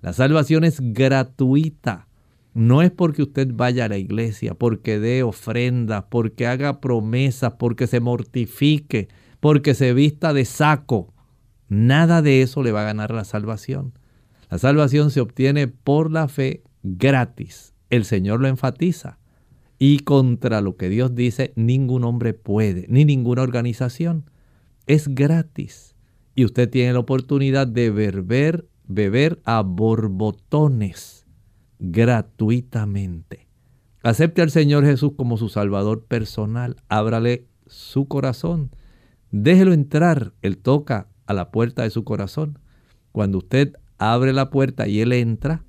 La 0.00 0.12
salvación 0.12 0.64
es 0.64 0.80
gratuita 0.80 2.08
no 2.54 2.82
es 2.82 2.90
porque 2.90 3.22
usted 3.22 3.48
vaya 3.52 3.86
a 3.86 3.88
la 3.88 3.96
iglesia, 3.96 4.54
porque 4.54 4.98
dé 4.98 5.22
ofrendas, 5.22 6.04
porque 6.10 6.46
haga 6.46 6.80
promesas, 6.80 7.54
porque 7.58 7.86
se 7.86 8.00
mortifique, 8.00 9.08
porque 9.40 9.74
se 9.74 9.94
vista 9.94 10.34
de 10.34 10.44
saco. 10.44 11.14
Nada 11.68 12.20
de 12.20 12.42
eso 12.42 12.62
le 12.62 12.72
va 12.72 12.82
a 12.82 12.86
ganar 12.86 13.12
la 13.12 13.24
salvación. 13.24 13.94
La 14.50 14.58
salvación 14.58 15.10
se 15.10 15.20
obtiene 15.22 15.66
por 15.66 16.10
la 16.10 16.28
fe 16.28 16.62
gratis. 16.82 17.72
El 17.88 18.04
Señor 18.04 18.40
lo 18.40 18.48
enfatiza. 18.48 19.18
Y 19.78 20.00
contra 20.00 20.60
lo 20.60 20.76
que 20.76 20.90
Dios 20.90 21.14
dice, 21.14 21.52
ningún 21.56 22.04
hombre 22.04 22.34
puede, 22.34 22.86
ni 22.88 23.06
ninguna 23.06 23.42
organización. 23.42 24.30
Es 24.86 25.08
gratis. 25.08 25.96
Y 26.34 26.44
usted 26.44 26.68
tiene 26.68 26.92
la 26.92 26.98
oportunidad 26.98 27.66
de 27.66 27.90
beber, 27.90 28.66
beber 28.86 29.40
a 29.44 29.62
borbotones 29.62 31.21
gratuitamente. 31.82 33.48
Acepte 34.04 34.40
al 34.40 34.50
Señor 34.50 34.84
Jesús 34.84 35.12
como 35.16 35.36
su 35.36 35.48
Salvador 35.48 36.04
personal. 36.04 36.76
Ábrale 36.88 37.48
su 37.66 38.06
corazón. 38.06 38.70
Déjelo 39.32 39.72
entrar. 39.72 40.32
Él 40.42 40.58
toca 40.58 41.08
a 41.26 41.34
la 41.34 41.50
puerta 41.50 41.82
de 41.82 41.90
su 41.90 42.04
corazón. 42.04 42.60
Cuando 43.10 43.38
usted 43.38 43.74
abre 43.98 44.32
la 44.32 44.48
puerta 44.50 44.86
y 44.86 45.00
Él 45.00 45.12
entra, 45.12 45.64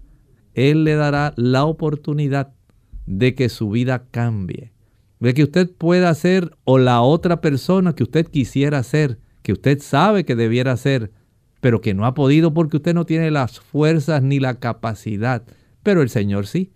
Él 0.53 0.83
le 0.83 0.95
dará 0.95 1.33
la 1.35 1.65
oportunidad 1.65 2.53
de 3.07 3.33
que 3.33 3.49
su 3.49 3.71
vida 3.71 4.05
cambie. 4.11 4.71
De 5.19 5.33
que 5.33 5.43
usted 5.43 5.71
pueda 5.71 6.13
ser 6.13 6.55
o 6.63 6.77
la 6.77 7.01
otra 7.01 7.41
persona 7.41 7.95
que 7.95 8.03
usted 8.03 8.27
quisiera 8.27 8.83
ser, 8.83 9.19
que 9.41 9.53
usted 9.53 9.79
sabe 9.79 10.25
que 10.25 10.35
debiera 10.35 10.77
ser, 10.77 11.11
pero 11.59 11.81
que 11.81 11.93
no 11.93 12.05
ha 12.05 12.13
podido 12.13 12.53
porque 12.53 12.77
usted 12.77 12.93
no 12.93 13.05
tiene 13.05 13.31
las 13.31 13.59
fuerzas 13.59 14.21
ni 14.21 14.39
la 14.39 14.59
capacidad 14.59 15.43
pero 15.83 16.01
el 16.01 16.09
Señor 16.09 16.47
sí. 16.47 16.71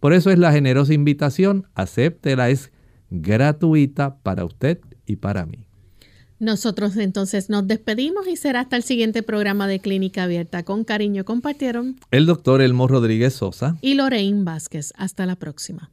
Por 0.00 0.12
eso 0.12 0.30
es 0.30 0.38
la 0.38 0.52
generosa 0.52 0.94
invitación, 0.94 1.68
acéptela, 1.74 2.50
es 2.50 2.72
gratuita 3.10 4.16
para 4.22 4.44
usted 4.44 4.80
y 5.06 5.16
para 5.16 5.46
mí. 5.46 5.66
Nosotros 6.38 6.96
entonces 6.96 7.50
nos 7.50 7.68
despedimos 7.68 8.26
y 8.26 8.34
será 8.34 8.60
hasta 8.60 8.74
el 8.74 8.82
siguiente 8.82 9.22
programa 9.22 9.68
de 9.68 9.78
Clínica 9.78 10.24
Abierta. 10.24 10.64
Con 10.64 10.82
cariño 10.82 11.24
compartieron 11.24 12.00
el 12.10 12.26
doctor 12.26 12.62
Elmo 12.62 12.88
Rodríguez 12.88 13.34
Sosa 13.34 13.76
y 13.80 13.94
Lorraine 13.94 14.42
Vázquez. 14.42 14.92
Hasta 14.96 15.24
la 15.24 15.36
próxima. 15.36 15.92